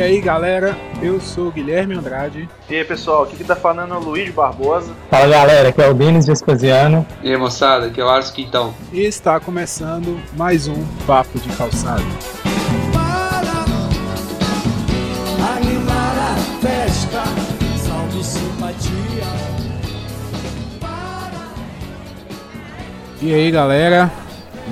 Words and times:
E 0.00 0.02
aí 0.02 0.18
galera, 0.18 0.74
eu 1.02 1.20
sou 1.20 1.48
o 1.48 1.52
Guilherme 1.52 1.94
Andrade. 1.94 2.48
E 2.70 2.74
aí 2.74 2.82
pessoal, 2.86 3.24
aqui 3.24 3.36
que 3.36 3.44
tá 3.44 3.54
falando 3.54 3.92
é 3.92 3.98
o 3.98 4.00
Luiz 4.00 4.32
Barbosa. 4.32 4.94
Fala 5.10 5.28
galera, 5.28 5.68
aqui 5.68 5.82
é 5.82 5.90
o 5.90 5.92
Denis 5.92 6.26
Vespasiano. 6.26 7.06
E 7.22 7.28
aí 7.28 7.36
moçada, 7.36 7.88
aqui 7.88 8.00
é 8.00 8.04
o 8.04 8.08
Ars 8.08 8.30
Quintão. 8.30 8.72
E 8.94 9.02
está 9.02 9.38
começando 9.38 10.18
mais 10.38 10.66
um 10.68 10.86
Papo 11.06 11.38
de 11.38 11.50
Calçado. 11.50 12.02
animar 15.58 16.16
a 16.16 16.34
festa, 16.66 17.22
salve 17.76 18.24
simpatia. 18.24 18.90
E 23.20 23.34
aí 23.34 23.50
galera, 23.50 24.10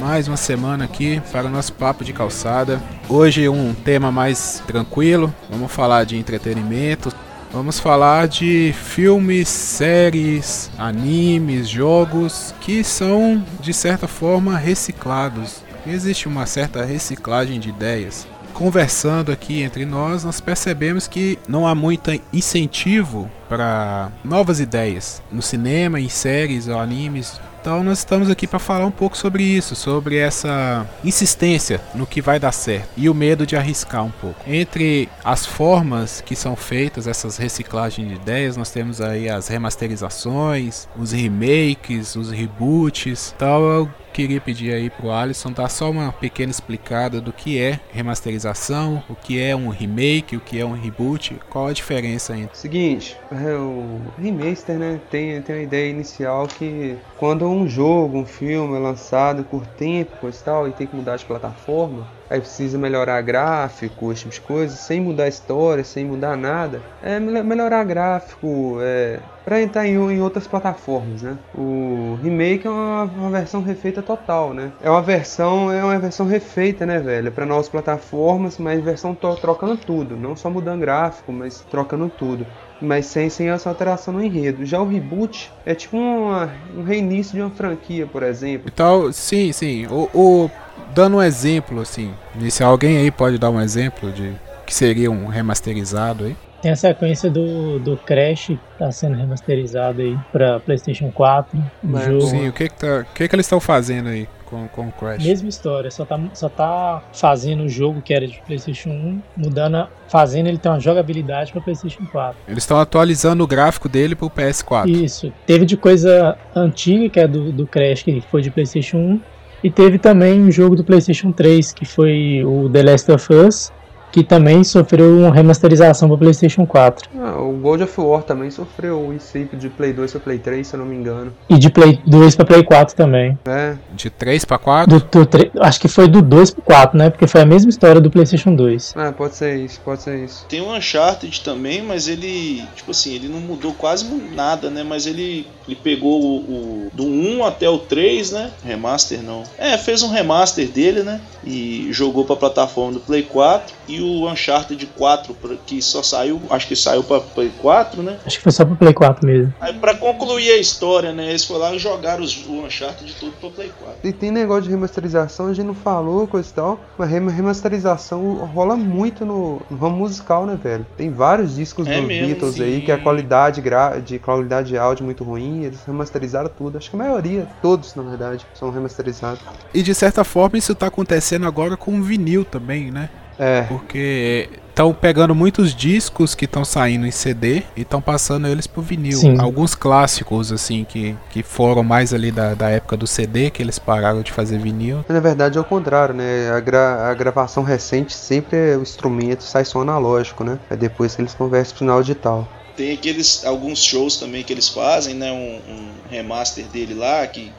mais 0.01 0.27
uma 0.27 0.39
semana 0.39 0.87
aqui 0.87 1.21
para 1.31 1.49
o 1.49 1.51
nosso 1.51 1.75
Papo 1.75 2.03
de 2.03 2.15
Calçada. 2.15 2.81
Hoje 3.11 3.49
um 3.49 3.73
tema 3.73 4.13
mais 4.13 4.63
tranquilo, 4.67 5.35
vamos 5.49 5.73
falar 5.73 6.05
de 6.05 6.19
entretenimento. 6.19 7.11
Vamos 7.51 7.81
falar 7.81 8.29
de 8.29 8.75
filmes, 8.75 9.49
séries, 9.49 10.71
animes, 10.77 11.67
jogos 11.67 12.55
que 12.61 12.85
são 12.85 13.43
de 13.63 13.73
certa 13.73 14.07
forma 14.07 14.59
reciclados. 14.59 15.63
Existe 15.87 16.29
uma 16.29 16.45
certa 16.45 16.85
reciclagem 16.85 17.59
de 17.59 17.71
ideias 17.71 18.27
conversando 18.59 19.31
aqui 19.31 19.63
entre 19.63 19.87
nós, 19.87 20.25
nós 20.25 20.41
percebemos 20.41 21.07
que 21.07 21.39
não 21.49 21.65
há 21.65 21.77
muito 21.77 22.11
incentivo 22.33 23.31
para 23.49 24.11
novas 24.25 24.59
ideias 24.59 25.23
no 25.31 25.41
cinema, 25.41 26.01
em 26.01 26.09
séries 26.09 26.67
ou 26.67 26.77
animes. 26.77 27.41
Então 27.61 27.85
nós 27.85 27.99
estamos 27.99 28.29
aqui 28.29 28.49
para 28.49 28.59
falar 28.59 28.85
um 28.85 28.91
pouco 28.91 29.17
sobre 29.17 29.45
isso, 29.45 29.77
sobre 29.77 30.17
essa 30.17 30.85
insistência 31.05 31.81
no 31.95 32.05
que 32.05 32.21
vai 32.21 32.41
dar 32.41 32.51
certo 32.51 32.89
e 32.97 33.09
o 33.09 33.15
medo 33.15 33.47
de 33.47 33.57
arriscar 33.57 34.05
um 34.05 34.11
pouco. 34.11 34.41
Entre 34.45 35.09
as 35.25 35.47
formas 35.47 36.21
que 36.21 36.35
são 36.35 36.57
feitas 36.57 37.07
essas 37.07 37.37
reciclagens 37.37 38.09
de 38.09 38.15
ideias, 38.15 38.57
nós 38.57 38.71
temos 38.73 39.01
aí 39.01 39.29
as 39.29 39.47
remasterizações, 39.47 40.89
os 40.99 41.13
remakes, 41.13 42.17
os 42.17 42.33
reboots. 42.33 43.33
Então 43.37 43.69
eu 43.71 43.89
queria 44.19 44.41
pedir 44.41 44.75
aí 44.75 44.91
pro 44.91 45.13
Alisson 45.13 45.53
dar 45.53 45.69
só 45.69 45.89
uma 45.89 46.11
pequena 46.11 46.51
explicada 46.51 47.21
do 47.21 47.33
que 47.33 47.57
é 47.57 47.79
remasterização, 47.93 49.01
o 49.09 49.15
que 49.15 49.41
é 49.41 49.55
um 49.55 49.69
remake, 49.69 50.37
o 50.37 50.41
que 50.41 50.59
é 50.59 50.65
um 50.65 50.73
reboot, 50.73 51.41
qual 51.49 51.69
a 51.69 51.73
diferença 51.73 52.37
entre. 52.37 52.59
Seguinte, 52.59 53.17
é, 53.31 53.55
o 53.55 54.01
remaster, 54.19 54.77
né, 54.77 55.01
tem, 55.09 55.41
tem 55.43 55.55
a 55.55 55.63
ideia 55.63 55.89
inicial 55.89 56.49
que 56.49 56.97
quando 57.17 57.49
um 57.49 57.69
jogo, 57.69 58.19
um 58.19 58.27
filme 58.27 58.75
é 58.75 58.81
lançado 58.81 59.45
por 59.45 59.65
tempo, 59.65 60.29
e 60.29 60.33
tal, 60.33 60.67
e 60.67 60.73
tem 60.73 60.89
que 60.89 60.97
mudar 60.97 61.17
de 61.17 61.25
plataforma, 61.25 62.05
aí 62.31 62.41
precisa 62.41 62.79
melhorar 62.79 63.21
gráfico, 63.23 64.13
esse 64.13 64.23
tipo 64.23 64.35
de 64.35 64.41
coisa, 64.41 64.77
sem 64.77 65.01
mudar 65.01 65.25
a 65.25 65.29
história, 65.29 65.85
sem 65.85 66.05
mudar 66.05 66.37
nada. 66.37 66.83
É 67.03 67.19
melhorar 67.19 67.85
gráfico, 67.85 68.79
é, 68.81 69.21
para 69.45 69.63
entrar 69.63 69.87
em, 69.87 69.95
em, 69.95 70.21
outras 70.21 70.47
plataformas, 70.47 71.23
né? 71.23 71.39
O 71.55 72.19
remake 72.23 72.67
é 72.67 72.71
uma, 72.71 73.05
uma, 73.05 73.31
versão 73.31 73.63
refeita 73.63 74.03
total, 74.03 74.53
né? 74.53 74.73
É 74.83 74.91
uma 74.91 75.03
versão, 75.03 75.73
é 75.73 75.83
uma 75.83 75.99
versão 75.99 76.27
refeita, 76.27 76.85
né, 76.85 76.99
velho? 76.99 77.33
Para 77.33 77.47
novas 77.47 77.69
plataformas, 77.69 78.59
mas 78.59 78.83
versão 78.83 79.15
trocando 79.15 79.77
tudo, 79.77 80.17
não 80.17 80.37
só 80.37 80.51
mudando 80.51 80.81
gráfico, 80.81 81.33
mas 81.33 81.61
trocando 81.71 82.11
tudo 82.11 82.47
mas 82.81 83.07
sem, 83.07 83.29
sem 83.29 83.49
essa 83.51 83.69
alteração 83.69 84.15
no 84.15 84.23
enredo. 84.23 84.65
Já 84.65 84.81
o 84.81 84.87
reboot 84.87 85.53
é 85.67 85.75
tipo 85.75 85.97
uma, 85.97 86.51
um 86.77 86.83
reinício 86.83 87.35
de 87.35 87.41
uma 87.41 87.51
franquia, 87.51 88.07
por 88.07 88.23
exemplo. 88.23 88.71
Então, 88.73 89.13
sim, 89.13 89.53
sim. 89.53 89.87
O, 89.87 90.09
o, 90.15 90.51
dando 90.95 91.17
um 91.17 91.23
exemplo, 91.23 91.81
assim, 91.81 92.13
se 92.51 92.63
alguém 92.63 92.99
aí 92.99 93.11
pode 93.11 93.39
dar 93.39 93.51
um 93.51 93.61
exemplo 93.61 94.11
de 94.13 94.33
que 94.67 94.75
seria 94.75 95.11
um 95.11 95.27
remasterizado 95.27 96.25
aí? 96.25 96.37
Tem 96.61 96.73
a 96.73 96.77
sequência 96.77 97.31
do, 97.31 97.79
do 97.79 97.97
Crash 97.97 98.47
que 98.47 98.59
tá 98.79 98.91
sendo 98.91 99.17
remasterizado 99.17 100.03
aí 100.03 100.19
pra 100.33 100.59
Playstation 100.59 101.11
4. 101.13 101.59
Mas, 101.83 102.05
jogo. 102.07 102.27
Sim, 102.27 102.49
o 102.49 102.53
que 102.53 102.69
que, 102.69 102.75
tá, 102.75 103.07
o 103.09 103.15
que 103.15 103.29
que 103.29 103.35
eles 103.35 103.47
estão 103.47 103.61
fazendo 103.61 104.09
aí? 104.09 104.29
Com, 104.45 104.67
com 104.67 104.89
o 104.89 104.93
Crash. 104.93 105.23
Mesma 105.23 105.49
história, 105.49 105.91
só 105.91 106.05
tá, 106.05 106.19
só 106.33 106.49
tá 106.49 107.03
fazendo 107.13 107.65
o 107.65 107.69
jogo 107.69 108.01
que 108.01 108.15
era 108.15 108.27
de 108.27 108.41
PlayStation 108.47 108.89
1, 108.89 109.23
mudando, 109.37 109.87
fazendo 110.09 110.49
ele 110.49 110.59
ter 110.59 110.71
uma 110.71 110.81
jogabilidade 110.81 111.53
para 111.53 111.61
PlayStation 111.61 112.05
4. 112.07 112.37
Eles 112.49 112.65
estão 112.65 112.81
atualizando 112.81 113.45
o 113.45 113.47
gráfico 113.47 113.89
dele 113.89 114.17
pro 114.17 114.31
PS4. 114.31 114.89
Isso. 114.89 115.33
Teve 115.47 115.67
de 115.67 115.77
coisa 115.77 116.37
antiga, 116.57 117.11
que 117.11 117.21
é 117.21 117.29
do, 117.29 117.53
do 117.53 117.67
Crash, 117.67 118.03
que 118.03 118.21
foi 118.23 118.41
de 118.41 118.51
PlayStation 118.51 118.97
1, 118.97 119.21
e 119.63 119.71
teve 119.71 119.99
também 119.99 120.41
um 120.41 120.51
jogo 120.51 120.77
do 120.77 120.85
PlayStation 120.85 121.33
3, 121.33 121.73
que 121.73 121.85
foi 121.85 122.45
o 122.45 122.69
The 122.69 122.83
Last 122.83 123.11
of 123.13 123.33
Us, 123.33 123.73
que 124.11 124.23
também 124.23 124.65
sofreu 124.65 125.19
uma 125.19 125.35
remasterização 125.35 126.09
para 126.09 126.19
PlayStation 126.19 126.67
4. 126.67 127.09
Ah, 127.19 127.41
o 127.41 127.53
God 127.53 127.83
of 127.83 128.01
War 128.01 128.23
também 128.23 128.51
sofreu 128.51 129.01
o 129.01 129.13
incípio 129.13 129.59
de 129.59 129.69
Play 129.69 129.93
2 129.93 130.13
para 130.13 130.21
Play 130.21 130.39
3, 130.39 130.67
se 130.67 130.75
eu 130.75 130.81
não 130.81 130.87
me 130.87 130.97
engano. 130.97 131.33
E 131.49 131.59
de 131.59 131.71
Play 131.71 132.01
2 132.07 132.37
para 132.37 132.45
Play 132.45 132.63
4 132.63 132.95
também. 132.95 133.39
É. 133.47 133.77
De 133.93 134.11
3 134.11 134.45
para 134.45 134.59
4? 134.59 134.99
Do, 134.99 135.27
do, 135.27 135.63
acho 135.63 135.81
que 135.81 135.89
foi 135.89 136.09
do 136.09 136.23
2 136.23 136.51
para 136.53 136.63
4, 136.65 136.99
né? 136.99 137.11
Porque 137.11 137.27
foi 137.27 137.43
a 137.43 137.47
mesma 137.47 137.71
história 137.71 138.01
do 138.01 138.11
PlayStation 138.11 138.55
2. 138.55 138.95
Ah, 138.97 139.13
pode 139.13 139.37
ser 139.37 139.57
isso, 139.57 139.81
pode 139.85 140.03
ser 140.03 140.25
isso. 140.25 140.47
Tem 140.49 140.61
o 140.61 140.75
Uncharted 140.75 141.43
também, 141.43 141.83
mas 141.83 142.09
ele, 142.09 142.65
tipo 142.75 142.91
assim, 142.91 143.15
ele 143.15 143.29
não 143.29 143.41
mudou 143.41 143.73
quase 143.75 144.07
nada, 144.35 144.71
né? 144.71 144.83
Mas 144.83 145.07
ele, 145.07 145.47
ele 145.67 145.77
pegou 145.77 146.21
o, 146.21 146.37
o 146.37 146.91
do 146.93 147.05
1 147.05 147.45
até 147.45 147.69
o 147.69 147.79
3, 147.79 148.33
né? 148.33 148.51
Remaster 148.65 149.23
não. 149.23 149.43
É, 149.57 149.77
fez 149.77 150.03
um 150.03 150.11
remaster 150.11 150.69
dele, 150.69 151.03
né? 151.03 151.21
E 151.45 151.89
jogou 151.91 152.25
para 152.25 152.37
plataforma 152.37 152.93
do 152.93 153.01
Play 153.01 153.23
4 153.23 153.75
e 153.89 153.98
o 154.01 154.31
Uncharted 154.31 154.85
4, 154.97 155.37
que 155.67 155.81
só 155.83 156.03
saiu, 156.03 156.41
acho 156.51 156.67
que 156.67 156.77
saiu 156.77 157.03
pra 157.03 157.21
Play 157.21 157.51
4, 157.61 158.03
né? 158.03 158.19
Acho 158.25 158.37
que 158.37 158.43
foi 158.43 158.53
só 158.53 158.65
pra 158.65 158.77
Play 158.77 158.95
4 158.95 159.27
mesmo. 159.27 159.55
Aí 159.61 159.75
pra 159.75 159.95
concluir 159.95 160.51
a 160.51 160.59
história, 160.59 161.13
né? 161.13 161.31
Eles 161.31 161.45
foram 161.45 161.61
lá 161.61 161.75
e 161.75 161.79
jogaram 161.79 162.23
os, 162.23 162.37
o 162.47 162.65
Uncharted 162.65 163.15
tudo 163.19 163.33
pra 163.41 163.51
Play 163.51 163.73
4. 163.81 164.09
E 164.09 164.13
tem 164.13 164.31
negócio 164.31 164.65
de 164.65 164.71
remasterização, 164.71 165.47
a 165.47 165.53
gente 165.53 165.67
não 165.67 165.75
falou, 165.75 166.27
coisa 166.27 166.49
e 166.49 166.53
tal, 166.53 166.81
mas 166.97 167.11
remasterização 167.11 168.35
rola 168.47 168.77
muito 168.77 169.25
no, 169.25 169.61
no 169.71 169.77
ramo 169.77 169.97
musical, 169.97 170.47
né, 170.47 170.59
velho? 170.63 170.87
Tem 170.97 171.11
vários 171.11 171.57
discos 171.57 171.87
é 171.87 171.97
dos 171.97 172.07
mesmo, 172.07 172.27
Beatles 172.27 172.55
sim. 172.55 172.63
aí 172.63 172.81
que 172.81 172.93
a 172.93 172.99
qualidade 172.99 173.63
de 174.05 174.19
qualidade 174.19 174.69
de 174.69 174.79
áudio 174.79 175.05
muito 175.05 175.25
ruim, 175.25 175.65
eles 175.65 175.81
remasterizaram 175.87 176.51
tudo. 176.57 176.79
Acho 176.79 176.91
que 176.91 176.97
a 176.97 176.99
maioria, 176.99 177.47
todos 177.63 177.95
na 177.95 178.03
verdade, 178.03 178.47
são 178.55 178.71
remasterizados. 178.71 179.41
E 179.73 179.83
de 179.83 179.95
certa 179.95 180.25
forma 180.25 180.59
isso 180.59 180.75
tá 180.75 180.87
acontecendo 180.87 181.47
agora 181.47 181.77
com 181.77 181.99
o 181.99 182.03
vinil 182.03 182.45
também, 182.45 182.91
né? 182.91 183.09
É. 183.39 183.63
Porque 183.63 184.49
estão 184.69 184.95
pegando 184.95 185.35
muitos 185.35 185.75
discos 185.75 186.35
que 186.35 186.45
estão 186.45 186.65
saindo 186.65 187.05
em 187.05 187.11
CD 187.11 187.65
e 187.77 187.83
estão 187.83 188.01
passando 188.01 188.47
eles 188.47 188.67
pro 188.67 188.81
vinil. 188.81 189.19
Sim. 189.19 189.41
Alguns 189.41 189.75
clássicos, 189.75 190.53
assim, 190.53 190.85
que, 190.85 191.17
que 191.31 191.43
foram 191.43 191.83
mais 191.83 192.15
ali 192.15 192.31
da, 192.31 192.55
da 192.55 192.71
época 192.71 192.97
do 192.97 193.07
CD, 193.07 193.51
que 193.51 193.61
eles 193.61 193.79
pararam 193.79 194.23
de 194.23 194.33
fazer 194.33 194.59
vinil. 194.59 195.05
Na 195.09 195.21
verdade 195.21 195.59
é 195.59 195.61
o 195.61 195.65
contrário, 195.65 196.15
né? 196.15 196.51
A, 196.51 196.61
gra 196.61 197.11
a 197.11 197.15
gravação 197.15 197.65
recente 197.65 198.15
sempre 198.15 198.57
é 198.57 198.77
o 198.77 198.83
instrumento 198.83 199.43
sai 199.43 199.65
som 199.65 199.81
analógico, 199.81 200.45
né? 200.45 200.59
É 200.71 200.77
depois 200.77 201.15
que 201.15 201.23
eles 201.23 201.35
conversam 201.35 201.71
pro 201.71 201.79
sinal 201.79 202.01
digital. 202.01 202.49
Tem 202.79 202.93
aqueles 202.93 203.45
alguns 203.45 203.83
shows 203.83 204.19
também 204.19 204.45
que 204.45 204.53
eles 204.53 204.69
fazem, 204.69 205.13
né? 205.13 205.33
Um, 205.33 205.61
um 205.69 205.89
remaster 206.09 206.65
dele 206.67 206.95
lá, 206.95 207.27
que 207.27 207.51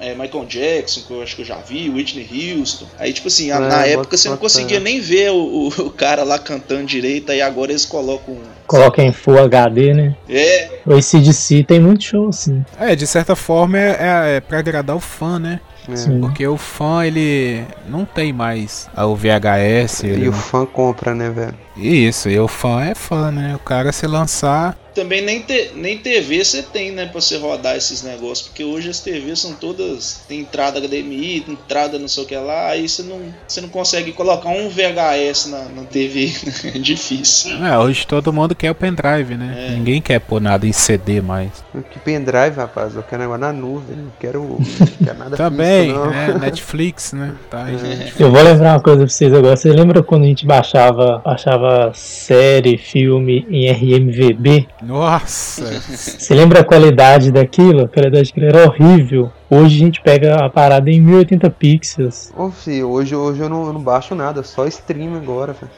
é 0.00 0.14
Michael 0.14 0.46
Jackson, 0.46 1.02
que 1.02 1.10
eu 1.10 1.22
acho 1.22 1.36
que 1.36 1.42
eu 1.42 1.46
já 1.46 1.56
vi, 1.56 1.90
Whitney 1.90 2.56
Houston. 2.56 2.86
Aí, 2.98 3.12
tipo 3.12 3.28
assim, 3.28 3.50
é, 3.50 3.58
na 3.58 3.84
época 3.84 4.16
você 4.16 4.30
não 4.30 4.38
conseguia 4.38 4.80
nem 4.80 5.00
ver 5.00 5.32
o, 5.32 5.68
o, 5.68 5.90
cara 5.90 6.22
lá 6.24 6.38
cantando 6.38 6.86
direito, 6.86 7.30
aí 7.30 7.42
agora 7.42 7.72
eles 7.72 7.84
colocam. 7.84 8.38
Coloca 8.66 9.02
em 9.02 9.12
Full 9.12 9.38
HD, 9.38 9.92
né? 9.92 10.16
É. 10.26 10.70
O 10.86 10.94
ACDC 10.94 11.64
tem 11.64 11.78
muito 11.78 12.04
show, 12.04 12.30
assim. 12.30 12.64
É, 12.80 12.96
de 12.96 13.06
certa 13.06 13.36
forma 13.36 13.78
é, 13.78 13.98
é, 14.00 14.36
é 14.36 14.40
pra 14.40 14.60
agradar 14.60 14.96
o 14.96 15.00
fã, 15.00 15.38
né? 15.38 15.60
É. 15.88 16.18
Porque 16.20 16.46
o 16.46 16.56
fã, 16.56 17.04
ele 17.04 17.64
não 17.88 18.04
tem 18.04 18.32
mais 18.32 18.88
o 18.96 19.14
VHS. 19.14 20.02
E 20.04 20.06
ele... 20.08 20.28
o 20.28 20.32
fã 20.32 20.66
compra, 20.66 21.14
né, 21.14 21.30
velho? 21.30 21.54
Isso, 21.76 22.28
e 22.28 22.38
o 22.38 22.48
fã 22.48 22.82
é 22.82 22.94
fã, 22.94 23.30
né? 23.30 23.54
O 23.54 23.58
cara 23.58 23.92
se 23.92 24.06
lançar 24.06 24.76
também 24.98 25.22
nem, 25.22 25.40
te, 25.40 25.70
nem 25.76 25.96
TV 25.96 26.44
você 26.44 26.60
tem, 26.60 26.90
né, 26.90 27.06
pra 27.06 27.20
você 27.20 27.36
rodar 27.36 27.76
esses 27.76 28.02
negócios, 28.02 28.48
porque 28.48 28.64
hoje 28.64 28.90
as 28.90 28.98
TVs 28.98 29.38
são 29.38 29.52
todas. 29.52 30.22
Tem 30.26 30.40
entrada 30.40 30.80
HDMI, 30.80 31.44
entrada 31.48 32.00
não 32.00 32.08
sei 32.08 32.24
o 32.24 32.26
que 32.26 32.34
lá, 32.34 32.70
aí 32.70 32.88
você 32.88 33.04
não, 33.04 33.20
você 33.46 33.60
não 33.60 33.68
consegue 33.68 34.10
colocar 34.10 34.48
um 34.48 34.68
VHS 34.68 35.46
na, 35.46 35.68
na 35.68 35.84
TV, 35.84 36.32
né? 36.44 36.72
é 36.74 36.78
difícil. 36.78 37.64
É, 37.64 37.78
hoje 37.78 38.04
todo 38.08 38.32
mundo 38.32 38.56
quer 38.56 38.72
o 38.72 38.74
pendrive, 38.74 39.36
né? 39.36 39.68
É. 39.68 39.70
Ninguém 39.76 40.02
quer 40.02 40.18
pôr 40.18 40.40
nada 40.40 40.66
em 40.66 40.72
CD 40.72 41.20
mais. 41.20 41.52
Que 41.92 42.00
pendrive, 42.00 42.56
rapaz? 42.56 42.96
Eu 42.96 43.04
quero 43.04 43.22
negócio 43.22 43.40
na 43.40 43.52
nuvem, 43.52 43.96
não 43.96 44.12
quero, 44.18 44.58
quero 45.04 45.18
nada 45.18 45.36
Também, 45.36 45.90
físico, 45.90 46.06
né? 46.06 46.38
Netflix, 46.40 47.12
né? 47.12 47.34
Tá 47.48 47.70
é. 47.70 48.12
Eu 48.18 48.32
vou 48.32 48.42
lembrar 48.42 48.72
uma 48.72 48.80
coisa 48.80 48.98
pra 48.98 49.08
vocês 49.08 49.32
agora. 49.32 49.56
Você 49.56 49.72
lembra 49.72 50.02
quando 50.02 50.24
a 50.24 50.26
gente 50.26 50.44
baixava, 50.44 51.22
baixava 51.24 51.92
série, 51.94 52.76
filme 52.76 53.46
em 53.48 53.70
RMVB? 53.70 54.66
Nossa! 54.88 55.82
Você 55.82 56.34
lembra 56.34 56.60
a 56.60 56.64
qualidade 56.64 57.30
daquilo? 57.30 57.84
A 57.84 57.88
qualidade 57.88 58.30
daquilo 58.30 58.46
era 58.46 58.66
horrível. 58.66 59.30
Hoje 59.50 59.76
a 59.76 59.78
gente 59.80 60.00
pega 60.00 60.42
a 60.42 60.48
parada 60.48 60.90
em 60.90 60.98
1080 60.98 61.50
pixels. 61.50 62.32
Ô, 62.34 62.50
filho, 62.50 62.88
hoje, 62.88 63.14
hoje 63.14 63.38
eu, 63.38 63.50
não, 63.50 63.66
eu 63.66 63.74
não 63.74 63.82
baixo 63.82 64.14
nada, 64.14 64.42
só 64.42 64.66
stream 64.66 65.14
agora, 65.14 65.52
velho. 65.52 65.70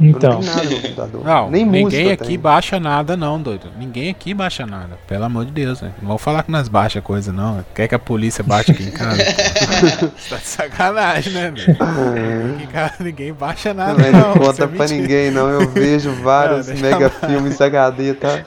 Então, 0.00 0.40
não 1.24 1.50
Nem 1.50 1.64
ninguém 1.64 2.12
aqui 2.12 2.24
tenho. 2.26 2.40
baixa 2.40 2.78
nada 2.78 3.16
não, 3.16 3.40
doido. 3.40 3.68
Ninguém 3.78 4.10
aqui 4.10 4.34
baixa 4.34 4.66
nada. 4.66 4.98
Pelo 5.06 5.24
amor 5.24 5.44
de 5.46 5.52
Deus, 5.52 5.80
né? 5.80 5.92
Não 6.00 6.08
vou 6.08 6.18
falar 6.18 6.42
que 6.42 6.50
nós 6.50 6.68
baixa 6.68 7.00
coisa 7.00 7.32
não. 7.32 7.64
Quer 7.74 7.88
que 7.88 7.94
a 7.94 7.98
polícia 7.98 8.44
baixe 8.44 8.72
aqui 8.72 8.84
em 8.84 8.90
casa? 8.90 9.16
Você 10.16 10.28
tá 10.30 10.36
de 10.36 10.46
sacanagem, 10.46 11.32
né, 11.32 11.50
velho? 11.50 11.76
Casa 12.72 12.94
ninguém 13.00 13.32
baixa 13.32 13.72
nada 13.72 14.02
Não, 14.10 14.12
não. 14.12 14.28
não 14.28 14.34
conta 14.34 14.64
é 14.64 14.66
pra 14.66 14.86
mentira. 14.86 15.00
ninguém, 15.00 15.30
não. 15.30 15.48
Eu 15.48 15.68
vejo 15.70 16.12
vários 16.22 16.68
mega 16.68 17.08
filmes 17.08 17.60
HD, 17.60 18.14
tá? 18.14 18.42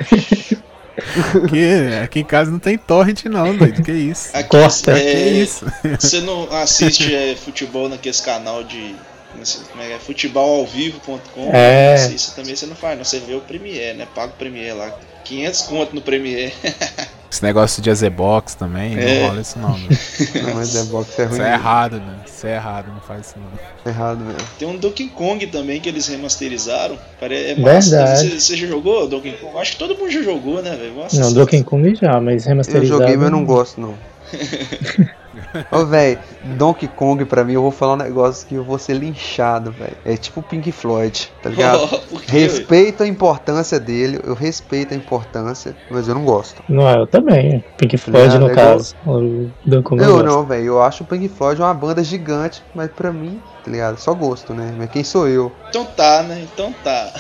Aqui, 1.46 1.94
aqui 2.04 2.20
em 2.20 2.24
casa 2.26 2.52
não 2.52 2.60
tem 2.60 2.78
torrent 2.78 3.26
não, 3.26 3.56
doido. 3.56 3.82
Que 3.82 3.92
isso? 3.92 4.30
Aqui, 4.34 4.50
Costa. 4.50 4.94
Que 4.94 5.00
é, 5.00 5.30
isso? 5.30 5.66
Você 6.00 6.22
não 6.22 6.52
assiste 6.52 7.14
é, 7.14 7.36
futebol 7.36 7.88
naqueles 7.90 8.20
canal 8.20 8.64
de. 8.64 8.96
Não 9.36 9.46
sei 9.46 9.62
Como 9.72 9.84
é 9.84 9.88
que 9.88 9.94
é? 9.94 10.00
Futebolalvivo.com. 10.00 11.50
É. 11.54 11.96
Isso, 11.96 12.14
isso 12.14 12.36
também 12.36 12.56
você 12.56 12.66
não 12.66 12.76
faz, 12.76 12.98
não. 12.98 13.04
Você 13.06 13.20
vê 13.20 13.34
o 13.36 13.42
Premiere, 13.42 13.98
né? 13.98 14.08
Paga 14.14 14.34
o 14.34 14.36
Premiere 14.38 14.74
lá. 14.78 14.92
500 15.26 15.62
conto 15.64 15.96
no 15.96 16.02
Premiere. 16.02 16.54
Esse 17.32 17.44
negócio 17.44 17.80
de 17.80 17.92
Azebox 17.92 18.56
também, 18.56 18.98
É. 19.00 19.20
não 19.22 19.28
rola 19.28 19.42
isso 19.42 19.60
não, 19.60 19.74
velho. 19.76 20.00
Não, 20.48 20.56
mas 20.56 20.76
é 20.76 20.84
box 20.86 21.20
é 21.20 21.24
ruim. 21.26 21.34
Isso 21.34 21.42
é 21.44 21.54
errado, 21.54 21.98
né? 22.00 22.16
Isso 22.26 22.48
é 22.48 22.56
errado, 22.56 22.88
não 22.92 23.00
faz 23.02 23.28
isso 23.28 23.36
não. 23.38 23.48
É 23.86 23.90
errado 23.96 24.20
mesmo. 24.26 24.40
Tem 24.58 24.68
um 24.68 24.76
Donkey 24.76 25.10
Kong 25.10 25.46
também 25.46 25.80
que 25.80 25.88
eles 25.88 26.08
remasterizaram. 26.08 26.98
Pare- 27.20 27.52
É 27.52 27.56
massa. 27.56 27.98
Verdade. 27.98 28.30
Você, 28.32 28.40
você 28.40 28.58
já 28.58 28.66
jogou 28.66 29.08
Donkey 29.08 29.34
Kong? 29.34 29.56
Acho 29.60 29.74
que 29.74 29.78
todo 29.78 29.96
mundo 29.96 30.10
já 30.10 30.24
jogou, 30.24 30.64
né, 30.64 30.76
velho? 30.76 30.96
Não, 31.14 31.32
Donkey 31.32 31.64
Kong 31.64 31.94
já, 31.94 32.20
mas 32.20 32.46
Eu 32.46 32.50
remasterizado. 32.50 32.88
joguei, 33.02 33.16
mas 33.16 33.26
eu 33.26 33.32
não 33.32 33.46
gosto, 33.46 33.80
não. 33.80 33.94
Ô, 35.72 35.86
velho, 35.86 36.20
Donkey 36.58 36.88
Kong 36.88 37.26
pra 37.26 37.44
mim, 37.44 37.54
eu 37.54 37.62
vou 37.62 37.72
falar 37.72 37.94
um 37.94 37.98
negócio 37.98 38.48
que 38.48 38.56
eu 38.56 38.64
vou 38.64 38.78
ser 38.78 38.94
linchado, 38.94 39.72
velho. 39.72 39.96
É 40.06 40.16
tipo 40.16 40.42
Pink 40.42 40.72
Floyd, 40.72 41.32
tá 41.42 41.50
ligado? 41.50 42.02
Respeito 42.28 43.04
a 43.04 43.08
importância 43.08 43.80
dele, 43.80 44.20
eu 44.24 44.34
respeito 44.34 44.94
a 44.94 44.98
importância, 44.98 45.76
mas 45.90 46.08
eu 46.08 46.16
não 46.16 46.24
gosto. 46.24 46.62
Não, 46.70 46.90
eu 46.90 47.08
também. 47.08 47.64
Pink 47.78 47.98
Floyd, 47.98 48.38
no 48.38 48.50
é 48.50 48.56
caso. 48.56 48.96
O 49.06 49.50
Donkey 49.66 49.90
Kong 49.90 50.04
Eu 50.04 50.24
não, 50.24 50.46
velho, 50.46 50.66
eu 50.66 50.84
acho 50.84 51.04
o 51.04 51.08
Pink 51.08 51.28
Floyd 51.30 51.62
uma 51.62 51.74
banda 51.74 52.04
gigante, 52.04 52.64
mas 52.76 52.90
pra 52.92 53.12
mim, 53.12 53.42
tá 53.64 53.72
ligado? 53.72 53.98
Só 53.98 54.14
gosto, 54.14 54.54
né? 54.54 54.74
Mas 54.78 54.90
quem 54.90 55.04
sou 55.04 55.28
eu? 55.28 55.52
Então 55.70 55.86
tá, 55.86 56.24
né? 56.24 56.46
Então 56.54 56.74
tá. 56.84 57.14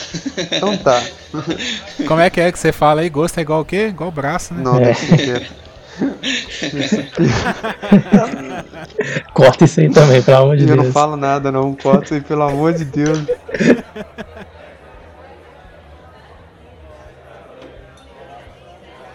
Então 0.51 0.77
tá. 0.77 1.01
Como 2.07 2.19
é 2.19 2.29
que 2.29 2.39
é 2.39 2.51
que 2.51 2.59
você 2.59 2.71
fala 2.71 3.01
aí? 3.01 3.09
Gosto 3.09 3.37
é 3.37 3.41
igual 3.41 3.61
o 3.61 3.65
quê? 3.65 3.87
Igual 3.87 4.11
braço, 4.11 4.53
né? 4.53 4.61
Não, 4.63 4.77
É. 4.77 5.69
Corta 9.34 9.66
isso 9.66 9.80
aí 9.80 9.90
também, 9.90 10.22
pelo 10.22 10.38
amor 10.38 10.57
de 10.57 10.68
Eu 10.68 10.75
não 10.75 10.84
Deus. 10.84 10.94
falo 10.94 11.16
nada, 11.16 11.51
não. 11.51 11.74
Corta 11.75 12.06
isso 12.06 12.13
aí, 12.16 12.22
pelo 12.22 12.44
amor 12.44 12.74
de 12.74 12.86
Deus. 12.86 13.19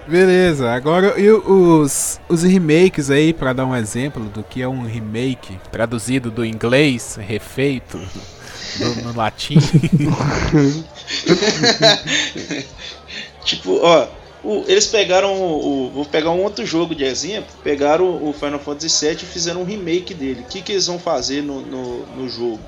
Beleza, 0.07 0.71
agora 0.71 1.19
e 1.19 1.31
os, 1.31 2.21
os 2.29 2.43
remakes 2.43 3.11
aí, 3.11 3.33
pra 3.33 3.55
dar 3.55 3.65
um 3.65 3.75
exemplo 3.75 4.25
do 4.25 4.43
que 4.43 4.61
é 4.61 4.69
um 4.69 4.83
remake 4.85 5.59
traduzido 5.73 6.31
do 6.31 6.45
inglês, 6.45 7.19
refeito 7.19 7.99
do- 8.79 9.03
no 9.03 9.17
latim. 9.17 9.57
Tipo, 13.45 13.79
ó, 13.83 14.07
o- 14.45 14.65
eles 14.69 14.87
pegaram 14.87 15.35
o, 15.35 15.87
o- 15.87 15.91
Vou 15.91 16.05
pegar 16.05 16.31
um 16.31 16.43
outro 16.43 16.65
jogo 16.67 16.95
de 16.95 17.05
exemplo. 17.05 17.51
Pegaram 17.63 18.23
o, 18.23 18.33
Final 18.33 18.59
Fantasy 18.61 19.07
VII 19.07 19.15
e 19.23 19.27
fizeram 19.27 19.63
um 19.63 19.65
remake 19.65 20.13
dele. 20.15 20.43
O 20.43 20.51
que, 20.51 20.61
que 20.63 20.73
eles 20.73 20.87
vão 20.87 20.99
fazer 20.99 21.43
no, 21.43 21.61
no, 21.63 21.99
no 22.07 22.29
jogo? 22.29 22.61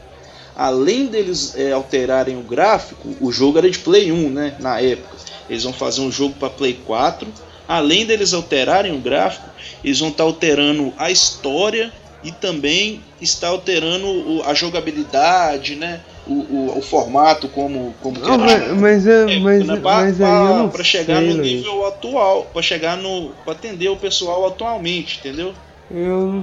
Além 0.54 1.06
deles 1.06 1.54
é, 1.54 1.72
alterarem 1.72 2.36
o 2.36 2.42
gráfico, 2.42 3.14
o 3.20 3.30
jogo 3.30 3.58
era 3.58 3.70
de 3.70 3.78
Play 3.78 4.10
1, 4.10 4.30
né? 4.30 4.54
Na 4.58 4.80
época. 4.80 5.16
Eles 5.50 5.62
vão 5.64 5.72
fazer 5.72 6.00
um 6.00 6.10
jogo 6.10 6.34
para 6.38 6.48
Play 6.48 6.74
4. 6.86 7.28
Além 7.68 8.06
deles 8.06 8.32
alterarem 8.32 8.94
o 8.94 8.98
gráfico, 9.00 9.48
eles 9.84 9.98
vão 9.98 10.08
estar 10.08 10.22
alterando 10.24 10.92
a 10.96 11.10
história 11.10 11.92
e 12.22 12.30
também 12.32 13.02
está 13.20 13.48
alterando 13.48 14.42
a 14.46 14.54
jogabilidade, 14.54 15.74
né? 15.76 16.00
O, 16.26 16.32
o, 16.32 16.78
o 16.78 16.82
formato 16.82 17.48
como, 17.48 17.94
como 18.02 18.16
que 18.20 18.28
Não, 18.28 18.34
era 18.44 18.74
mas, 18.74 19.06
é- 19.06 19.22
é, 19.32 19.38
mas, 19.38 19.66
né, 19.66 19.76
pra, 19.76 19.92
mas 19.94 20.20
aí 20.20 20.32
eu 20.32 20.46
pra- 20.48 20.56
não 20.58 20.68
pra 20.70 20.84
chegar 20.84 21.16
sei, 21.20 21.28
no 21.28 21.36
Luiz. 21.36 21.52
nível 21.52 21.86
atual, 21.86 22.42
pra 22.52 22.62
chegar 22.62 22.96
no. 22.96 23.30
pra 23.44 23.52
atender 23.54 23.88
o 23.88 23.96
pessoal 23.96 24.46
atualmente, 24.46 25.18
entendeu? 25.20 25.54
Eu, 25.88 25.98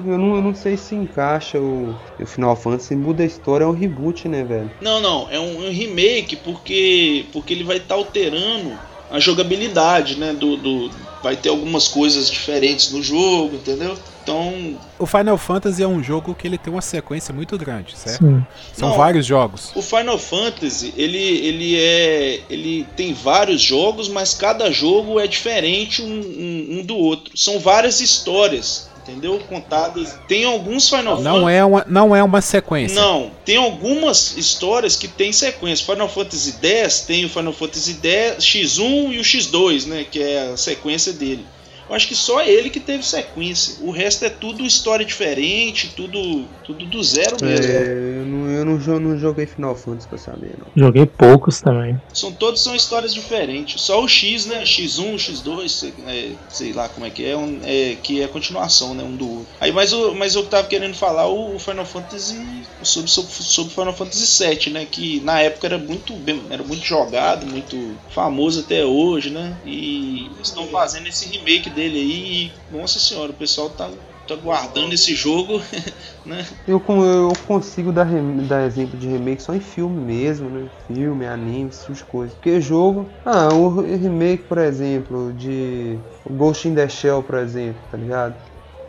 eu, 0.07 0.17
não, 0.17 0.35
eu 0.37 0.41
não 0.41 0.55
sei 0.55 0.77
se 0.77 0.95
encaixa 0.95 1.59
o, 1.59 1.95
o 2.17 2.25
Final 2.25 2.55
Fantasy. 2.55 2.95
Muda 2.95 3.23
a 3.23 3.25
história, 3.25 3.65
é 3.65 3.67
um 3.67 3.73
reboot, 3.73 4.27
né, 4.29 4.41
velho? 4.43 4.71
Não, 4.79 5.01
não, 5.01 5.27
é 5.29 5.37
um, 5.37 5.67
um 5.67 5.69
remake 5.69 6.37
porque 6.37 7.25
porque 7.33 7.53
ele 7.53 7.65
vai 7.65 7.77
estar 7.77 7.95
alterando 7.95 8.71
a 9.11 9.19
jogabilidade, 9.19 10.17
né? 10.17 10.31
Do, 10.33 10.55
do- 10.55 10.89
vai 11.21 11.35
ter 11.35 11.49
algumas 11.49 11.87
coisas 11.89 12.29
diferentes 12.31 12.91
no 12.91 13.01
jogo, 13.03 13.55
entendeu? 13.55 13.97
Então, 14.23 14.77
o 14.97 15.05
Final 15.05 15.37
Fantasy 15.37 15.83
é 15.83 15.87
um 15.87 16.01
jogo 16.01 16.33
que 16.33 16.47
ele 16.47 16.57
tem 16.57 16.71
uma 16.71 16.81
sequência 16.81 17.33
muito 17.33 17.57
grande, 17.57 17.95
certo? 17.97 18.25
Sim. 18.25 18.45
São 18.73 18.89
Não. 18.89 18.97
vários 18.97 19.25
jogos. 19.25 19.71
o 19.75 19.81
Final 19.81 20.17
Fantasy, 20.17 20.93
ele, 20.95 21.17
ele 21.17 21.77
é. 21.77 22.39
ele 22.49 22.87
tem 22.95 23.13
vários 23.13 23.61
jogos, 23.61 24.07
mas 24.07 24.33
cada 24.33 24.71
jogo 24.71 25.19
é 25.19 25.27
diferente 25.27 26.01
um, 26.01 26.05
um- 26.07 26.79
um 26.79 26.83
do 26.85 26.95
outro. 26.95 27.37
São 27.37 27.59
várias 27.59 27.99
histórias, 27.99 28.89
entendeu? 29.03 29.39
Contadas. 29.49 30.15
Tem 30.27 30.45
alguns 30.45 30.87
Final 30.89 31.17
Fantasy. 31.17 31.23
Não 31.39 31.49
é 31.49 31.65
uma, 31.65 31.85
não 31.89 32.15
é 32.15 32.23
uma 32.23 32.39
sequência. 32.41 32.99
Não, 32.99 33.29
tem 33.43 33.57
algumas 33.57 34.37
histórias 34.37 34.95
que 34.95 35.07
tem 35.09 35.33
sequência. 35.33 35.85
Final 35.85 36.07
Fantasy 36.07 36.55
X 36.61 37.01
tem 37.01 37.25
o 37.25 37.29
Final 37.29 37.51
Fantasy 37.53 37.97
X, 38.01 38.37
X1 38.45 39.11
e 39.13 39.19
o 39.19 39.21
X2, 39.21 39.85
né? 39.85 40.05
Que 40.09 40.21
é 40.23 40.51
a 40.53 40.57
sequência 40.57 41.11
dele. 41.11 41.45
Eu 41.87 41.95
acho 41.95 42.07
que 42.07 42.15
só 42.15 42.41
ele 42.41 42.69
que 42.69 42.79
teve 42.79 43.03
sequência. 43.03 43.75
O 43.81 43.91
resto 43.91 44.23
é 44.25 44.29
tudo 44.29 44.65
história 44.65 45.05
diferente, 45.05 45.93
tudo, 45.95 46.47
tudo 46.63 46.85
do 46.85 47.03
zero 47.03 47.37
mesmo. 47.41 47.71
É, 47.71 48.19
eu 48.19 48.25
não, 48.25 48.42
eu 48.53 48.65
não, 48.65 48.77
não 48.99 49.17
joguei 49.17 49.45
Final 49.45 49.75
Fantasy 49.75 50.07
pra 50.07 50.17
saber, 50.17 50.55
não. 50.57 50.71
Joguei 50.75 51.05
poucos 51.05 51.59
também. 51.61 51.97
São 52.13 52.31
todos 52.33 52.61
são 52.61 52.75
histórias 52.75 53.13
diferentes. 53.13 53.81
Só 53.81 54.03
o 54.03 54.07
X, 54.07 54.45
né? 54.45 54.65
X1, 54.65 55.17
X2, 55.17 55.79
sei, 55.79 55.95
é, 56.05 56.37
sei 56.47 56.71
lá 56.73 56.87
como 56.89 57.05
é 57.05 57.11
que 57.11 57.23
é, 57.25 57.35
um- 57.35 57.59
é, 57.63 57.95
que 57.95 58.21
é 58.21 58.25
a 58.25 58.29
continuação, 58.29 58.93
né? 58.93 59.03
Um 59.03 59.15
do 59.17 59.27
outro. 59.29 59.53
Aí, 59.59 59.71
mas, 59.71 59.93
o, 59.93 60.13
mas 60.13 60.35
eu 60.35 60.47
tava 60.47 60.67
querendo 60.67 60.95
falar 60.95 61.27
o, 61.27 61.55
o 61.55 61.59
Final 61.59 61.85
Fantasy 61.85 62.69
sobre, 62.83 63.09
sobre, 63.09 63.31
sobre 63.31 63.73
Final 63.73 63.95
Fantasy 63.95 64.25
VII, 64.27 64.69
né? 64.69 64.85
Que 64.85 65.21
na 65.21 65.39
época 65.41 65.67
era 65.67 65.77
muito 65.77 66.15
bem, 66.17 66.45
era 66.49 66.63
muito 66.63 66.83
jogado, 66.85 67.45
muito 67.47 67.99
famoso 68.07 68.61
até 68.61 68.85
hoje, 68.85 69.29
né? 69.31 69.59
E 69.63 70.39
estão 70.41 70.67
fazendo 70.69 71.07
esse 71.07 71.25
remake 71.27 71.69
dele 71.69 71.97
aí. 71.97 72.13
E, 72.45 72.53
nossa 72.69 72.99
senhora, 72.99 73.31
o 73.31 73.35
pessoal 73.35 73.71
tá, 73.71 73.91
tá 74.27 74.35
guardando 74.35 74.93
esse 74.93 75.13
jogo, 75.15 75.61
né? 76.25 76.45
Eu, 76.67 76.83
eu 76.87 77.33
consigo 77.45 77.91
dar, 77.91 78.07
dar 78.47 78.65
exemplo 78.65 78.97
de 78.97 79.07
remake 79.07 79.41
só 79.41 79.53
em 79.53 79.59
filme 79.59 80.01
mesmo, 80.01 80.49
né? 80.49 80.69
Filme, 80.87 81.25
anime, 81.25 81.69
esse 81.69 81.85
tipo 81.85 81.93
de 81.93 82.05
coisa. 82.05 82.33
Porque 82.35 82.61
jogo. 82.61 83.11
Ah, 83.25 83.49
o 83.53 83.81
remake, 83.81 84.43
por 84.43 84.57
exemplo, 84.57 85.33
de. 85.33 85.99
Ghost 86.25 86.67
in 86.67 86.75
the 86.75 86.87
Shell, 86.87 87.21
por 87.23 87.35
exemplo, 87.35 87.81
tá 87.91 87.97
ligado? 87.97 88.35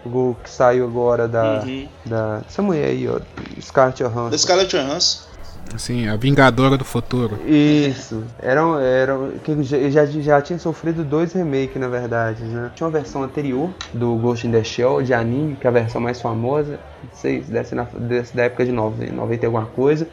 O 0.04 0.08
gol 0.08 0.34
que 0.36 0.50
saiu 0.50 0.84
agora 0.84 1.26
da. 1.26 1.62
Uhum. 1.64 1.88
da 2.04 2.42
essa 2.46 2.62
mulher 2.62 2.90
aí, 2.90 3.08
ó. 3.08 3.20
Scarlett 3.60 4.02
Johansson. 4.02 4.30
Da 4.30 4.38
Scarlett 4.38 4.76
Johansson. 4.76 5.33
Assim, 5.72 6.08
a 6.08 6.16
Vingadora 6.16 6.76
do 6.76 6.84
Futuro. 6.84 7.38
Isso. 7.46 8.24
Era, 8.40 8.60
era, 8.80 9.16
que 9.42 9.62
já, 9.62 10.06
já, 10.06 10.42
tinha 10.42 10.58
sofrido 10.58 11.04
dois 11.04 11.32
remakes, 11.32 11.76
na 11.76 11.88
verdade, 11.88 12.42
né? 12.44 12.70
Tinha 12.74 12.86
uma 12.86 12.92
versão 12.92 13.22
anterior 13.22 13.70
do 13.92 14.14
Ghost 14.16 14.46
in 14.46 14.52
the 14.52 14.62
Shell, 14.62 15.02
de 15.02 15.12
anime, 15.12 15.56
que 15.56 15.66
é 15.66 15.70
a 15.70 15.72
versão 15.72 16.00
mais 16.00 16.20
famosa. 16.20 16.78
Não 17.02 17.10
sei, 17.12 17.44
na, 17.72 17.86
da 18.34 18.42
época 18.44 18.64
de 18.64 18.72
90, 18.72 19.12
90 19.12 19.44
e 19.44 19.46
alguma 19.46 19.66
coisa. 19.66 20.06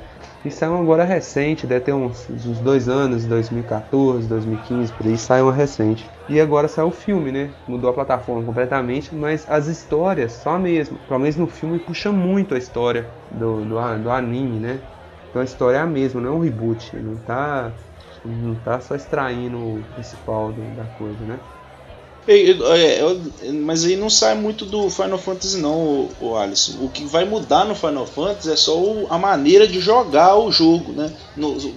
E 0.43 0.49
saiu 0.49 0.75
agora 0.75 1.03
recente, 1.03 1.67
deve 1.67 1.81
ter 1.81 1.93
uns, 1.93 2.27
uns 2.27 2.57
dois 2.59 2.89
anos, 2.89 3.25
2014, 3.25 4.27
2015, 4.27 4.91
por 4.93 5.05
aí, 5.05 5.15
saiu 5.15 5.45
uma 5.45 5.53
recente. 5.53 6.09
E 6.27 6.41
agora 6.41 6.67
saiu 6.67 6.87
o 6.87 6.91
filme, 6.91 7.31
né? 7.31 7.51
Mudou 7.67 7.91
a 7.91 7.93
plataforma 7.93 8.41
completamente, 8.41 9.13
mas 9.13 9.45
as 9.47 9.67
histórias 9.67 10.31
são 10.31 10.55
a 10.55 10.59
mesma. 10.59 10.97
Pelo 11.07 11.19
menos 11.19 11.35
no 11.35 11.45
filme 11.45 11.77
puxa 11.77 12.11
muito 12.11 12.55
a 12.55 12.57
história 12.57 13.07
do, 13.29 13.63
do, 13.63 14.03
do 14.03 14.09
anime, 14.09 14.59
né? 14.59 14.79
Então 15.31 15.41
a 15.41 15.45
história 15.45 15.77
é 15.79 15.81
a 15.81 15.87
mesma, 15.87 16.21
não 16.21 16.29
é 16.31 16.33
um 16.33 16.41
reboot. 16.41 16.99
Não 17.01 17.19
tá, 17.23 17.81
não 18.23 18.61
tá 18.61 18.81
só 18.81 18.95
extraindo 18.95 19.59
o 19.59 19.85
principal 19.89 20.53
da 20.73 20.87
coisa, 20.89 21.25
né? 21.25 21.47
É, 22.27 22.51
é, 22.51 22.99
é, 23.43 23.51
mas 23.51 23.83
aí 23.83 23.95
não 23.95 24.09
sai 24.09 24.35
muito 24.35 24.65
do 24.65 24.89
Final 24.89 25.17
Fantasy 25.17 25.57
não, 25.57 25.75
o, 25.75 26.11
o 26.21 26.35
Alisson. 26.37 26.73
O 26.81 26.89
que 26.89 27.03
vai 27.03 27.25
mudar 27.25 27.65
no 27.65 27.75
Final 27.75 28.05
Fantasy 28.05 28.51
é 28.51 28.55
só 28.55 28.73
a 29.09 29.17
maneira 29.17 29.67
de 29.67 29.79
jogar 29.79 30.35
o 30.35 30.51
jogo, 30.51 30.91
né? 30.91 31.11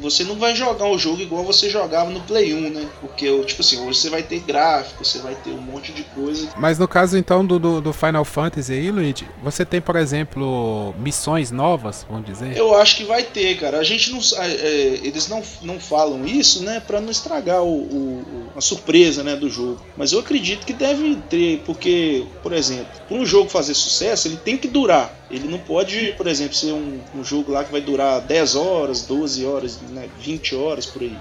Você 0.01 0.25
não 0.25 0.37
vai 0.37 0.55
jogar 0.55 0.87
o 0.87 0.99
jogo 0.99 1.23
igual 1.23 1.45
você 1.45 1.71
jogava 1.71 2.11
no 2.11 2.21
Play 2.21 2.53
1, 2.53 2.71
né? 2.71 2.89
Porque, 3.01 3.43
tipo 3.45 3.63
assim, 3.63 3.87
hoje 3.87 4.01
você 4.01 4.11
vai 4.11 4.23
ter 4.23 4.41
gráfico, 4.41 5.05
você 5.05 5.19
vai 5.19 5.35
ter 5.35 5.51
um 5.51 5.61
monte 5.61 5.93
de 5.93 6.03
coisa. 6.03 6.49
Mas 6.59 6.79
no 6.79 6.87
caso 6.87 7.17
então 7.17 7.45
do, 7.45 7.59
do, 7.59 7.81
do 7.81 7.93
Final 7.93 8.25
Fantasy 8.25 8.73
aí, 8.73 8.91
Luigi, 8.91 9.27
você 9.43 9.65
tem, 9.65 9.81
por 9.81 9.97
exemplo, 9.97 10.95
missões 10.99 11.51
novas, 11.51 12.05
vamos 12.09 12.27
dizer? 12.27 12.57
Eu 12.57 12.77
acho 12.77 12.97
que 12.97 13.05
vai 13.05 13.23
ter, 13.23 13.57
cara. 13.59 13.79
A 13.79 13.85
gente 13.85 14.11
não. 14.11 14.21
É, 14.39 15.01
eles 15.03 15.29
não, 15.29 15.43
não 15.63 15.81
falam 15.81 16.27
isso, 16.27 16.63
né? 16.63 16.83
Pra 16.87 17.01
não 17.01 17.11
estragar 17.11 17.63
o, 17.63 17.83
o, 17.83 18.25
a 18.57 18.61
surpresa 18.61 19.23
né, 19.23 19.37
do 19.37 19.49
jogo. 19.49 19.81
Mas 19.97 20.13
eu 20.13 20.19
acredito 20.19 20.34
acredito 20.35 20.67
que 20.67 20.73
deve 20.73 21.17
ter, 21.31 21.63
porque, 21.65 22.27
por 22.43 22.53
exemplo, 22.53 22.87
para 23.09 23.17
um 23.17 23.25
jogo 23.25 23.49
fazer 23.49 23.73
sucesso, 23.73 24.27
ele 24.27 24.37
tem 24.37 24.57
que 24.57 24.67
durar. 24.67 25.17
Ele 25.31 25.47
não 25.47 25.59
pode, 25.59 26.13
por 26.17 26.27
exemplo, 26.27 26.55
ser 26.55 26.73
um, 26.73 27.01
um 27.15 27.23
jogo 27.23 27.53
lá 27.53 27.65
que 27.65 27.71
vai 27.71 27.81
durar 27.81 28.21
10 28.21 28.57
horas, 28.57 29.03
12 29.03 29.47
horas, 29.47 29.81
né, 29.91 30.09
20 30.19 30.57
horas 30.57 30.87
por 30.87 31.03
aí. 31.03 31.17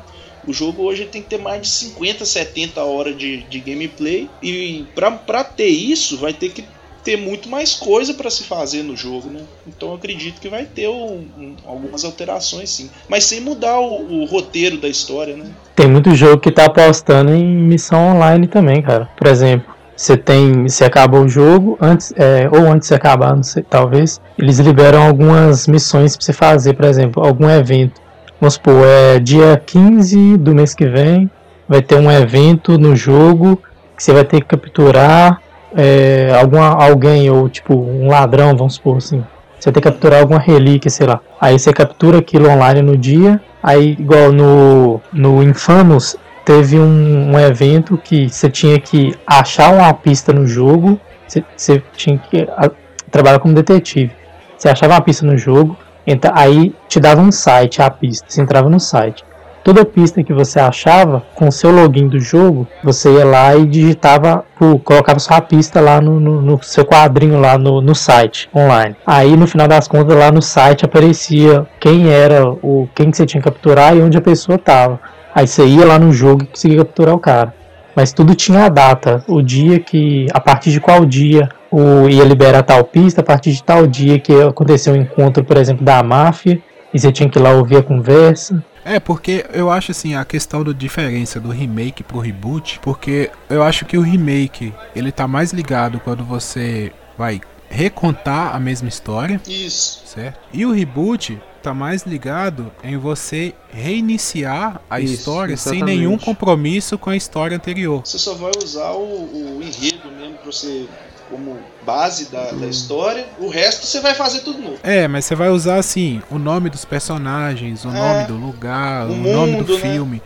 O 0.48 0.52
jogo 0.52 0.84
hoje 0.84 1.06
tem 1.06 1.22
que 1.22 1.30
ter 1.30 1.38
mais 1.38 1.62
de 1.62 1.68
50, 1.70 2.26
70 2.26 2.84
horas 2.84 3.18
de, 3.18 3.44
de 3.44 3.60
gameplay. 3.60 4.30
E 4.42 4.86
para 4.94 5.44
ter 5.44 5.68
isso, 5.68 6.18
vai 6.18 6.34
ter 6.34 6.50
que 6.50 6.66
ter 7.04 7.18
muito 7.18 7.50
mais 7.50 7.76
coisa 7.76 8.14
para 8.14 8.30
se 8.30 8.44
fazer 8.44 8.84
no 8.84 8.96
jogo, 8.96 9.30
né? 9.30 9.42
Então 9.68 9.94
acredito 9.94 10.40
que 10.40 10.48
vai 10.48 10.66
ter 10.66 10.88
um, 10.88 11.26
um, 11.38 11.56
algumas 11.66 12.06
alterações 12.06 12.70
sim, 12.70 12.90
mas 13.10 13.26
sem 13.26 13.42
mudar 13.42 13.80
o, 13.80 14.22
o, 14.22 14.26
roteiro 14.26 14.78
da 14.78 14.88
história, 14.88 15.36
né? 15.36 15.46
Tem 15.76 15.88
muito 15.88 16.16
jogo 16.16 16.40
que 16.40 16.52
tá 16.52 16.66
apostando 16.66 17.34
em 17.34 17.46
missão 17.46 18.16
online 18.16 18.48
também, 18.48 18.82
cara. 18.82 19.10
Por 19.18 19.28
exemplo, 19.28 19.74
você 19.96 20.16
tem, 20.16 20.64
você 20.64 20.86
acaba 20.86 21.20
o 21.20 21.28
jogo 21.28 21.78
antes, 21.82 22.14
é, 22.16 22.50
ou 22.52 22.72
antes 22.72 22.88
de 22.88 22.96
acabar, 22.96 23.36
não 23.36 23.44
sei, 23.44 23.64
talvez, 23.64 24.22
eles 24.38 24.60
liberam 24.60 25.06
algumas 25.06 25.68
missões 25.68 26.16
para 26.16 26.26
você 26.26 26.34
fazer, 26.34 26.74
por 26.74 26.86
exemplo, 26.86 27.24
algum 27.24 27.50
evento. 27.50 28.02
Vamos 28.40 28.56
supor, 28.56 28.86
é 28.86 29.20
dia 29.20 29.62
15 29.66 30.38
do 30.38 30.56
mês 30.56 30.74
que 30.74 30.86
vem, 30.86 31.30
vai 31.68 31.82
ter 31.82 31.96
um 31.96 32.12
evento 32.12 32.78
no 32.78 32.96
jogo 32.96 33.62
que 33.96 34.04
você 34.04 34.12
vai 34.12 34.26
ter 34.26 34.42
que 34.42 34.48
capturar 34.48 35.43
é, 35.76 36.36
alguma, 36.40 36.68
alguém, 36.68 37.30
ou 37.30 37.50
tipo, 37.50 37.74
um 37.76 38.08
ladrão, 38.08 38.56
vamos 38.56 38.76
supor 38.76 38.98
assim. 38.98 39.24
Você 39.60 39.72
tem 39.72 39.82
que 39.82 39.90
capturar 39.90 40.22
alguma 40.22 40.40
relíquia, 40.40 40.92
sei 40.92 41.08
lá. 41.08 41.22
Aí 41.40 41.58
você 41.58 41.72
captura 41.72 42.20
aquilo 42.20 42.50
online 42.50 42.82
no 42.82 42.98
dia. 42.98 43.42
Aí, 43.62 43.92
igual 43.98 44.32
no, 44.32 45.00
no 45.12 45.42
Infamous, 45.42 46.18
teve 46.44 46.78
um, 46.78 47.32
um 47.32 47.40
evento 47.40 47.98
que 47.98 48.28
você 48.28 48.50
tinha 48.50 48.78
que 48.78 49.16
achar 49.26 49.74
uma 49.74 49.94
pista 49.94 50.34
no 50.34 50.46
jogo. 50.46 51.00
Você, 51.26 51.44
você 51.56 51.82
tinha 51.96 52.18
que 52.18 52.46
a, 52.58 52.70
trabalhar 53.10 53.40
como 53.40 53.54
detetive. 53.54 54.12
Você 54.58 54.68
achava 54.68 54.96
uma 54.96 55.02
pista 55.02 55.26
no 55.26 55.38
jogo, 55.38 55.78
então, 56.06 56.32
aí 56.34 56.74
te 56.88 57.00
dava 57.00 57.22
um 57.22 57.32
site, 57.32 57.82
a 57.82 57.90
pista. 57.90 58.26
Você 58.28 58.42
entrava 58.42 58.70
no 58.70 58.80
site 58.80 59.24
toda 59.64 59.86
pista 59.86 60.24
que 60.24 60.34
você 60.34 60.60
achava, 60.60 61.24
com 61.34 61.48
o 61.48 61.52
seu 61.52 61.72
login 61.72 62.08
do 62.08 62.20
jogo, 62.20 62.68
você 62.84 63.12
ia 63.12 63.26
lá 63.26 63.56
e 63.56 63.66
digitava, 63.66 64.44
colocava 64.84 65.20
sua 65.20 65.40
pista 65.42 65.80
lá 65.80 66.02
no, 66.02 66.20
no, 66.20 66.42
no 66.42 66.62
seu 66.62 66.86
quadrinho 66.86 67.40
lá 67.40 67.58
no, 67.58 67.82
no, 67.82 67.96
site 67.96 68.50
online. 68.54 68.96
Aí 69.06 69.36
no 69.38 69.48
final 69.48 69.68
das 69.68 69.88
contas 69.88 70.18
lá 70.18 70.32
no 70.32 70.42
site 70.42 70.86
aparecia 70.86 71.66
quem 71.80 72.10
era 72.10 72.48
o 72.48 72.88
quem 72.94 73.10
que 73.10 73.18
você 73.18 73.26
tinha 73.26 73.42
que 73.42 73.50
capturar 73.50 73.96
e 73.96 74.02
onde 74.02 74.18
a 74.18 74.22
pessoa 74.22 74.58
estava. 74.58 75.00
Aí 75.34 75.48
você 75.48 75.66
ia 75.66 75.86
lá 75.86 75.98
no 75.98 76.12
jogo 76.12 76.44
e 76.44 76.48
conseguia 76.48 76.80
capturar 76.80 77.16
o 77.16 77.20
cara. 77.20 77.54
Mas 77.96 78.12
tudo 78.12 78.36
tinha 78.36 78.66
a 78.66 78.70
data, 78.70 79.24
o 79.28 79.42
dia 79.42 79.80
que, 79.80 80.28
a 80.34 80.40
partir 80.40 80.72
de 80.72 80.82
qual 80.82 81.06
dia 81.06 81.48
o, 81.72 82.10
ia 82.10 82.24
liberar 82.24 82.64
tal 82.64 82.84
pista, 82.84 83.22
a 83.22 83.24
partir 83.24 83.52
de 83.52 83.64
tal 83.64 83.86
dia 83.86 84.20
que 84.20 84.34
aconteceu 84.42 84.94
o 84.94 84.98
um 84.98 85.02
encontro, 85.02 85.44
por 85.44 85.58
exemplo, 85.58 85.86
da 85.86 86.02
máfia, 86.02 86.60
e 86.94 87.00
você 87.00 87.12
tinha 87.12 87.30
que 87.30 87.38
ir 87.38 87.42
lá 87.42 87.52
ouvir 87.52 87.78
a 87.78 87.84
conversa. 87.84 88.64
É, 88.86 89.00
porque 89.00 89.46
eu 89.54 89.70
acho 89.70 89.92
assim, 89.92 90.16
a 90.16 90.26
questão 90.26 90.64
da 90.64 90.74
diferença 90.74 91.40
do 91.40 91.50
remake 91.50 92.04
pro 92.04 92.20
reboot, 92.20 92.80
porque 92.82 93.32
eu 93.50 93.64
acho 93.64 93.86
que 93.86 93.98
o 93.98 94.02
remake, 94.02 94.74
ele 94.96 95.12
tá 95.12 95.28
mais 95.28 95.54
ligado 95.54 96.00
quando 96.00 96.24
você 96.24 96.92
vai 97.18 97.42
recontar 97.70 98.56
a 98.56 98.60
mesma 98.60 98.88
história. 98.88 99.42
Isso. 99.48 100.04
Certo? 100.06 100.40
E 100.52 100.66
o 100.66 100.72
reboot 100.72 101.40
tá 101.62 101.74
mais 101.74 102.04
ligado 102.04 102.72
em 102.84 102.98
você 102.98 103.54
reiniciar 103.72 104.82
a 104.90 105.00
Isso, 105.00 105.14
história 105.14 105.54
exatamente. 105.54 105.86
sem 105.86 105.98
nenhum 105.98 106.18
compromisso 106.18 106.98
com 106.98 107.10
a 107.10 107.16
história 107.16 107.56
anterior. 107.56 108.02
Você 108.06 108.20
só 108.20 108.34
vai 108.36 108.52
usar 108.62 108.92
o, 108.92 109.58
o 109.58 109.64
enredo 109.64 110.12
mesmo 110.12 110.36
pra 110.36 110.52
você 110.52 110.86
como 111.34 111.58
base 111.84 112.32
da, 112.32 112.52
da, 112.52 112.68
história, 112.68 113.26
o 113.40 113.50
resto 113.50 113.88
você 113.88 114.00
vai 114.00 114.14
fazer 114.14 114.42
tudo 114.42 114.62
novo. 114.62 114.78
É, 114.84 115.08
mas 115.08 115.26
você 115.26 115.34
vai 115.34 115.50
usar 115.50 115.78
assim 115.78 116.22
o 116.30 116.38
nome 116.38 116.70
dos 116.70 116.86
personagens, 116.86 117.84
o 117.84 117.90
é, 117.90 117.92
nome 117.92 118.26
do 118.28 118.36
lugar, 118.36 119.08
o, 119.08 119.14
o 119.14 119.16
mundo, 119.16 119.34
nome 119.34 119.64
do 119.64 119.74
né? 119.74 119.80
filme. 119.80 120.22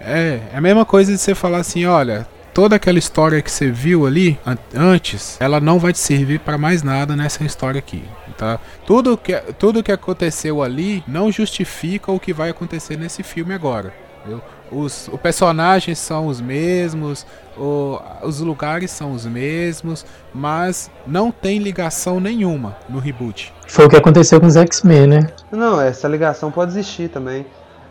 É, 0.00 0.40
é 0.54 0.56
a 0.56 0.60
mesma 0.60 0.86
coisa 0.86 1.12
de 1.12 1.18
você 1.18 1.34
falar 1.34 1.58
assim, 1.58 1.84
olha, 1.84 2.26
toda 2.54 2.76
aquela 2.76 2.98
história 2.98 3.42
que 3.42 3.50
você 3.50 3.70
viu 3.70 4.06
ali 4.06 4.38
an 4.46 4.56
antes, 4.74 5.36
ela 5.40 5.60
não 5.60 5.78
vai 5.78 5.92
te 5.92 5.98
servir 5.98 6.40
para 6.40 6.56
mais 6.56 6.82
nada 6.82 7.14
nessa 7.14 7.44
história 7.44 7.78
aqui. 7.78 8.02
Tá? 8.38 8.58
Tudo 8.86 9.16
que 9.16 9.34
tudo 9.58 9.82
que 9.82 9.92
aconteceu 9.92 10.62
ali 10.62 11.04
não 11.06 11.30
justifica 11.30 12.10
o 12.10 12.18
que 12.18 12.32
vai 12.32 12.48
acontecer 12.48 12.96
nesse 12.96 13.22
filme 13.22 13.52
agora. 13.52 13.92
Viu? 14.26 14.40
Os, 14.70 15.08
os 15.12 15.20
personagens 15.20 15.98
são 15.98 16.26
os 16.26 16.40
mesmos, 16.40 17.26
o, 17.56 18.00
os 18.22 18.40
lugares 18.40 18.90
são 18.90 19.12
os 19.12 19.24
mesmos, 19.24 20.04
mas 20.34 20.90
não 21.06 21.30
tem 21.30 21.58
ligação 21.58 22.18
nenhuma 22.18 22.76
no 22.88 22.98
reboot. 22.98 23.52
Foi 23.68 23.86
o 23.86 23.88
que 23.88 23.96
aconteceu 23.96 24.40
com 24.40 24.46
os 24.46 24.56
X-Men, 24.56 25.06
né? 25.06 25.26
Não, 25.50 25.80
essa 25.80 26.08
ligação 26.08 26.50
pode 26.50 26.72
existir 26.72 27.08
também. 27.08 27.46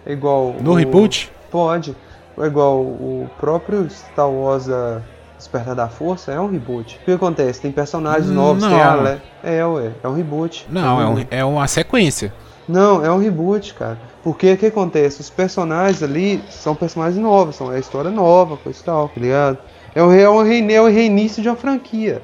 É 0.06 0.12
igual. 0.12 0.56
No 0.62 0.72
o, 0.72 0.76
reboot? 0.76 1.32
Pode. 1.50 1.96
É 2.38 2.46
igual 2.46 2.82
o 2.82 3.30
próprio 3.40 3.90
Star 3.90 4.30
Wars 4.30 4.70
a 4.70 5.02
Despertar 5.38 5.76
da 5.76 5.88
Força 5.88 6.32
é 6.32 6.40
um 6.40 6.50
reboot. 6.50 7.00
O 7.02 7.06
que 7.06 7.12
acontece? 7.12 7.62
Tem 7.62 7.72
personagens 7.72 8.30
novos, 8.30 8.64
não. 8.64 8.70
tem 8.70 8.82
a 8.82 8.96
Le... 8.96 9.22
É, 9.44 9.66
ué, 9.66 9.92
é 10.04 10.08
um 10.08 10.14
reboot. 10.14 10.66
Não, 10.70 11.02
é, 11.02 11.08
um, 11.08 11.26
é 11.30 11.46
uma 11.46 11.68
sequência. 11.68 12.34
Não, 12.68 13.06
é 13.06 13.12
um 13.12 13.20
reboot, 13.20 13.74
cara. 13.74 13.98
Porque 14.24 14.54
o 14.54 14.58
que 14.58 14.66
acontece? 14.66 15.22
Os 15.22 15.30
personagens 15.30 16.02
ali 16.02 16.44
são 16.50 16.76
personagens 16.76 17.22
novos, 17.22 17.56
são 17.56 17.72
é 17.72 17.80
história 17.80 18.10
nova, 18.10 18.58
coisa 18.58 18.80
e 18.80 18.84
tal, 18.84 19.10
tá 19.10 19.22
ligado? 19.22 19.58
É 19.94 20.02
o, 20.02 20.12
é, 20.12 20.28
o 20.28 20.42
reine, 20.42 20.74
é 20.74 20.82
o 20.82 20.88
reinício 20.88 21.42
de 21.42 21.50
uma 21.50 21.56
franquia. 21.56 22.22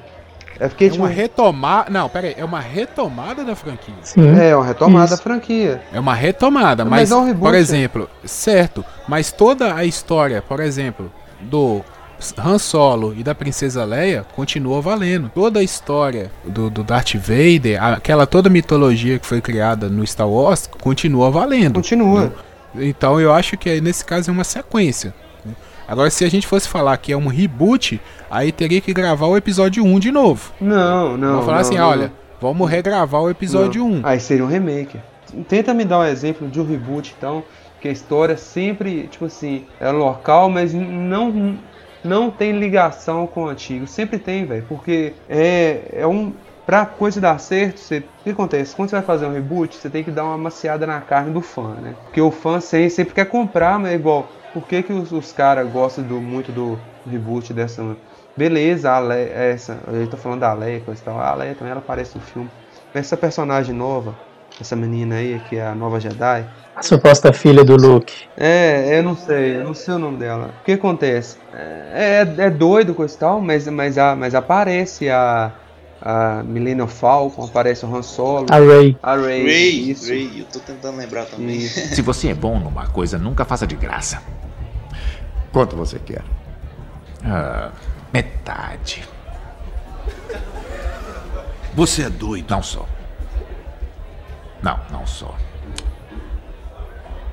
É, 0.58 0.68
porque, 0.68 0.84
é 0.84 0.90
tipo, 0.90 1.02
uma 1.02 1.08
retomada. 1.08 1.90
Não, 1.90 2.08
pera 2.08 2.28
aí, 2.28 2.34
é 2.36 2.44
uma 2.44 2.60
retomada 2.60 3.44
da 3.44 3.56
franquia. 3.56 3.94
Sim. 4.02 4.38
É, 4.38 4.54
uma 4.54 4.64
retomada 4.64 5.06
Isso. 5.06 5.16
da 5.16 5.22
franquia. 5.22 5.82
É 5.92 5.98
uma 5.98 6.14
retomada, 6.14 6.84
mas, 6.84 7.10
mas 7.10 7.10
é 7.10 7.16
um 7.16 7.24
reboot, 7.24 7.42
por 7.42 7.54
exemplo, 7.54 8.10
certo, 8.24 8.84
mas 9.08 9.32
toda 9.32 9.74
a 9.74 9.84
história, 9.84 10.42
por 10.42 10.60
exemplo, 10.60 11.10
do 11.40 11.82
Han 12.38 12.58
Solo 12.58 13.14
e 13.16 13.22
da 13.22 13.34
Princesa 13.34 13.84
Leia 13.84 14.24
continua 14.34 14.80
valendo. 14.80 15.30
Toda 15.34 15.60
a 15.60 15.62
história 15.62 16.30
do, 16.44 16.70
do 16.70 16.82
Darth 16.82 17.14
Vader, 17.14 17.82
aquela 17.82 18.26
toda 18.26 18.48
mitologia 18.48 19.18
que 19.18 19.26
foi 19.26 19.40
criada 19.40 19.88
no 19.88 20.06
Star 20.06 20.28
Wars, 20.28 20.68
continua 20.80 21.30
valendo. 21.30 21.74
Continua. 21.74 22.32
Então 22.74 23.20
eu 23.20 23.32
acho 23.32 23.56
que 23.56 23.80
nesse 23.80 24.04
caso 24.04 24.30
é 24.30 24.32
uma 24.32 24.44
sequência. 24.44 25.14
Né? 25.44 25.54
Agora, 25.86 26.10
se 26.10 26.24
a 26.24 26.30
gente 26.30 26.46
fosse 26.46 26.68
falar 26.68 26.96
que 26.96 27.12
é 27.12 27.16
um 27.16 27.26
reboot, 27.26 28.00
aí 28.30 28.52
teria 28.52 28.80
que 28.80 28.92
gravar 28.92 29.26
o 29.26 29.36
episódio 29.36 29.84
1 29.84 29.98
de 29.98 30.10
novo. 30.10 30.52
Não, 30.60 31.16
não. 31.16 31.28
Vamos 31.28 31.44
falar 31.44 31.56
não, 31.58 31.60
assim, 31.60 31.76
não. 31.76 31.88
olha, 31.88 32.12
vamos 32.40 32.70
regravar 32.70 33.22
o 33.22 33.30
episódio 33.30 33.86
não. 33.86 33.98
1. 33.98 34.00
Aí 34.04 34.20
seria 34.20 34.44
um 34.44 34.48
remake. 34.48 34.98
Tenta 35.48 35.72
me 35.72 35.84
dar 35.84 36.00
um 36.00 36.04
exemplo 36.04 36.48
de 36.48 36.60
um 36.60 36.66
reboot, 36.66 37.14
então, 37.16 37.42
que 37.80 37.88
a 37.88 37.92
história 37.92 38.36
sempre, 38.36 39.08
tipo 39.08 39.24
assim, 39.24 39.64
é 39.80 39.90
local, 39.90 40.48
mas 40.48 40.72
não 40.74 41.58
não 42.04 42.30
tem 42.30 42.58
ligação 42.58 43.26
com 43.26 43.44
o 43.44 43.48
antigo. 43.48 43.86
Sempre 43.86 44.18
tem, 44.18 44.44
velho. 44.44 44.64
Porque 44.68 45.14
é, 45.28 45.82
é 45.92 46.06
um. 46.06 46.32
Pra 46.64 46.86
coisa 46.86 47.20
dar 47.20 47.38
certo, 47.40 47.80
você, 47.80 47.98
o 47.98 48.22
que 48.22 48.30
acontece? 48.30 48.74
Quando 48.74 48.88
você 48.88 48.96
vai 48.96 49.04
fazer 49.04 49.26
um 49.26 49.32
reboot, 49.32 49.74
você 49.74 49.90
tem 49.90 50.04
que 50.04 50.12
dar 50.12 50.24
uma 50.24 50.38
maciada 50.38 50.86
na 50.86 51.00
carne 51.00 51.32
do 51.32 51.40
fã, 51.40 51.74
né? 51.74 51.94
Porque 52.04 52.20
o 52.20 52.30
fã 52.30 52.60
sempre 52.60 53.12
quer 53.12 53.24
comprar, 53.24 53.80
mas 53.80 53.92
é 53.92 53.94
igual. 53.96 54.28
Por 54.54 54.62
que, 54.68 54.80
que 54.82 54.92
os, 54.92 55.10
os 55.10 55.32
caras 55.32 55.68
gostam 55.70 56.04
do, 56.04 56.20
muito 56.20 56.52
do 56.52 56.78
reboot 57.10 57.52
dessa. 57.52 57.96
Beleza, 58.36 58.92
a 58.92 58.98
Leia, 59.00 59.30
essa. 59.32 59.78
Eu 59.88 60.06
tô 60.06 60.16
falando 60.16 60.40
da 60.40 60.52
Leia, 60.52 60.80
coisa 60.80 61.02
tal. 61.04 61.18
A 61.18 61.34
Leia 61.34 61.54
também 61.54 61.72
ela 61.72 61.80
aparece 61.80 62.16
no 62.16 62.22
filme. 62.22 62.48
Essa 62.94 63.16
personagem 63.16 63.74
nova, 63.74 64.14
essa 64.60 64.76
menina 64.76 65.16
aí, 65.16 65.40
que 65.48 65.56
é 65.56 65.66
a 65.66 65.74
nova 65.74 65.98
Jedi, 65.98 66.46
a 66.74 66.82
suposta 66.82 67.32
filha 67.32 67.62
do 67.62 67.76
Luke. 67.76 68.14
É, 68.36 68.98
eu 68.98 69.02
não 69.02 69.14
sei, 69.14 69.56
eu 69.56 69.64
não 69.64 69.74
sei 69.74 69.94
o 69.94 69.98
nome 69.98 70.16
dela. 70.16 70.54
O 70.60 70.64
que 70.64 70.72
acontece? 70.72 71.36
É, 71.54 72.24
é, 72.38 72.44
é 72.44 72.50
doido 72.50 72.94
com 72.94 73.06
tal, 73.06 73.40
mas, 73.40 73.68
mas, 73.68 73.98
a, 73.98 74.16
mas 74.16 74.34
aparece 74.34 75.10
a, 75.10 75.52
a 76.00 76.42
Millennium 76.42 76.86
Falcon, 76.86 77.44
aparece 77.44 77.84
o 77.84 77.94
Han 77.94 78.02
Solo. 78.02 78.46
A 78.50 78.58
Rey. 78.58 78.96
A 79.02 79.16
Rey, 79.16 79.44
Rey, 79.44 79.90
isso. 79.90 80.08
Rey, 80.08 80.40
eu 80.40 80.46
tô 80.46 80.60
tentando 80.60 80.96
lembrar 80.96 81.26
também. 81.26 81.56
Isso. 81.56 81.78
Se 81.94 82.00
você 82.00 82.28
é 82.28 82.34
bom 82.34 82.58
numa 82.58 82.86
coisa, 82.86 83.18
nunca 83.18 83.44
faça 83.44 83.66
de 83.66 83.76
graça. 83.76 84.22
Quanto 85.52 85.76
você 85.76 85.98
quer? 85.98 86.22
Ah, 87.22 87.70
metade. 88.12 89.06
Você 91.74 92.04
é 92.04 92.10
doido. 92.10 92.50
Não 92.50 92.62
sou. 92.62 92.88
Não, 94.62 94.78
não 94.90 95.06
sou. 95.06 95.34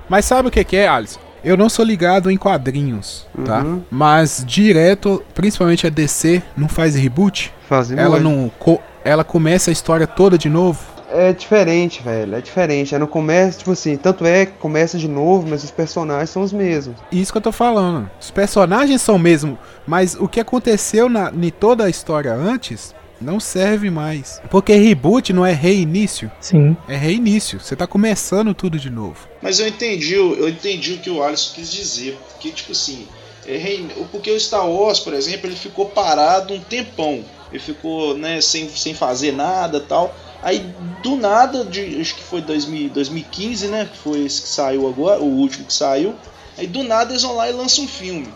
Mas 0.07 0.25
sabe 0.25 0.47
o 0.47 0.51
que, 0.51 0.63
que 0.63 0.75
é, 0.75 0.87
Alisson? 0.87 1.19
Eu 1.43 1.55
não 1.55 1.69
sou 1.69 1.85
ligado 1.85 2.29
em 2.29 2.35
quadrinhos, 2.35 3.25
tá? 3.45 3.63
Mas 3.89 4.43
direto, 4.45 5.23
principalmente 5.33 5.87
a 5.87 5.89
DC, 5.89 6.41
não 6.57 6.67
faz 6.67 6.95
reboot. 6.95 7.53
Fazem 7.67 7.97
Ela 7.97 8.19
não. 8.19 8.51
co- 8.59 8.81
ela 9.05 9.23
começa 9.23 9.71
a 9.71 9.73
história 9.73 10.05
toda 10.05 10.37
de 10.37 10.49
novo. 10.49 10.79
É 11.11 11.31
diferente, 11.31 12.03
velho. 12.03 12.35
É 12.35 12.41
diferente. 12.41 12.93
É 12.93 12.97
no 12.99 13.07
começo, 13.07 13.59
tipo 13.59 13.71
assim, 13.71 13.95
tanto 13.95 14.25
é 14.25 14.45
que 14.47 14.51
começa 14.53 14.97
de 14.97 15.07
novo, 15.07 15.47
mas 15.49 15.63
os 15.63 15.71
personagens 15.71 16.29
são 16.29 16.41
os 16.41 16.51
mesmos. 16.51 16.97
Isso 17.11 17.31
que 17.31 17.37
eu 17.37 17.41
tô 17.41 17.51
falando. 17.53 18.09
Os 18.19 18.29
personagens 18.29 19.01
são 19.01 19.17
mesmo, 19.17 19.57
mas 19.87 20.15
o 20.19 20.27
que 20.27 20.39
aconteceu 20.41 21.07
na, 21.07 21.31
em 21.33 21.49
toda 21.49 21.85
a 21.85 21.89
história 21.89 22.33
antes 22.33 22.93
não 23.21 23.39
serve 23.39 23.89
mais. 23.89 24.41
Porque 24.49 24.73
reboot 24.73 25.33
não 25.33 25.45
é 25.45 25.53
reinício, 25.53 26.31
Sim. 26.39 26.75
é 26.87 26.95
reinício. 26.95 27.59
Você 27.59 27.75
tá 27.75 27.85
começando 27.87 28.53
tudo 28.53 28.79
de 28.79 28.89
novo. 28.89 29.27
Mas 29.41 29.59
eu 29.59 29.67
entendi, 29.67 30.15
o- 30.17 30.35
eu 30.35 30.49
entendi 30.49 30.93
o 30.93 30.97
que 30.99 31.09
o 31.09 31.21
Alisson 31.23 31.53
quis 31.55 31.71
dizer. 31.71 32.17
Porque, 32.31 32.51
tipo 32.51 32.71
assim, 32.71 33.07
é 33.47 33.57
rein- 33.57 33.89
porque 34.11 34.31
o 34.31 34.39
Star 34.39 34.69
Wars, 34.69 34.99
por 34.99 35.13
exemplo, 35.13 35.47
ele 35.47 35.55
ficou 35.55 35.85
parado 35.87 36.53
um 36.53 36.59
tempão. 36.61 37.23
Ele 37.51 37.59
ficou, 37.59 38.15
né, 38.17 38.39
sem, 38.41 38.69
sem 38.69 38.93
fazer 38.93 39.31
nada 39.33 39.79
tal. 39.79 40.15
Aí, 40.41 40.59
do 41.03 41.15
nada, 41.17 41.65
de, 41.65 41.99
acho 41.99 42.15
que 42.15 42.23
foi 42.23 42.41
2000, 42.41 42.89
2015, 42.91 43.67
né? 43.67 43.89
Que 43.91 43.97
foi 43.97 44.19
esse 44.25 44.41
que 44.43 44.47
saiu 44.47 44.87
agora, 44.87 45.19
o 45.19 45.25
último 45.25 45.65
que 45.65 45.73
saiu. 45.73 46.15
Aí, 46.57 46.65
do 46.67 46.83
nada, 46.83 47.11
eles 47.11 47.23
vão 47.23 47.35
lá 47.35 47.49
e 47.49 47.53
lançam 47.53 47.83
um 47.83 47.87
filme. 47.87 48.27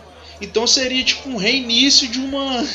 Então, 0.41 0.65
seria 0.67 1.03
tipo 1.03 1.29
um 1.29 1.37
reinício 1.37 2.07
de 2.07 2.19
uma. 2.19 2.61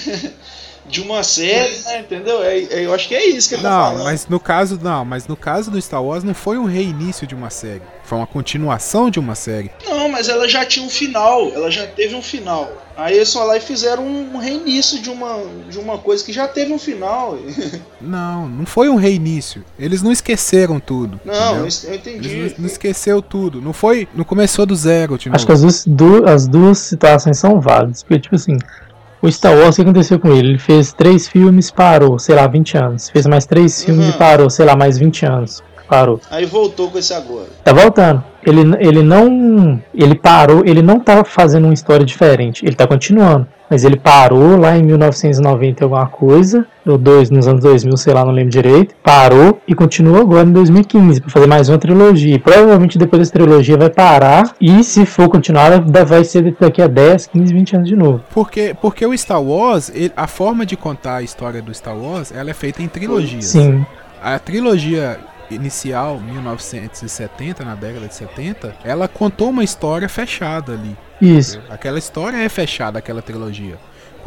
de 0.89 1.01
uma 1.01 1.23
série, 1.23 1.79
né? 1.85 2.01
Entendeu? 2.01 2.43
É, 2.43 2.59
é- 2.59 2.87
eu 2.87 2.95
acho 2.95 3.07
que 3.09 3.15
é 3.15 3.27
isso 3.29 3.49
que 3.49 3.55
ele 3.57 3.63
tá 3.63 3.71
Não, 3.71 3.85
falando. 3.89 4.05
mas 4.05 4.27
no 4.27 4.41
caso, 4.41 4.79
não, 4.83 5.05
mas 5.05 5.27
no 5.27 5.37
caso 5.37 5.71
do 5.71 5.81
Star 5.81 6.03
Wars 6.03 6.25
não 6.25 6.35
foi 6.35 6.59
um 6.59 6.65
reinício 6.65 7.27
de 7.27 7.35
uma 7.35 7.51
série, 7.51 7.83
foi 8.05 8.19
uma 8.19 8.27
continuação 8.27 9.11
de 9.11 9.19
uma 9.21 9.35
série. 9.35 9.71
Não, 9.87 10.09
mas 10.09 10.29
ela 10.29 10.49
já 10.49 10.65
tinha 10.65 10.85
um 10.85 10.89
final, 10.91 11.51
ela 11.55 11.71
já 11.71 11.87
teve 11.87 12.15
um 12.15 12.23
final. 12.23 12.71
Aí 12.97 13.15
eles 13.15 13.33
foram 13.33 13.47
lá 13.47 13.57
e 13.57 13.61
fizeram 13.61 14.05
um 14.05 14.39
reinício 14.39 15.01
de 15.01 15.09
uma, 15.09 15.41
de 15.71 15.79
uma 15.79 15.99
coisa 15.99 16.25
que 16.25 16.33
já 16.33 16.49
teve 16.49 16.73
um 16.73 16.79
final. 16.81 17.39
Não, 18.01 18.49
não 18.49 18.65
foi 18.67 18.89
um 18.89 18.95
reinício. 18.97 19.65
Eles 19.79 20.03
não 20.03 20.11
esqueceram 20.13 20.79
tudo. 20.81 21.21
Não, 21.25 21.67
entendeu? 21.67 21.91
eu 21.91 21.95
entendi. 21.95 22.29
Eles 22.29 22.53
não, 22.53 22.61
não 22.61 22.67
esqueceu 22.67 23.21
tudo. 23.21 23.61
Não 23.61 23.73
foi, 23.73 24.09
não 24.15 24.25
começou 24.25 24.65
do 24.65 24.75
zero, 24.75 25.19
de 25.19 25.29
Acho 25.31 25.45
que 25.47 25.53
as 25.53 25.61
duas, 25.61 25.85
du- 25.87 26.29
as 26.29 26.47
duas 26.47 26.79
situações 26.79 27.39
são 27.39 27.61
válidas. 27.61 28.03
Porque, 28.03 28.21
tipo 28.21 28.35
assim, 28.37 28.57
o 29.21 29.31
Star 29.31 29.57
Wars, 29.57 29.75
o 29.75 29.77
que 29.77 29.83
aconteceu 29.83 30.19
com 30.19 30.29
ele? 30.33 30.51
Ele 30.51 30.59
fez 30.59 30.93
três 30.93 31.27
filmes, 31.29 31.71
parou, 31.71 32.19
sei 32.19 32.35
lá, 32.35 32.47
20 32.47 32.77
anos. 32.79 33.09
Fez 33.11 33.27
mais 33.27 33.47
três 33.47 33.83
filmes 33.85 34.07
Uhum. 34.07 34.11
e 34.11 34.19
parou, 34.19 34.49
sei 34.51 34.65
lá, 34.65 34.77
mais 34.77 34.99
20 34.99 35.27
anos. 35.27 35.63
Parou. 35.89 36.21
Aí 36.31 36.45
voltou 36.45 36.91
com 36.91 36.99
esse 36.99 37.15
agora. 37.15 37.47
Tá 37.65 37.73
voltando. 37.73 38.23
Ele, 38.45 38.61
ele 38.79 39.03
não. 39.03 39.83
Ele 39.95 40.15
parou, 40.15 40.63
ele 40.65 40.83
não 40.83 41.01
tá 41.01 41.25
fazendo 41.25 41.65
uma 41.65 41.75
história 41.75 42.05
diferente. 42.05 42.65
Ele 42.65 42.75
tá 42.77 42.87
continuando. 42.87 43.47
Mas 43.71 43.85
ele 43.85 43.97
parou 43.99 44.57
lá 44.57 44.79
em 44.79 44.83
1990 44.83 45.83
e 45.83 45.85
alguma 45.85 46.07
coisa. 46.07 46.67
Ou 46.87 46.97
dois, 46.97 47.29
nos 47.29 47.47
anos 47.47 47.61
2000, 47.63 47.97
sei 47.99 48.15
lá, 48.15 48.25
não 48.25 48.33
lembro 48.33 48.51
direito. 48.51 48.95
Parou 49.03 49.61
e 49.69 49.75
continua 49.75 50.21
agora 50.21 50.49
em 50.49 50.53
2015 50.53 51.21
pra 51.21 51.31
fazer 51.31 51.47
mais 51.47 51.69
uma 51.69 51.77
trilogia. 51.77 52.35
E 52.35 52.39
provavelmente 52.39 52.97
depois 52.97 53.21
dessa 53.21 53.33
trilogia 53.33 53.77
vai 53.77 53.91
parar. 53.91 54.55
E 54.59 54.83
se 54.83 55.05
for 55.05 55.29
continuar, 55.29 55.81
vai- 55.83 56.05
vai 56.05 56.25
ser 56.25 56.55
daqui 56.59 56.81
a 56.81 56.87
10, 56.87 57.27
15, 57.27 57.53
20 57.53 57.77
anos 57.77 57.89
de 57.89 57.97
novo. 57.97 58.23
Porque, 58.33 58.75
porque 58.81 59.05
o 59.05 59.17
Star 59.19 59.43
Wars, 59.43 59.91
ele- 59.95 60.13
a 60.17 60.27
forma 60.27 60.65
de 60.65 60.75
contar 60.77 61.17
a 61.17 61.23
história 61.23 61.61
do 61.61 61.75
Star 61.75 61.97
Wars, 61.97 62.33
ela 62.35 62.49
é 62.51 62.55
feita 62.55 62.83
em 62.83 62.89
trilogias. 62.89 63.45
Sim. 63.47 63.85
A 64.23 64.39
trilogia 64.39 65.19
inicial, 65.51 66.21
1970, 66.21 67.65
na 67.65 67.75
década 67.75 68.07
de 68.09 68.15
70, 68.15 68.77
ela 68.85 69.09
contou 69.09 69.51
uma 69.51 69.65
história 69.65 70.09
fechada 70.09 70.73
ali. 70.73 70.97
Isso. 71.21 71.61
Aquela 71.69 71.99
história 71.99 72.37
é 72.37 72.49
fechada, 72.49 72.99
aquela 72.99 73.23
trilogia. 73.23 73.79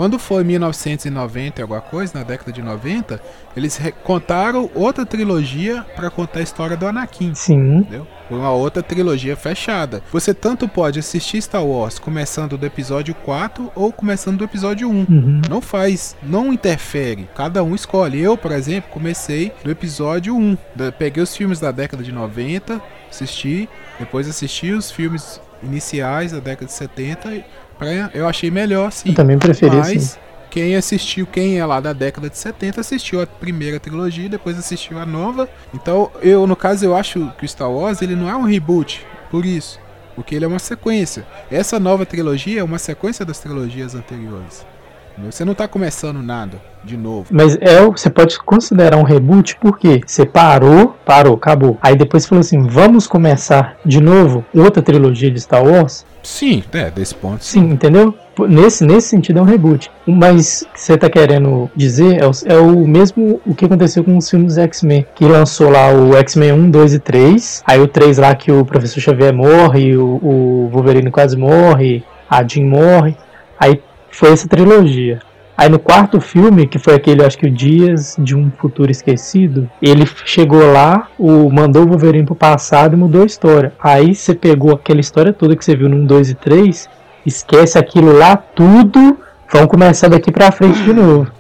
Quando 0.02 0.18
foi 0.18 0.44
1990 0.44 1.60
e 1.60 1.62
alguma 1.62 1.80
coisa, 1.80 2.18
na 2.18 2.24
década 2.24 2.52
de 2.52 2.60
90, 2.60 3.22
eles 3.56 3.80
contaram 4.04 4.68
outra 4.74 5.06
trilogia 5.06 5.86
para 5.96 6.10
contar 6.10 6.40
a 6.40 6.42
história 6.42 6.76
do 6.76 6.88
Anakin. 6.88 7.36
Sim. 7.36 7.78
Entendeu? 7.78 8.08
Foi 8.28 8.40
uma 8.40 8.50
outra 8.50 8.82
trilogia 8.82 9.36
fechada. 9.36 10.02
Você 10.12 10.34
tanto 10.34 10.68
pode 10.68 10.98
assistir 10.98 11.40
Star 11.40 11.64
Wars 11.64 12.00
começando 12.00 12.58
do 12.58 12.66
episódio 12.66 13.14
4 13.14 13.72
ou 13.76 13.94
começando 13.94 14.38
do 14.40 14.44
episódio 14.44 14.90
1. 14.90 14.92
Uhum. 14.92 15.42
Não 15.48 15.62
faz, 15.62 16.16
não 16.24 16.52
interfere. 16.52 17.30
Cada 17.36 17.64
um 17.64 17.76
escolhe. 17.76 18.20
Eu, 18.20 18.36
por 18.36 18.52
exemplo, 18.54 18.90
comecei 18.90 19.52
do 19.64 19.70
episódio 19.70 20.36
1. 20.36 20.58
Da- 20.76 20.92
Peguei 20.92 21.22
os 21.22 21.36
filmes 21.38 21.60
da 21.60 21.70
década 21.72 22.02
de 22.02 22.12
90, 22.12 22.82
assisti, 23.08 23.70
depois 24.00 24.28
assisti 24.28 24.72
os 24.72 24.90
filmes 24.90 25.40
iniciais 25.62 26.32
da 26.32 26.40
década 26.40 26.66
de 26.66 26.74
70. 26.74 27.44
E 27.82 28.10
Pra, 28.10 28.12
eu 28.14 28.28
achei 28.28 28.52
melhor 28.52 28.88
assim. 28.88 29.10
Eu 29.10 29.16
também 29.16 29.38
preferi 29.38 29.76
Mas 29.76 29.90
assim. 29.92 30.20
quem 30.50 30.76
assistiu, 30.76 31.26
quem 31.26 31.60
é 31.60 31.66
lá 31.66 31.80
da 31.80 31.94
década 31.94 32.30
de 32.30 32.38
70, 32.38 32.82
assistiu 32.82 33.22
a 33.22 33.28
primeira 33.28 33.80
trilogia, 33.80 34.30
depois 34.30 34.58
assistiu 34.58 35.00
a 35.00 35.06
nova. 35.06 35.50
Então, 35.74 36.12
eu, 36.22 36.46
no 36.46 36.56
caso, 36.56 36.86
eu 36.86 36.96
acho 36.96 37.32
que 37.38 37.46
o 37.46 37.48
Star 37.48 37.72
Wars 37.72 38.02
ele 38.02 38.16
não 38.16 38.30
é 38.30 38.36
um 38.36 38.44
reboot, 38.44 39.06
por 39.30 39.46
isso. 39.46 39.80
Porque 40.16 40.36
ele 40.36 40.46
é 40.46 40.48
uma 40.48 40.60
sequência. 40.60 41.26
Essa 41.50 41.80
nova 41.80 42.06
trilogia 42.06 42.60
é 42.60 42.64
uma 42.64 42.78
sequência 42.78 43.26
das 43.26 43.40
trilogias 43.40 43.96
anteriores. 43.96 44.66
Entendeu? 45.14 45.32
Você 45.32 45.46
não 45.46 45.54
tá 45.54 45.68
começando 45.68 46.22
nada 46.22 46.58
de 46.84 46.98
novo. 46.98 47.28
Mas 47.30 47.58
é, 47.62 47.80
você 47.86 48.10
pode 48.10 48.40
considerar 48.40 48.98
um 48.98 49.04
reboot 49.04 49.56
porque 49.62 50.02
você 50.06 50.26
parou, 50.26 50.96
parou, 51.06 51.36
acabou. 51.36 51.78
Aí 51.82 51.96
depois 51.96 52.26
falou 52.26 52.40
assim: 52.42 52.62
vamos 52.68 53.06
começar 53.08 53.78
de 53.86 54.02
novo 54.02 54.44
outra 54.56 54.82
trilogia 54.82 55.30
de 55.30 55.40
Star 55.40 55.64
Wars? 55.64 56.06
Sim, 56.24 56.64
é, 56.74 56.90
desse 56.92 57.16
ponto. 57.16 57.44
Sim, 57.44 57.72
entendeu? 57.72 58.14
P- 58.36 58.48
Nesse, 58.48 58.84
nesse 58.86 59.10
sentido 59.10 59.40
é 59.40 59.42
um 59.42 59.46
reboot. 59.46 59.92
Mas 60.08 60.62
o 60.62 60.74
que 60.74 60.80
você 60.82 60.98
tá 60.98 61.10
querendo 61.10 61.70
dizer 61.76 62.22
é 62.22 62.26
o, 62.28 62.32
é 62.46 62.58
o 62.58 62.88
mesmo 62.88 63.42
o 63.46 63.54
que 63.56 63.66
aconteceu 63.66 64.04
com 64.04 64.16
os 64.18 64.30
filmes 64.30 64.58
X-Men. 64.58 65.06
Que 65.16 65.26
lançou 65.26 65.70
lá 65.70 65.92
o 65.92 66.16
X-Men 66.18 66.54
1, 66.54 66.70
2 66.72 66.94
e 66.94 67.00
3. 67.00 67.64
Aí 67.66 67.80
o 67.80 67.88
3 67.88 68.18
lá 68.20 68.34
que 68.36 68.52
o 68.52 68.64
Professor 68.66 69.00
Xavier 69.02 69.34
morre, 69.34 69.96
o, 69.98 70.20
o 70.24 70.70
Wolverine 70.72 71.10
quase 71.12 71.36
morre, 71.36 72.04
a 72.30 72.44
Jean 72.48 72.66
morre. 72.68 73.16
Aí 73.60 73.82
foi 74.12 74.32
essa 74.32 74.48
trilogia. 74.48 75.20
Aí 75.58 75.70
no 75.70 75.78
quarto 75.78 76.20
filme, 76.20 76.66
que 76.66 76.80
foi 76.80 76.96
aquele, 76.96 77.24
acho 77.24 77.38
que 77.38 77.46
o 77.46 77.52
Dias 77.52 78.16
de 78.18 78.36
um 78.36 78.50
Futuro 78.50 78.90
Esquecido, 78.90 79.70
ele 79.82 80.08
chegou 80.26 80.72
lá, 80.72 81.08
o, 81.20 81.52
mandou 81.52 81.84
o 81.84 81.88
Wolverine 81.88 82.26
pro 82.26 82.34
passado 82.34 82.96
e 82.96 82.98
mudou 82.98 83.22
a 83.24 83.28
história. 83.28 83.72
Aí 83.80 84.16
você 84.16 84.34
pegou 84.34 84.74
aquela 84.74 85.00
história 85.00 85.32
toda 85.32 85.56
que 85.56 85.64
você 85.64 85.76
viu 85.76 85.88
no 85.88 85.98
1, 85.98 86.06
2 86.06 86.30
e 86.32 86.36
3, 86.36 86.90
esquece 87.26 87.78
aquilo 87.78 88.18
lá 88.18 88.36
tudo, 88.36 89.20
vamos 89.52 89.68
começar 89.68 90.08
daqui 90.08 90.32
pra 90.32 90.52
frente 90.52 90.82
de 90.82 90.94
novo. 90.94 91.32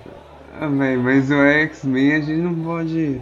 Ah, 0.59 0.67
velho, 0.67 1.01
mas 1.01 1.31
o 1.31 1.41
X-Men 1.41 2.13
a 2.13 2.19
gente 2.19 2.41
não 2.41 2.53
pode. 2.53 3.19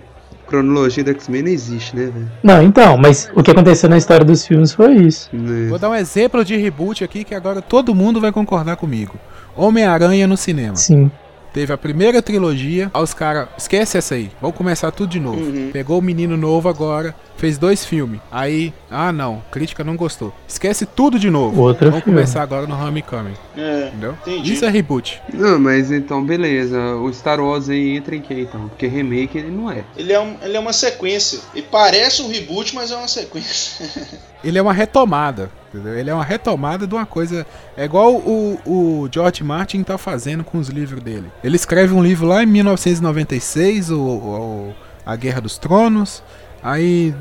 Cronologia 0.47 1.03
do 1.03 1.11
X-Men 1.11 1.43
não 1.43 1.49
existe, 1.49 1.95
né, 1.95 2.11
velho? 2.13 2.31
Não, 2.43 2.61
então, 2.61 2.97
mas 2.97 3.31
o 3.33 3.41
que 3.41 3.51
aconteceu 3.51 3.87
na 3.87 3.97
história 3.97 4.25
dos 4.25 4.45
filmes 4.45 4.73
foi 4.73 4.95
isso. 4.95 5.29
Né? 5.31 5.69
Vou 5.69 5.79
dar 5.79 5.91
um 5.91 5.95
exemplo 5.95 6.43
de 6.43 6.57
reboot 6.57 7.05
aqui 7.05 7.23
que 7.23 7.33
agora 7.33 7.61
todo 7.61 7.95
mundo 7.95 8.19
vai 8.19 8.33
concordar 8.33 8.75
comigo. 8.75 9.15
Homem-Aranha 9.59 10.25
no 10.25 10.37
cinema. 10.37 10.75
Sim. 10.75 11.11
Teve 11.53 11.73
a 11.73 11.77
primeira 11.77 12.21
trilogia, 12.21 12.91
aí 12.93 13.01
os 13.01 13.13
caras, 13.13 13.49
esquece 13.57 13.97
essa 13.97 14.15
aí, 14.15 14.31
vamos 14.39 14.55
começar 14.55 14.91
tudo 14.91 15.09
de 15.09 15.19
novo. 15.19 15.41
Uhum. 15.41 15.69
Pegou 15.73 15.97
o 15.97 16.01
menino 16.01 16.37
novo 16.37 16.69
agora, 16.69 17.15
fez 17.39 17.57
dois 17.57 17.83
filmes. 17.85 18.19
Aí, 18.31 18.73
ah 18.91 19.11
não, 19.11 19.41
crítica 19.51 19.83
não 19.83 19.95
gostou. 19.95 20.33
Esquece 20.47 20.85
tudo 20.85 21.17
de 21.17 21.29
novo. 21.29 21.61
Outro 21.61 21.89
vamos 21.89 22.03
filme. 22.03 22.17
começar 22.19 22.43
agora 22.43 22.67
no 22.67 22.75
Homecoming, 22.75 23.33
É, 23.57 23.87
entendeu? 23.87 24.15
Entendi. 24.27 24.53
Isso 24.53 24.65
é 24.65 24.69
reboot. 24.69 25.21
Não, 25.33 25.57
mas 25.59 25.91
então, 25.91 26.23
beleza. 26.23 26.77
O 26.95 27.11
Star 27.13 27.39
Wars 27.39 27.69
aí 27.69 27.95
entra 27.97 28.15
em 28.15 28.21
que 28.21 28.33
então? 28.33 28.67
Porque 28.69 28.85
remake 28.87 29.37
ele 29.37 29.49
não 29.51 29.71
é. 29.71 29.83
ele, 29.97 30.13
é 30.13 30.19
um- 30.19 30.35
ele 30.41 30.55
é 30.55 30.59
uma 30.59 30.73
sequência. 30.73 31.39
Ele 31.55 31.65
parece 31.71 32.21
um 32.21 32.29
reboot, 32.29 32.75
mas 32.75 32.91
é 32.91 32.95
uma 32.95 33.07
sequência. 33.07 33.89
Ele 34.41 34.57
é 34.57 34.61
uma 34.61 34.71
retomada, 34.71 35.51
entendeu? 35.67 35.99
Ele 35.99 36.09
é 36.09 36.13
uma 36.13 36.23
retomada 36.23 36.87
de 36.87 36.93
uma 36.95 37.05
coisa. 37.05 37.45
É 37.75 37.83
igual 37.83 38.13
o, 38.15 38.57
o 38.65 39.09
George 39.11 39.43
Martin 39.43 39.83
tá 39.83 39.97
fazendo 39.97 40.45
com 40.45 40.57
os 40.57 40.69
livros 40.69 41.03
dele. 41.03 41.25
Ele 41.43 41.57
escreve 41.57 41.93
um 41.93 42.01
livro 42.01 42.25
lá 42.25 42.41
em 42.41 42.45
1996, 42.45 43.91
o, 43.91 43.99
o- 43.99 44.73
A 45.05 45.15
Guerra 45.17 45.41
dos 45.41 45.57
Tronos. 45.57 46.23
Aí 46.61 47.13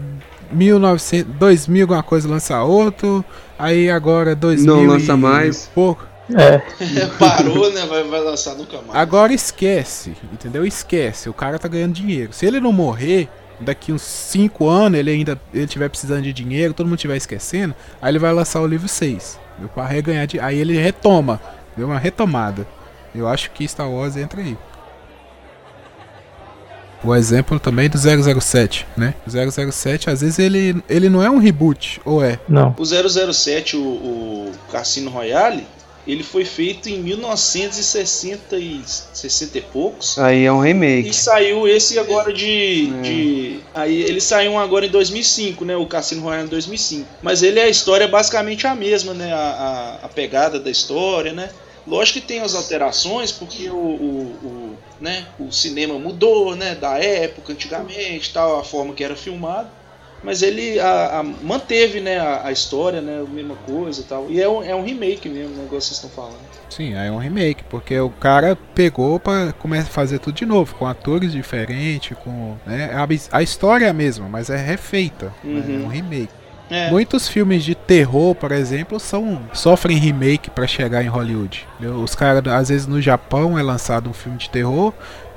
1900, 0.51 1.35
2000 1.35 1.85
alguma 1.85 2.03
coisa 2.03 2.29
lança 2.29 2.63
outro. 2.63 3.25
Aí 3.59 3.91
agora 3.91 4.35
2000 4.35 4.75
Não 4.75 4.87
lança 4.87 5.13
e 5.13 5.17
mais. 5.17 5.71
pouco. 5.75 6.07
É, 6.35 6.59
Parou, 7.19 7.73
né? 7.73 7.87
Vai, 7.87 8.05
vai 8.05 8.21
lançar 8.21 8.55
nunca 8.55 8.77
mais. 8.83 8.95
Agora 8.95 9.33
esquece, 9.33 10.15
entendeu? 10.33 10.67
Esquece. 10.67 11.29
O 11.29 11.35
cara 11.35 11.59
tá 11.59 11.69
ganhando 11.69 11.95
dinheiro. 11.95 12.33
Se 12.33 12.45
ele 12.45 12.61
não 12.61 12.73
morrer, 12.73 13.29
daqui 13.61 13.93
uns 13.93 14.03
5 14.03 14.69
anos, 14.69 14.99
ele 14.99 15.11
ainda 15.11 15.41
ele 15.55 15.67
tiver 15.67 15.89
precisando 15.89 16.23
de 16.23 16.33
dinheiro, 16.33 16.75
todo 16.75 16.87
mundo 16.87 16.97
estiver 16.99 17.17
esquecendo, 17.17 17.75
aí 18.01 18.11
ele 18.11 18.19
vai 18.19 18.33
lançar 18.33 18.61
o 18.61 18.67
livro 18.67 18.87
6. 18.87 19.39
Para 19.75 19.87
reganhar 19.87 20.27
de... 20.27 20.39
Aí 20.39 20.59
ele 20.59 20.79
retoma 20.79 21.41
deu 21.79 21.87
uma 21.87 21.99
retomada. 21.99 22.67
Eu 23.15 23.29
acho 23.29 23.51
que 23.53 23.67
Star 23.67 23.89
Wars 23.89 24.17
entra 24.17 24.41
aí. 24.41 24.59
O 27.05 27.15
exemplo 27.15 27.61
também 27.61 27.89
do 27.89 27.97
007, 27.97 28.87
né? 28.97 29.15
O 29.27 29.31
007, 29.71 30.11
às 30.11 30.21
vezes 30.21 30.39
ele, 30.39 30.83
ele 30.89 31.09
não 31.09 31.23
é 31.23 31.31
um 31.31 31.39
reboot, 31.39 32.01
ou 32.05 32.23
é? 32.25 32.39
Não. 32.49 32.75
O 32.77 32.85
007, 32.85 33.77
o, 33.77 33.81
o 33.81 34.53
Cassino 34.73 35.09
Royale, 35.11 35.65
ele 36.07 36.23
foi 36.25 36.45
feito 36.45 36.89
em 36.89 36.99
1960 37.01 38.57
e, 38.57 38.81
60 39.13 39.59
e 39.59 39.61
poucos. 39.61 40.19
Aí 40.19 40.45
é 40.45 40.53
um 40.53 40.65
E 40.65 40.69
remake. 40.69 41.13
saiu 41.15 41.69
esse 41.69 41.99
agora 41.99 42.33
de, 42.33 42.93
É. 42.99 43.01
de. 43.03 43.61
Aí 43.75 44.03
ele 44.03 44.21
saiu 44.21 44.53
um 44.53 44.59
agora 44.59 44.87
em 44.87 44.91
2005, 44.91 45.65
né? 45.65 45.77
O 45.77 45.87
Cassino 45.87 46.23
Royale 46.23 46.47
em 46.47 46.51
2005. 46.51 47.07
Mas 47.23 47.43
ele 47.43 47.61
a 47.61 47.69
história 47.69 48.05
é 48.05 48.09
basicamente 48.09 48.67
a 48.67 48.75
mesma, 48.75 49.13
né? 49.15 49.33
A, 49.33 49.99
a, 50.03 50.07
a 50.07 50.09
pegada 50.09 50.59
da 50.59 50.71
história, 50.71 51.33
né? 51.33 51.51
Lógico 51.89 52.21
que 52.21 52.27
tem 52.27 52.41
as 52.41 52.55
alterações, 52.55 53.33
porque 53.33 53.69
o, 53.71 53.75
o, 53.77 54.23
o, 54.43 54.77
né? 55.01 55.27
o 55.39 55.51
cinema 55.51 55.99
mudou, 55.99 56.55
né? 56.55 56.75
Da 56.75 56.99
época, 56.99 57.53
antigamente, 57.53 58.33
tal, 58.33 58.61
a 58.61 58.65
forma 58.65 58.93
que 58.95 59.03
era 59.03 59.17
filmado. 59.17 59.69
Mas 60.23 60.43
ele 60.43 60.81
a- 60.81 61.21
a- 61.21 61.23
manteve, 61.23 62.01
né? 62.01 62.19
A, 62.19 62.47
a 62.49 62.53
história, 62.53 63.01
né? 63.01 63.21
A 63.25 63.31
mesma 63.31 63.55
coisa 63.55 64.01
e 64.01 64.05
tal. 64.05 64.27
E 64.29 64.41
é 64.41 64.49
um, 64.49 64.63
é 64.65 64.75
um 64.75 64.83
remake 64.85 65.29
mesmo, 65.29 65.55
o 65.55 65.63
negócio 65.63 65.69
que 65.69 65.85
vocês 65.85 65.93
estão 66.05 66.11
falando. 66.11 66.41
Sim, 66.69 66.95
é 66.95 67.11
um 67.11 67.19
remake, 67.19 67.63
porque 67.71 67.99
o 67.99 68.11
cara 68.11 68.57
pegou 68.75 69.19
pra 69.21 69.53
começar 69.53 69.89
a 69.89 69.93
fazer 69.93 70.19
tudo 70.19 70.35
de 70.35 70.45
novo, 70.45 70.75
com 70.75 70.87
atores 70.87 71.31
diferentes, 71.33 72.17
com. 72.19 72.57
Né, 72.67 72.91
a, 72.93 73.39
a 73.39 73.43
história 73.43 73.87
é 73.87 73.89
a 73.89 73.93
mesma, 73.95 74.29
mas 74.29 74.51
é 74.51 74.57
refeita. 74.57 75.33
né, 75.43 75.61
Uhum. 75.67 75.83
É 75.83 75.87
um 75.87 75.89
remake. 75.89 76.33
É. 76.71 76.91
Muitos 76.91 77.29
filmes 77.29 77.65
de 77.65 77.75
terror, 77.75 78.35
por 78.35 78.53
exemplo, 78.53 79.01
são 79.01 79.41
sofrem 79.53 79.97
remake 79.97 80.51
pra 80.51 80.67
chegar 80.67 81.03
em 81.03 81.09
Hollywood. 81.09 81.67
Os 82.03 82.15
caras, 82.15 82.47
às 82.53 82.69
vezes 82.69 82.87
no 82.87 83.01
Japão 83.01 83.59
é 83.59 83.63
lançado 83.63 84.11
um 84.11 84.13
filme 84.13 84.39
de 84.39 84.51
terror 84.51 84.93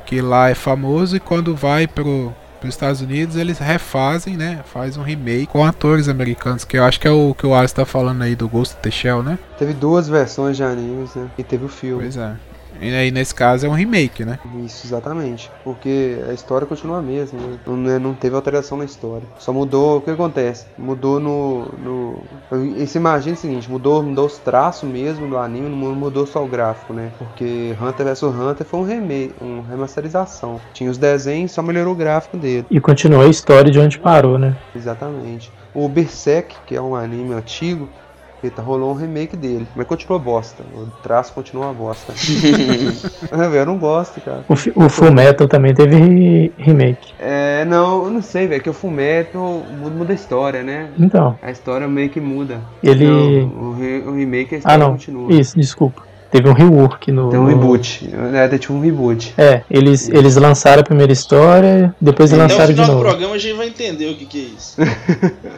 que 0.06 0.22
lá 0.22 0.50
é 0.50 0.56
famoso 0.56 1.16
e 1.16 1.20
quando 1.20 1.56
vai 1.56 1.88
pro 1.88 2.34
os 2.64 2.70
Estados 2.70 3.02
Unidos 3.02 3.36
eles 3.36 3.58
refazem, 3.58 4.38
né? 4.38 4.60
Faz 4.72 4.96
um 4.96 5.02
remake 5.02 5.48
com 5.48 5.66
atores 5.66 6.08
americanos, 6.08 6.64
que 6.64 6.78
eu 6.78 6.84
acho 6.84 7.00
que 7.00 7.08
é 7.08 7.12
o 7.12 7.34
que 7.34 7.46
o 7.46 7.56
Alisson 7.56 7.78
tá 7.78 7.86
falando 7.86 8.22
aí 8.22 8.36
do 8.36 8.48
Ghost 8.48 8.76
of 8.76 8.84
the 8.84 8.92
Shell, 8.92 9.24
né? 9.24 9.40
Teve 9.58 9.74
duas 9.74 10.08
versões 10.08 10.58
de 10.58 10.64
animes, 10.64 11.16
né? 11.16 11.28
E 11.38 11.44
teve 11.44 11.66
o 11.66 11.68
filme. 11.68 12.04
Pois 12.04 12.18
é. 12.18 12.36
E 12.80 12.90
aí 12.94 13.12
nesse 13.12 13.34
caso 13.34 13.66
é 13.66 13.70
um 13.70 13.74
remake, 13.74 14.24
né? 14.24 14.40
Isso, 14.66 14.88
exatamente. 14.88 15.52
Porque 15.64 16.18
a 16.30 16.34
história 16.34 16.66
continua 16.66 17.00
a 17.00 17.02
mesma, 17.02 17.40
né? 17.40 17.58
não, 17.66 17.90
é- 17.90 18.00
não 18.00 18.14
teve 18.14 18.36
alteração 18.36 18.78
na 18.78 18.86
história. 18.86 19.28
Só 19.38 19.52
mudou, 19.52 19.98
o 19.98 20.02
que 20.02 20.12
acontece? 20.12 20.66
Mudou 20.78 21.20
no. 21.20 21.66
no 21.84 22.24
e 22.78 22.86
você 22.86 22.98
imagina 22.98 23.36
o 23.36 23.40
seguinte, 23.40 23.70
mudou, 23.70 24.02
mudou 24.02 24.26
os 24.26 24.38
traços 24.38 24.90
mesmo 24.90 25.28
do 25.28 25.38
anime, 25.38 25.70
não 25.70 25.96
mudou 25.96 26.26
só 26.26 26.44
o 26.44 26.48
gráfico, 26.48 26.94
né? 26.94 27.12
Porque 27.18 27.76
Hunter 27.82 28.06
vs 28.06 28.24
Hunter 28.24 28.66
foi 28.66 28.80
um 28.80 28.84
remake, 28.84 29.34
uma 29.42 29.64
remasterização. 29.64 30.60
Tinha 30.74 30.90
os 30.90 30.98
desenhos, 30.98 31.52
só 31.52 31.62
melhorou 31.62 31.94
o 31.94 31.98
gráfico 31.98 32.38
dele. 32.38 32.66
E 32.70 32.80
continua 32.80 33.24
a 33.24 33.28
história 33.28 33.72
de 33.72 33.80
onde 33.80 34.00
parou, 34.00 34.38
né? 34.38 34.56
Exatamente. 34.76 35.52
O 35.74 35.88
Berserk, 35.88 36.56
que 36.66 36.76
é 36.76 36.82
um 36.82 36.96
anime 36.96 37.34
antigo, 37.34 37.88
eita, 38.44 38.62
rolou 38.62 38.92
um 38.92 38.96
remake 38.96 39.36
dele. 39.38 39.68
Mas 39.76 39.86
continua 39.88 40.18
bosta. 40.20 40.64
O 40.76 40.88
traço 41.04 41.34
continua 41.34 41.66
uma 41.68 41.74
bosta. 41.74 42.14
É, 43.32 43.36
velho, 43.50 43.56
eu 43.56 43.66
não 43.66 43.78
gosto, 43.78 44.20
cara. 44.22 44.44
O, 44.50 44.86
o 44.86 44.90
Full 44.90 45.12
Metal 45.12 45.48
também 45.48 45.74
teve 45.74 45.96
re- 45.96 46.52
remake. 46.58 47.14
É, 47.20 47.66
não, 47.66 48.06
eu 48.06 48.10
não 48.12 48.22
sei, 48.22 48.48
velho, 48.48 48.62
que 48.62 48.70
o 48.70 48.74
Fullmetal 48.74 49.62
muda, 49.80 49.96
muda 49.96 50.12
a 50.14 50.16
história, 50.16 50.64
né? 50.64 50.90
Então, 51.00 51.38
A 51.42 51.52
história 51.52 51.88
meio 51.88 52.10
que 52.10 52.20
muda. 52.22 52.62
ele. 52.84 53.06
Não, 53.06 53.70
o, 53.70 53.74
re- 53.74 54.04
o 54.08 54.16
remake 54.16 54.56
a 54.56 54.58
história 54.60 54.76
Ah, 54.76 54.78
não. 54.80 54.92
continua. 54.92 55.32
Isso, 55.34 55.58
desculpa. 55.58 56.04
Teve 56.32 56.48
um 56.50 56.54
rework 56.54 57.12
no. 57.12 57.30
Tem 57.30 57.38
um 57.40 57.44
no- 57.44 57.50
reboot. 57.50 58.10
É, 58.34 58.58
tipo 58.58 58.74
um 58.74 58.80
reboot. 58.80 59.34
É, 59.38 59.64
eles, 59.70 60.08
eles 60.10 60.36
lançaram 60.38 60.82
a 60.82 60.84
primeira 60.84 61.12
história, 61.12 61.94
depois 62.00 62.32
Até 62.32 62.40
o 62.42 62.48
lançaram 62.48 62.68
de 62.68 62.74
final 62.74 62.86
do 62.88 62.92
novo. 62.94 63.04
programa 63.06 63.36
a 63.36 63.38
gente 63.38 63.58
vai 63.58 63.68
entender 63.68 64.08
o 64.10 64.16
que, 64.16 64.26
que 64.26 64.40
é 64.40 64.58
isso. 64.58 64.76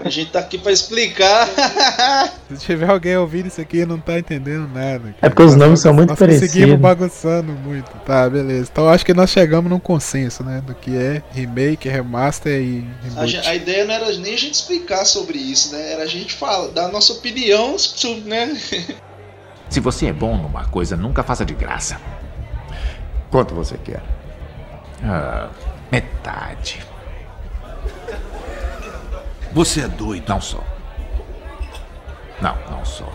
a 0.04 0.10
gente 0.10 0.32
tá 0.32 0.40
aqui 0.40 0.58
pra 0.58 0.72
explicar. 0.72 1.48
Se 2.50 2.66
tiver 2.66 2.90
alguém 2.90 3.16
ouvindo 3.18 3.48
isso 3.48 3.62
aqui 3.62 3.78
e 3.80 3.86
não 3.86 4.00
tá 4.00 4.18
entendendo 4.18 4.68
nada. 4.74 5.00
cara. 5.00 5.16
É 5.22 5.30
porque 5.30 5.44
os 5.44 5.52
Nós 5.56 5.60
nomes 5.66 5.80
são 5.80 5.94
muito 5.94 6.10
nós 6.10 6.20
conseguimos 6.20 6.50
parecidos. 6.50 6.80
bagunçando 6.80 7.52
muito. 7.54 7.92
Tá, 8.06 8.30
beleza. 8.30 8.70
Então 8.72 8.90
acho 8.90 9.06
que 9.06 9.14
nós 9.14 9.30
chegamos 9.30 9.70
num 9.70 9.80
consenso, 9.80 10.44
né? 10.44 10.62
Do 10.66 10.74
que 10.74 10.96
é 10.96 11.22
remake, 11.32 11.88
remaster 11.88 12.60
e 12.62 12.84
A, 13.06 13.08
reboot. 13.22 13.28
gen- 13.32 13.48
a 13.48 13.56
ideia 13.56 13.86
não 13.86 13.94
era 13.94 14.12
nem 14.18 14.34
a 14.34 14.38
gente 14.38 14.56
explicar 14.56 15.06
sobre 15.06 15.38
isso, 15.38 15.72
né? 15.74 15.94
Era 15.94 16.04
a 16.04 16.08
gente 16.08 16.34
falar, 16.34 16.68
dar 16.70 16.86
a 16.86 16.92
nossa 16.92 17.14
opinião 17.14 17.78
sobre, 17.78 18.22
né? 18.30 18.58
Se 19.74 19.80
você 19.80 20.06
é 20.06 20.14
bom 20.14 20.38
numa 20.38 20.66
coisa, 20.66 20.96
nunca 20.96 21.24
faça 21.24 21.44
de 21.44 21.56
graça. 21.56 21.98
Quanto 23.32 23.56
você 23.56 23.76
quer? 23.76 24.04
Ah, 25.04 25.50
metade. 25.92 26.86
Você 29.52 29.82
é 29.82 29.88
doido. 29.88 30.26
Não 30.30 30.40
sou. 30.40 30.64
Não, 32.40 32.56
não 32.70 32.86
sou. 32.86 33.12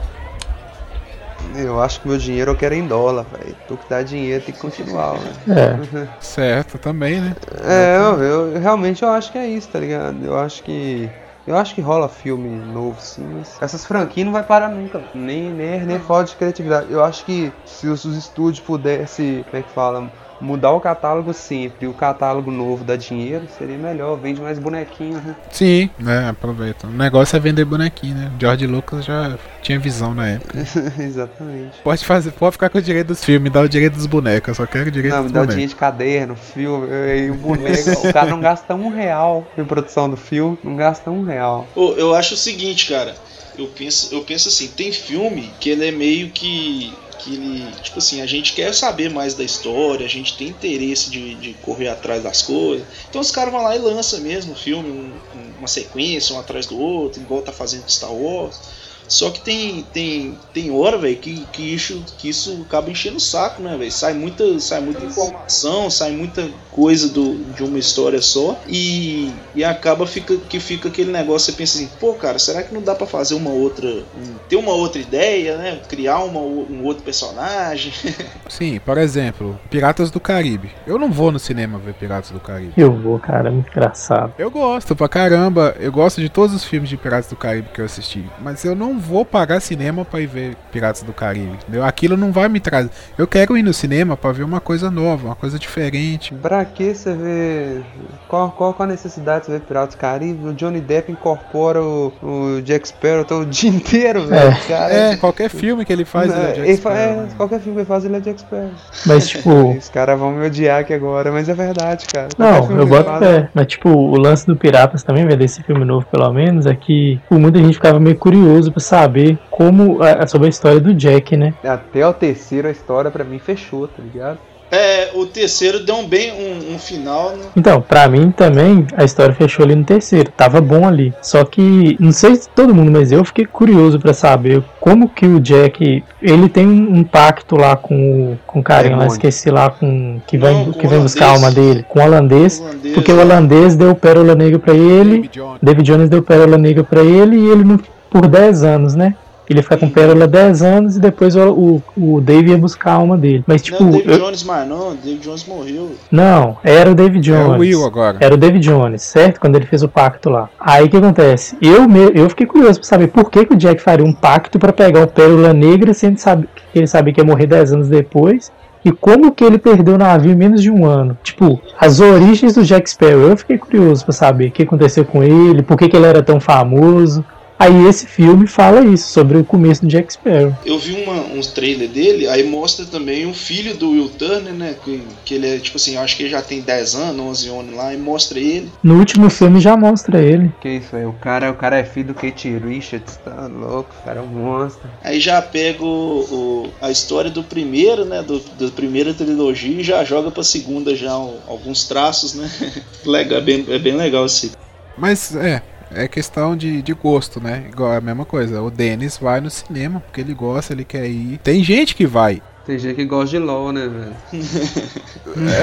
Eu 1.55 1.81
acho 1.81 2.01
que 2.01 2.09
meu 2.09 2.19
dinheiro 2.19 2.51
eu 2.51 2.57
quero 2.57 2.75
em 2.75 2.89
dólar, 2.89 3.25
velho. 3.33 3.55
Tu 3.69 3.77
que 3.77 3.89
dá 3.89 4.03
dinheiro 4.03 4.45
tem 4.45 4.53
que 4.53 4.61
continuar, 4.61 5.13
velho. 5.15 5.57
É, 5.57 6.09
Certo, 6.21 6.77
também, 6.77 7.21
né? 7.21 7.37
É, 7.63 7.97
eu, 7.99 8.21
eu- 8.21 8.61
realmente 8.61 9.05
eu 9.05 9.11
acho 9.11 9.31
que 9.31 9.39
é 9.39 9.47
isso, 9.47 9.69
tá 9.69 9.79
ligado? 9.79 10.25
Eu 10.25 10.37
acho 10.37 10.61
que. 10.65 11.09
Eu 11.49 11.57
acho 11.57 11.75
que 11.75 11.81
rola 11.81 12.11
filme 12.11 12.61
novo, 12.63 13.01
sim, 13.01 13.27
mas 13.27 13.57
essas 13.63 13.83
franquias 13.87 14.27
não 14.27 14.33
vai 14.33 14.45
parar 14.47 14.69
nunca. 14.69 15.09
Nem, 15.15 15.51
nem, 15.51 15.87
nem 15.87 15.99
falta 15.99 16.31
de 16.31 16.37
criatividade. 16.37 16.93
Eu 16.93 17.03
acho 17.03 17.25
que 17.25 17.59
se 17.65 17.87
os, 17.89 18.05
os 18.05 18.17
estúdios 18.19 18.61
pudessem, 18.61 19.45
como 19.45 19.57
é 19.57 19.63
que 19.63 19.71
fala, 19.71 20.13
mudar 20.41 20.73
o 20.73 20.81
catálogo 20.81 21.33
sempre 21.33 21.87
e 21.87 21.89
o 21.89 21.95
catálogo 21.95 22.51
novo 22.51 22.85
dá 22.85 22.97
dinheiro, 22.97 23.47
seria 23.59 23.77
melhor. 23.77 24.17
Vende 24.17 24.41
mais 24.41 24.59
bonequinhos, 24.59 25.23
né? 25.23 25.35
Sim, 25.51 25.91
né? 25.99 26.29
Aproveita. 26.29 26.87
O 26.87 26.91
negócio 26.91 27.37
é 27.37 27.41
vender 27.41 27.65
bonequinho, 27.65 28.15
né? 28.15 28.31
George 28.39 28.67
Lucas 28.67 29.05
já 29.05 29.37
tinha 29.63 29.79
visão 29.79 30.15
na 30.15 30.29
época. 30.29 30.59
Exatamente. 30.99 31.79
Pode 31.83 32.05
fazer, 32.05 32.31
pode 32.33 32.53
ficar 32.53 32.69
com 32.71 32.79
o 32.79 32.83
direito 32.83 33.09
dos 33.09 33.25
filmes, 33.25 33.53
dá 33.53 33.61
o 33.61 33.69
direito 33.69 33.95
dos 33.95 34.07
bonecos, 34.07 34.49
eu 34.49 34.55
só 34.55 34.67
quero 34.67 34.89
o 34.89 34.93
direito 34.93 35.15
Não, 35.15 35.23
dos 35.23 35.31
me 35.31 35.35
dá 35.35 35.41
o 35.41 35.43
bonecos. 35.43 35.55
dinheiro 35.55 35.71
de 35.73 35.77
caderno, 35.77 36.37
filme, 36.37 36.87
e 37.27 37.31
o 37.31 37.35
boneco. 37.35 38.09
o 38.09 38.13
cara 38.13 38.31
não 38.31 38.41
gasta 38.41 38.75
um 38.75 38.89
real 38.89 39.47
em 39.57 39.65
produção 39.65 40.09
do 40.09 40.17
filme, 40.17 40.59
não 40.63 40.77
gasta 40.77 41.11
um 41.11 41.25
real. 41.25 41.67
Ô, 41.75 41.93
eu 41.93 42.15
acho 42.15 42.35
o 42.35 42.37
seguinte, 42.37 42.89
cara. 42.89 43.15
Eu 43.59 43.67
penso, 43.67 44.15
eu 44.15 44.23
penso 44.23 44.49
assim, 44.49 44.69
tem 44.69 44.93
filme 44.93 45.51
que 45.59 45.69
ele 45.71 45.89
é 45.89 45.91
meio 45.91 46.31
que. 46.31 46.95
Que 47.19 47.35
ele. 47.35 47.81
Tipo 47.81 47.99
assim, 47.99 48.21
a 48.21 48.27
gente 48.27 48.55
quer 48.55 48.73
saber 48.75 49.11
mais 49.11 49.35
da 49.35 49.45
história, 49.45 50.07
a 50.07 50.09
gente 50.09 50.37
tem 50.37 50.49
interesse 50.49 51.11
de, 51.11 51.37
de 51.37 51.55
correr 51.57 51.89
atrás 51.89 52.23
das 52.23 52.43
coisas. 52.43 52.89
Então 53.09 53.21
os 53.21 53.31
caras 53.31 53.53
vão 53.53 53.63
lá 53.63 53.77
e 53.77 53.79
lançam 53.81 54.21
mesmo 54.21 54.53
o 54.53 54.57
filme, 54.57 54.91
um- 54.91 55.23
um- 55.35 55.55
uma 55.59 55.69
sequência, 55.69 56.35
um 56.35 56.39
atrás 56.39 56.67
do 56.67 56.79
outro, 56.79 57.21
igual 57.23 57.43
tá 57.43 57.53
fazendo 57.53 57.91
Star 57.91 58.15
Wars. 58.15 58.61
Só 59.09 59.31
que 59.31 59.41
tem, 59.41 59.85
tem, 59.93 60.39
tem 60.53 60.71
hora, 60.71 60.99
velho, 60.99 61.17
que, 61.17 61.47
que, 61.53 61.63
isso, 61.75 62.05
que 62.19 62.29
isso 62.29 62.65
acaba 62.67 62.91
enchendo 62.91 63.17
o 63.17 63.21
saco, 63.21 63.63
né, 63.63 63.77
velho? 63.77 63.91
Sai 63.91 64.13
muita, 64.15 64.59
sai 64.61 64.81
muita 64.81 65.05
informação, 65.05 65.91
sai 65.91 66.13
muita 66.13 66.49
coisa 66.71 67.09
do, 67.09 67.37
de 67.55 67.65
uma 67.65 67.79
história 67.79 68.21
só 68.23 68.61
e, 68.69 69.33
e 69.55 69.65
acaba 69.65 70.07
fica, 70.07 70.37
que 70.37 70.61
fica 70.61 70.89
aquele 70.89 71.11
negócio, 71.11 71.51
você 71.51 71.59
pensa 71.59 71.79
assim, 71.79 71.89
pô, 71.99 72.15
cara, 72.15 72.39
será 72.39 72.63
que 72.63 72.73
não 72.73 72.83
dá 72.83 72.95
pra 72.95 73.07
fazer 73.07 73.35
uma 73.35 73.51
outra, 73.51 73.89
um- 73.89 74.35
ter 74.49 74.57
uma 74.57 74.73
outra 74.73 75.01
ideia, 75.01 75.57
né? 75.57 75.81
Criar 75.89 76.19
uma, 76.21 76.41
um 76.41 76.85
outro 76.85 77.03
personagem? 77.03 77.93
Sim, 78.49 78.79
por 78.85 78.99
exemplo, 78.99 79.59
Piratas 79.71 80.11
do 80.11 80.21
Caribe. 80.21 80.71
Eu 80.87 80.99
não 80.99 81.11
vou 81.11 81.33
no 81.33 81.39
cinema 81.39 81.79
ver 81.79 81.95
Piratas 81.95 82.31
do 82.31 82.41
Caribe. 82.41 82.75
eu 82.77 82.93
vou, 82.95 83.19
cara, 83.19 83.51
muito 83.51 83.69
engraçado. 83.71 84.35
Eu 84.39 84.51
gosto 84.51 84.95
pra 84.95 85.09
caramba, 85.09 85.75
eu 85.81 85.91
gosto 85.91 86.21
de 86.21 86.29
todos 86.29 86.55
os 86.55 86.65
filmes 86.65 86.89
de 86.91 86.97
Piratas 86.97 87.29
do 87.31 87.37
Caribe 87.37 87.69
que 87.73 87.81
eu 87.81 87.85
assisti, 87.85 88.25
mas 88.41 88.65
eu 88.65 88.75
não 88.75 88.98
vou 88.99 89.25
pagar 89.25 89.61
cinema 89.61 90.05
pra 90.05 90.21
ir 90.21 90.27
ver 90.27 90.57
Piratas 90.73 91.03
do 91.03 91.13
Caribe, 91.13 91.53
entendeu? 91.63 91.85
Aquilo 91.85 92.17
não 92.17 92.33
vai 92.33 92.49
me 92.49 92.61
trazer. 92.61 92.91
Eu 93.17 93.27
quero 93.27 93.57
ir 93.57 93.63
no 93.63 93.73
cinema 93.73 94.17
pra 94.17 94.33
ver 94.33 94.43
uma 94.43 94.61
coisa 94.61 94.91
nova, 94.91 95.27
uma 95.29 95.35
coisa 95.37 95.59
diferente. 95.59 96.35
Pra 96.35 96.65
que 96.65 96.95
você 96.95 97.13
vê. 97.15 97.81
Qual, 98.29 98.51
qual, 98.51 98.75
qual 98.75 98.89
a 98.89 98.93
necessidade 98.93 99.41
de 99.41 99.47
você 99.47 99.53
ver 99.53 99.61
Piratas 99.61 99.95
do 99.95 99.99
Caribe? 99.99 100.47
O 100.49 100.53
Johnny 100.53 100.81
Depp 100.81 101.11
incorpora 101.13 101.83
o, 101.83 102.13
o 102.23 102.63
Jack 102.63 102.89
Sparrow 102.89 103.25
todo 103.25 103.43
o 103.43 103.47
dia 103.47 103.71
inteiro, 103.71 104.27
velho. 104.27 104.57
Cara, 104.67 104.93
É, 104.93 105.17
qualquer 105.17 105.49
filme 105.49 105.85
que 105.85 105.93
ele 105.93 106.05
faz, 106.05 106.31
ele 106.33 106.41
é 106.43 106.47
Jack 106.53 106.61
ele 106.69 106.77
fa- 106.77 106.93
é, 106.95 107.05
Sparrow, 107.07 107.23
né? 107.23 107.29
qualquer 107.37 107.61
filme 107.61 107.75
que 107.77 107.81
ele 107.81 107.87
faz, 107.89 108.05
ele 108.05 108.17
é 108.17 108.21
Jack 108.21 108.41
Sparrow. 108.41 108.71
Mas, 109.07 109.29
tipo. 109.29 109.49
Os 109.79 109.89
caras 109.89 110.19
vão 110.19 110.33
me 110.33 110.47
odiar 110.47 110.81
aqui 110.81 110.93
agora, 110.93 111.31
mas 111.33 111.49
é 111.49 111.55
verdade, 111.55 112.07
cara. 112.13 112.29
Qualquer 112.37 112.71
Não, 112.75 112.81
eu 112.81 112.87
boto 112.87 113.05
faz, 113.05 113.19
fé. 113.25 113.49
Mas, 113.55 113.67
tipo, 113.67 113.89
o 113.89 114.17
lance 114.17 114.47
do 114.47 114.57
Piratas 114.57 115.03
também, 115.03 115.27
ver 115.27 115.37
desse 115.37 115.63
filme 115.63 115.85
novo, 115.85 116.07
pelo 116.07 116.31
menos, 116.33 116.67
é 116.67 116.75
que 116.75 117.21
pô, 117.29 117.39
muita 117.39 117.59
gente 117.59 117.75
ficava 117.75 117.99
meio 118.01 118.17
curioso 118.17 118.71
pra 118.73 118.81
saber 118.89 119.39
como. 119.51 120.03
a- 120.03 120.27
sobre 120.27 120.47
a 120.47 120.51
história 120.51 120.81
do 120.81 120.93
Jack, 120.95 121.37
né? 121.37 121.55
Até 121.65 122.07
o 122.07 122.13
terceiro 122.13 122.69
a 122.69 122.71
história 122.71 123.11
pra 123.11 123.25
mim 123.25 123.39
fechou, 123.39 123.87
tá 123.87 124.03
ligado? 124.03 124.39
É, 124.71 125.09
o 125.15 125.25
terceiro 125.25 125.83
deu 125.83 125.95
um 125.95 126.07
bem 126.07 126.31
um, 126.31 126.75
um 126.75 126.79
final, 126.79 127.31
né? 127.31 127.45
Então, 127.57 127.81
pra 127.81 128.07
mim 128.07 128.31
também, 128.31 128.87
a 128.99 129.03
história 129.03 129.35
fechou 129.35 129.65
ali 129.65 129.75
no 129.75 129.83
terceiro. 129.83 130.31
Tava 130.37 130.61
bom 130.61 130.87
ali. 130.87 131.11
Só 131.23 131.43
que, 131.43 131.97
não 131.99 132.13
sei 132.13 132.35
se 132.37 132.51
todo 132.51 132.75
mundo, 132.75 132.91
mas 132.91 133.11
eu 133.11 133.25
fiquei 133.25 133.47
curioso 133.47 133.99
pra 133.99 134.13
saber 134.13 134.63
como 134.79 135.09
que 135.09 135.25
o 135.25 135.41
Jack. 135.41 136.05
Ele 136.21 136.51
tem 136.51 136.67
um 136.69 137.03
pacto 137.03 137.57
lá 137.57 137.77
com 137.77 137.95
o, 138.35 138.39
com 138.47 138.61
o 138.61 138.63
carinha 138.63 138.95
lá, 138.99 139.07
esqueci 139.07 139.51
lá, 139.51 139.71
com. 139.71 140.21
Que, 140.27 140.37
vai, 140.37 140.53
Não, 140.53 140.71
que 140.73 140.87
o 140.87 140.91
vem 140.91 141.01
buscar 141.01 141.29
a 141.29 141.31
alma 141.31 141.51
dele. 141.51 141.83
Com 141.89 142.01
o 142.01 142.03
holandês. 142.03 142.59
O 142.59 142.65
holandês, 142.65 142.95
Porque 142.95 143.11
o 143.11 143.17
né? 143.17 143.23
holandês 143.23 143.75
deu 143.75 143.95
pérola 143.95 144.35
negra 144.35 144.59
pra 144.59 144.75
ele. 144.75 145.13
David 145.23 145.31
Jones. 145.33 145.59
David 145.63 145.87
Jones 145.91 146.11
deu 146.11 146.23
pérola 146.23 146.59
negra 146.59 146.85
pra 146.85 147.01
ele 147.03 147.37
e 147.37 147.49
ele 147.49 147.65
não, 147.65 147.81
por 148.11 148.27
10 148.27 148.63
anos, 148.63 148.95
né? 148.95 149.15
Ele 149.51 149.61
ia 149.61 149.63
ficar 149.63 149.79
com 149.79 149.89
pérola 149.89 150.27
10 150.27 150.61
anos 150.63 150.97
e 150.99 151.01
depois 151.01 151.35
o, 151.35 151.81
o, 151.97 152.17
o 152.17 152.21
Dave 152.21 152.51
ia 152.51 152.59
buscar 152.59 152.91
a 152.91 152.95
alma 152.97 153.17
dele. 153.17 153.43
Mas 153.47 153.63
tipo, 153.63 153.83
não, 153.83 153.93
David 153.93 154.11
eu- 154.13 154.19
Jones 154.19 154.45
mais 154.45 154.69
não, 154.69 154.95
David 154.95 155.21
Jones 155.25 155.47
morreu. 155.47 155.91
não, 156.11 156.59
era 156.63 156.91
o 156.91 156.95
David 156.95 157.33
É 157.33 157.35
Jones. 157.35 157.57
o 157.57 157.61
Will 157.61 157.87
agora. 157.87 158.19
Era 158.21 158.35
o 158.35 158.37
David 158.37 158.63
Jones, 158.63 159.01
certo? 159.01 159.41
Quando 159.41 159.57
ele 159.57 159.65
fez 159.65 159.83
o 159.83 159.89
pacto 159.89 160.29
lá. 160.29 160.51
Aí 160.61 160.85
o 160.85 160.91
que 160.91 160.99
acontece? 160.99 161.57
Eu, 161.63 161.89
me- 161.89 162.13
eu 162.15 162.29
fiquei 162.29 162.45
curioso 162.47 162.79
pra 162.81 162.87
saber 162.87 163.07
por 163.09 163.31
que, 163.31 163.47
que 163.47 163.55
o 163.55 163.57
Jack 163.57 163.81
faria 163.81 164.05
um 164.05 164.13
pacto 164.13 164.59
pra 164.59 164.71
pegar 164.71 165.03
o 165.05 165.07
Pérola 165.07 165.55
Negra 165.55 165.95
sem 165.95 166.11
ele 166.11 166.19
saber 166.19 166.47
que 166.71 166.79
ele 166.79 166.87
sabia 166.87 167.15
que 167.15 167.21
ia 167.23 167.25
morrer 167.25 167.47
10 167.47 167.73
anos 167.73 167.89
depois. 167.89 168.53
E 168.85 168.93
como 168.93 169.33
que 169.33 169.43
ele 169.43 169.57
perdeu 169.59 169.95
o 169.95 169.99
navio 169.99 170.31
em 170.31 170.37
menos 170.37 170.61
de 170.63 170.71
um 170.71 170.85
ano? 170.85 171.17
Tipo, 171.23 171.59
as 171.81 172.01
origens 172.01 172.53
do 172.55 172.63
Jack 172.65 172.89
Sparrow. 172.91 173.23
Eu 173.31 173.37
fiquei 173.39 173.57
curioso 173.57 174.05
pra 174.05 174.13
saber 174.13 174.49
o 174.49 174.51
que 174.51 174.63
aconteceu 174.65 175.07
com 175.07 175.23
ele, 175.25 175.63
por 175.63 175.79
que, 175.79 175.89
que 175.89 175.97
ele 175.97 176.05
era 176.07 176.23
tão 176.23 176.39
famoso. 176.39 177.25
Aí 177.59 177.87
esse 177.89 178.07
filme 178.07 178.47
fala 178.47 178.85
isso, 178.85 179.09
sobre 179.13 179.37
o 179.37 179.45
começo 179.45 179.83
do 179.83 179.89
Jack 179.89 180.13
Sparrow. 180.13 180.57
Eu 180.65 180.79
vi 180.79 180.93
uma, 181.03 181.15
uns 181.35 181.49
trailer 181.49 181.89
dele, 181.89 182.29
aí 182.29 182.45
mostra 182.45 182.87
também 182.87 183.27
o 183.27 183.35
filho 183.35 183.75
do 183.77 183.91
Will 183.91 184.09
Turner, 184.11 184.53
né? 184.53 184.77
Que, 184.85 185.03
que 185.25 185.35
ele 185.35 185.47
é, 185.57 185.59
tipo 185.59 185.77
assim, 185.77 185.97
eu 185.97 186.01
acho 186.03 186.17
que 186.17 186.23
ele 186.23 186.31
já 186.31 186.41
tem 186.41 186.61
10 186.61 186.95
anos, 186.95 187.21
11 187.21 187.49
anos 187.49 187.75
lá, 187.75 187.93
e 187.93 187.97
mostra 187.97 188.39
ele. 188.39 188.71
No 188.83 188.97
último 188.99 189.29
filme 189.29 189.61
já 189.61 189.77
mostra 189.77 190.21
ele. 190.23 190.53
Que 190.61 190.69
isso 190.69 190.95
aí, 190.95 191.05
o 191.05 191.13
cara, 191.15 191.51
o 191.51 191.55
cara 191.55 191.79
é 191.79 191.85
filho 191.85 192.09
do 192.09 192.15
Kate 192.15 192.49
Richards, 192.59 193.17
tá 193.25 193.49
louco, 193.49 193.91
o 194.01 194.05
cara 194.05 194.21
é 194.21 194.23
um 194.23 194.27
monstro. 194.27 194.89
Aí 195.03 195.19
já 195.19 195.43
pega 195.43 195.83
o, 195.85 196.21
o- 196.21 196.71
a 196.81 196.91
história 196.93 197.31
do 197.31 197.43
primeiro, 197.43 198.05
né? 198.05 198.23
Do, 198.23 198.39
da 198.59 198.69
primeira 198.71 199.13
trilogia 199.13 199.81
e 199.81 199.83
já 199.85 200.05
joga 200.05 200.31
pra 200.31 200.45
segunda 200.45 200.95
já 200.95 201.17
o- 201.19 201.39
alguns 201.49 201.89
traços, 201.89 202.35
né? 202.35 202.49
legal, 203.05 203.39
é 203.39 203.43
bem, 203.43 203.65
é 203.69 203.79
bem 203.81 203.95
legal 203.97 204.27
esse. 204.27 204.53
Mas 204.97 205.35
é, 205.37 205.63
é 205.93 206.07
questão 206.09 206.57
de, 206.57 206.83
de 206.83 206.93
gosto, 206.95 207.41
né? 207.41 207.65
Igual 207.73 207.93
a 207.93 208.01
mesma 208.01 208.25
coisa. 208.25 208.61
O 208.63 208.71
Denis 208.71 209.17
vai 209.19 209.41
no 209.41 209.51
cinema 209.51 210.01
porque 210.01 210.21
ele 210.21 210.35
gosta, 210.35 210.73
ele 210.73 210.85
quer 210.85 211.07
ir. 211.07 211.39
Tem 211.43 211.63
gente 211.65 211.95
que 211.95 212.07
vai. 212.07 212.43
Tem 212.67 212.79
gente 212.79 212.97
que 212.97 213.05
gosta 213.07 213.31
de 213.31 213.39
LOL, 213.39 213.73
né, 213.73 213.89
velho? 213.89 214.17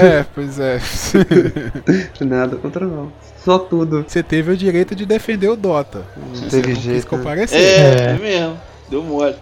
É, 0.01 0.25
pois 0.33 0.59
é. 0.59 0.79
Nada 2.21 2.55
contra 2.57 2.85
não. 2.85 3.11
Só 3.43 3.59
tudo. 3.59 4.05
Você 4.07 4.23
teve 4.23 4.51
o 4.51 4.57
direito 4.57 4.95
de 4.95 5.05
defender 5.05 5.47
o 5.49 5.55
Dota. 5.55 6.03
Não 6.17 6.35
Você 6.35 6.49
teve 6.61 6.67
não 6.69 6.75
quis 6.75 6.83
jeito. 6.83 7.03
né? 7.03 7.17
comparecer. 7.17 7.59
É, 7.59 7.95
É. 7.95 8.05
é 8.11 8.17
mesmo. 8.19 8.57
Deu 8.89 9.03
mole. 9.03 9.35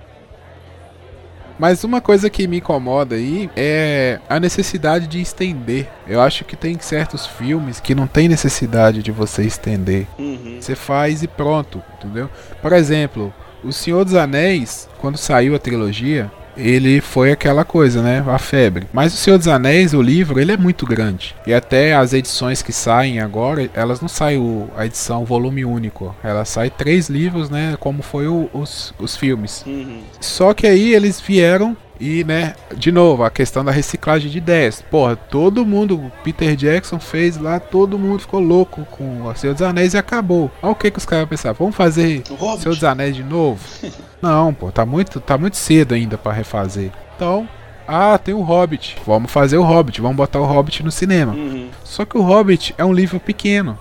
Mas 1.58 1.84
uma 1.84 2.02
coisa 2.02 2.30
que 2.30 2.48
me 2.48 2.58
incomoda 2.58 3.16
aí 3.16 3.50
é 3.56 4.20
a 4.30 4.40
necessidade 4.40 5.08
de 5.08 5.22
estender. 5.22 5.90
Eu 6.08 6.22
acho 6.22 6.44
que 6.44 6.56
tem 6.56 6.78
certos 6.80 7.26
filmes 7.26 7.80
que 7.80 7.94
não 7.96 8.08
tem 8.08 8.28
necessidade 8.28 9.04
de 9.04 9.12
você 9.12 9.44
estender. 9.44 10.08
Uhum. 10.18 10.58
Você 10.60 10.76
faz 10.76 11.24
e 11.24 11.28
pronto, 11.28 11.82
entendeu? 11.98 12.30
Por 12.62 12.74
exemplo, 12.74 13.34
O 13.64 13.72
Senhor 13.72 14.04
dos 14.04 14.14
Anéis, 14.16 14.90
quando 15.00 15.18
saiu 15.18 15.56
a 15.56 15.60
trilogia, 15.60 16.30
ele 16.58 17.02
foi 17.02 17.32
aquela 17.32 17.64
coisa, 17.66 18.02
né? 18.02 18.24
A 18.28 18.38
febre. 18.38 18.88
Mas 18.94 19.14
O 19.14 19.18
Senhor 19.18 19.38
dos 19.38 19.48
Anéis, 19.48 19.94
o 19.94 20.02
livro, 20.02 20.40
ele 20.40 20.52
é 20.52 20.58
muito 20.58 20.86
grande. 20.86 21.36
E 21.48 21.54
até 21.54 21.94
as 21.96 22.14
edições 22.14 22.62
que 22.62 22.72
saem 22.74 23.20
agora, 23.20 23.70
elas 23.74 24.02
não 24.02 24.08
saem 24.08 24.38
o- 24.38 24.70
a 24.76 24.86
edição 24.86 25.26
volume 25.26 25.64
único. 25.66 26.16
Ela 26.24 26.46
sai 26.46 26.70
três 26.70 27.10
livros, 27.10 27.50
né? 27.50 27.76
Como 27.80 28.02
foi 28.02 28.28
o- 28.28 28.50
os, 28.54 28.94
os 29.00 29.16
filmes. 29.16 29.64
Uhum. 29.66 30.02
Só 30.20 30.54
que 30.54 30.68
aí 30.68 30.94
eles 30.94 31.20
vieram 31.22 31.76
e, 32.04 32.22
né, 32.26 32.54
de 32.76 32.92
novo, 32.92 33.24
a 33.24 33.30
questão 33.30 33.64
da 33.64 33.72
reciclagem 33.72 34.30
de 34.30 34.38
ideias. 34.38 34.82
Porra, 34.82 35.16
todo 35.16 35.66
mundo, 35.66 35.96
o 35.96 36.12
Peter 36.22 36.54
Jackson 36.54 37.00
fez 37.00 37.38
lá, 37.38 37.62
todo 37.62 37.98
mundo 37.98 38.20
ficou 38.20 38.42
louco 38.42 38.86
com 38.92 39.26
o 39.26 39.36
Senhor 39.36 39.54
dos 39.54 39.62
Anéis 39.62 39.94
e 39.94 39.98
acabou. 39.98 40.52
Olha 40.62 40.74
o 40.74 40.76
que, 40.76 40.92
que 40.92 40.98
os 40.98 41.06
caras 41.06 41.30
pensaram, 41.30 41.56
vamos 41.58 41.78
fazer 41.78 42.22
O 42.30 42.58
Senhor 42.58 42.76
dos 42.76 42.84
Anéis 42.84 43.16
de 43.16 43.24
novo? 43.24 43.62
Não, 44.22 44.54
pô, 44.54 44.70
tá 44.70 44.86
muito, 44.86 45.22
tá 45.22 45.38
muito 45.38 45.56
cedo 45.56 45.94
ainda 45.94 46.18
pra 46.18 46.34
refazer. 46.34 46.92
Então, 47.16 47.48
ah, 47.88 48.18
tem 48.18 48.34
o 48.34 48.42
Hobbit. 48.42 48.98
Vamos 49.06 49.32
fazer 49.32 49.58
o 49.58 49.64
Hobbit, 49.64 50.02
vamos 50.02 50.18
botar 50.18 50.42
o 50.42 50.46
Hobbit 50.46 50.84
no 50.84 50.92
cinema. 50.92 51.32
Uhum. 51.32 51.70
Só 51.86 52.04
que 52.04 52.18
o 52.18 52.22
Hobbit 52.22 52.76
é 52.78 52.84
um 52.84 52.92
livro 52.92 53.18
pequeno. 53.18 53.80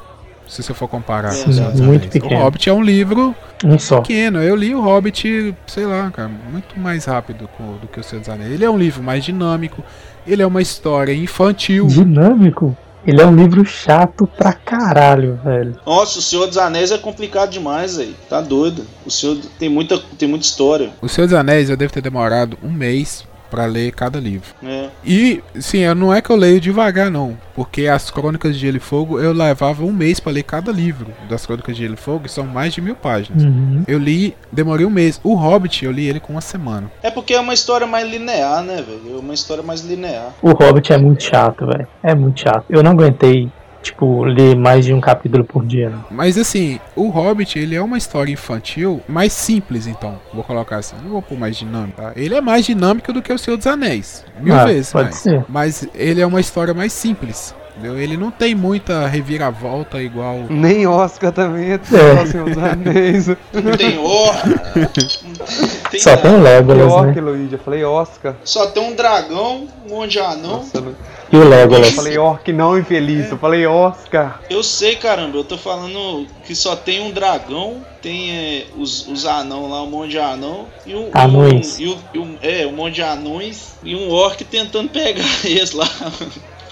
Se 0.52 0.62
você 0.62 0.74
for 0.74 0.86
comparar 0.86 1.30
Sim, 1.32 1.44
com 1.44 1.50
o 1.50 1.52
Senhor 1.54 1.70
dos 1.72 1.80
muito 1.80 2.00
Anéis. 2.02 2.12
pequeno. 2.12 2.40
O 2.40 2.44
Hobbit 2.44 2.68
é 2.68 2.72
um 2.74 2.82
livro 2.82 3.34
Um 3.64 3.78
só. 3.78 4.00
pequeno. 4.02 4.42
Eu 4.42 4.54
li 4.54 4.74
o 4.74 4.82
Hobbit, 4.82 5.54
sei 5.66 5.86
lá, 5.86 6.10
cara, 6.10 6.28
muito 6.28 6.78
mais 6.78 7.06
rápido 7.06 7.48
do 7.80 7.88
que 7.88 7.98
o 7.98 8.04
Senhor 8.04 8.20
dos 8.20 8.28
Anéis. 8.28 8.52
Ele 8.52 8.62
é 8.64 8.68
um 8.70 8.76
livro 8.76 9.02
mais 9.02 9.24
dinâmico, 9.24 9.82
ele 10.26 10.42
é 10.42 10.46
uma 10.46 10.60
história 10.60 11.14
infantil. 11.14 11.86
Dinâmico? 11.86 12.76
Ele 13.06 13.20
é 13.20 13.26
um 13.26 13.34
livro 13.34 13.64
chato 13.64 14.26
pra 14.26 14.52
caralho, 14.52 15.40
velho. 15.42 15.74
Nossa, 15.86 16.18
o 16.18 16.22
Senhor 16.22 16.46
dos 16.46 16.58
Anéis 16.58 16.92
é 16.92 16.98
complicado 16.98 17.50
demais, 17.50 17.98
aí. 17.98 18.14
Tá 18.28 18.40
doido. 18.42 18.84
O 19.06 19.10
Senhor 19.10 19.38
tem 19.58 19.68
muita, 19.70 19.98
tem 20.18 20.28
muita 20.28 20.44
história. 20.44 20.90
O 21.00 21.08
Senhor 21.08 21.26
dos 21.26 21.34
Anéis 21.34 21.70
eu 21.70 21.76
devo 21.78 21.92
ter 21.92 22.02
demorado 22.02 22.58
um 22.62 22.70
mês 22.70 23.24
pra 23.52 23.66
ler 23.66 23.92
cada 23.92 24.18
livro. 24.18 24.48
né? 24.62 24.88
E, 25.04 25.42
sim, 25.60 25.80
eu- 25.80 25.94
não 25.94 26.12
é 26.12 26.22
que 26.22 26.30
eu 26.30 26.36
leio 26.36 26.58
devagar, 26.58 27.10
não. 27.10 27.36
Porque 27.54 27.86
as 27.86 28.10
Crônicas 28.10 28.54
de 28.54 28.60
Gelo 28.62 28.78
e 28.78 28.80
Fogo 28.80 29.20
eu 29.20 29.30
levava 29.32 29.84
um 29.84 29.92
mês 29.92 30.18
pra 30.18 30.32
ler 30.32 30.42
cada 30.42 30.72
livro 30.72 31.08
das 31.28 31.44
Crônicas 31.44 31.76
de 31.76 31.82
Gelo 31.82 31.94
e 31.94 31.98
Fogo, 31.98 32.22
e 32.24 32.30
são 32.30 32.46
mais 32.46 32.72
de 32.72 32.80
mil 32.80 32.94
páginas. 32.96 33.42
Uhum. 33.44 33.84
Eu 33.86 33.98
li, 33.98 34.34
demorei 34.50 34.86
um 34.86 34.90
mês. 34.90 35.20
O 35.22 35.34
Hobbit, 35.34 35.84
eu 35.84 35.92
li 35.92 36.08
ele 36.08 36.18
com 36.18 36.32
uma 36.32 36.40
semana. 36.40 36.90
É 37.02 37.10
porque 37.10 37.34
é 37.34 37.40
uma 37.40 37.52
história 37.52 37.86
mais 37.86 38.08
linear, 38.08 38.62
né, 38.62 38.76
velho? 38.76 39.16
É 39.16 39.20
uma 39.20 39.34
história 39.34 39.62
mais 39.62 39.82
linear. 39.82 40.32
O 40.40 40.52
Hobbit 40.52 40.90
é 40.92 40.96
muito 40.96 41.22
chato, 41.22 41.66
velho. 41.66 41.86
É 42.02 42.14
muito 42.14 42.40
chato. 42.40 42.64
Eu 42.70 42.82
não 42.82 42.92
aguentei, 42.92 43.50
tipo, 43.82 44.24
ler 44.24 44.56
mais 44.56 44.84
de 44.84 44.94
um 44.94 45.00
capítulo 45.00 45.44
por 45.44 45.64
dia, 45.66 45.90
não. 45.90 46.04
Mas 46.10 46.38
assim, 46.38 46.78
o 46.96 47.08
Hobbit, 47.08 47.58
ele 47.58 47.74
é 47.74 47.82
uma 47.82 47.98
história 47.98 48.32
infantil 48.32 49.00
mais 49.08 49.32
simples, 49.32 49.86
então. 49.86 50.18
Vou 50.32 50.44
colocar 50.44 50.76
assim, 50.78 50.96
não 51.02 51.10
vou 51.10 51.22
pôr 51.22 51.38
mais 51.38 51.56
dinâmico, 51.56 52.00
tá? 52.00 52.12
Ele 52.16 52.34
é 52.34 52.40
mais 52.40 52.64
dinâmico 52.64 53.12
do 53.12 53.20
que 53.20 53.32
o 53.32 53.38
Senhor 53.38 53.56
dos 53.56 53.66
Anéis. 53.66 54.24
Mil 54.40 54.54
Ah, 54.54 54.64
vezes 54.64 54.92
pode 54.92 55.04
mais. 55.06 55.16
ser. 55.16 55.44
Mas 55.48 55.88
ele 55.94 56.20
é 56.20 56.26
uma 56.26 56.40
história 56.40 56.72
mais 56.72 56.92
simples. 56.92 57.54
Entendeu? 57.74 57.98
Ele 57.98 58.16
não 58.18 58.30
tem 58.30 58.54
muita 58.54 59.06
reviravolta 59.06 60.00
igual. 60.02 60.40
Nem 60.50 60.87
Oscar 60.87 61.32
também 61.32 61.72
é 61.72 61.74
É. 61.74 62.70
Anéis. 62.72 63.28
Não 63.28 63.76
tem 63.76 63.98
orc. 63.98 64.46
não 64.46 64.87
tem 65.90 66.00
Só 66.00 66.11
nada. 66.11 66.22
tem 66.22 66.35
o 66.35 66.42
Legolas, 66.42 66.92
Orc, 66.92 67.14
né? 67.16 67.20
Luigi. 67.22 67.52
Eu 67.54 67.58
falei 67.58 67.82
Oscar. 67.85 68.35
Só 68.44 68.66
tem 68.66 68.82
um 68.82 68.94
dragão, 68.94 69.66
um 69.87 69.94
monte 69.96 70.12
de 70.12 70.18
anão. 70.20 70.58
Nossa, 70.58 70.80
Lu- 70.80 70.94
E 71.32 71.37
o 71.37 71.42
eu 71.42 71.48
Legolas. 71.48 71.90
falei 71.92 72.18
Orc 72.18 72.52
não, 72.52 72.78
infeliz. 72.78 73.30
Eu 73.30 73.38
falei 73.38 73.66
Oscar. 73.66 74.40
Eu 74.50 74.62
sei, 74.62 74.96
caramba, 74.96 75.38
eu 75.38 75.44
tô 75.44 75.56
falando 75.56 76.26
que 76.44 76.54
só 76.54 76.76
tem 76.76 77.00
um 77.00 77.11
dragão, 77.11 77.78
tem 78.02 78.30
é, 78.30 78.66
os, 78.76 79.06
os 79.08 79.24
anão 79.24 79.70
lá, 79.70 79.82
um 79.82 79.87
monte 79.90 80.11
de 80.11 80.18
anão, 80.18 80.66
e 80.87 80.94
um. 80.94 81.08
Anões. 81.14 81.78
Um, 81.78 81.82
e 81.82 81.88
um- 81.88 81.98
e 82.14 82.18
um- 82.18 82.37
é, 82.42 82.66
um 82.66 82.72
monte 82.72 82.96
de 82.96 83.02
anões 83.02 83.76
e 83.82 83.94
um 83.96 84.11
orc 84.11 84.44
tentando 84.44 84.90
pegar 84.90 85.24
eles 85.44 85.72
lá, 85.72 85.88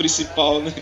principal, 0.01 0.63
né? 0.63 0.73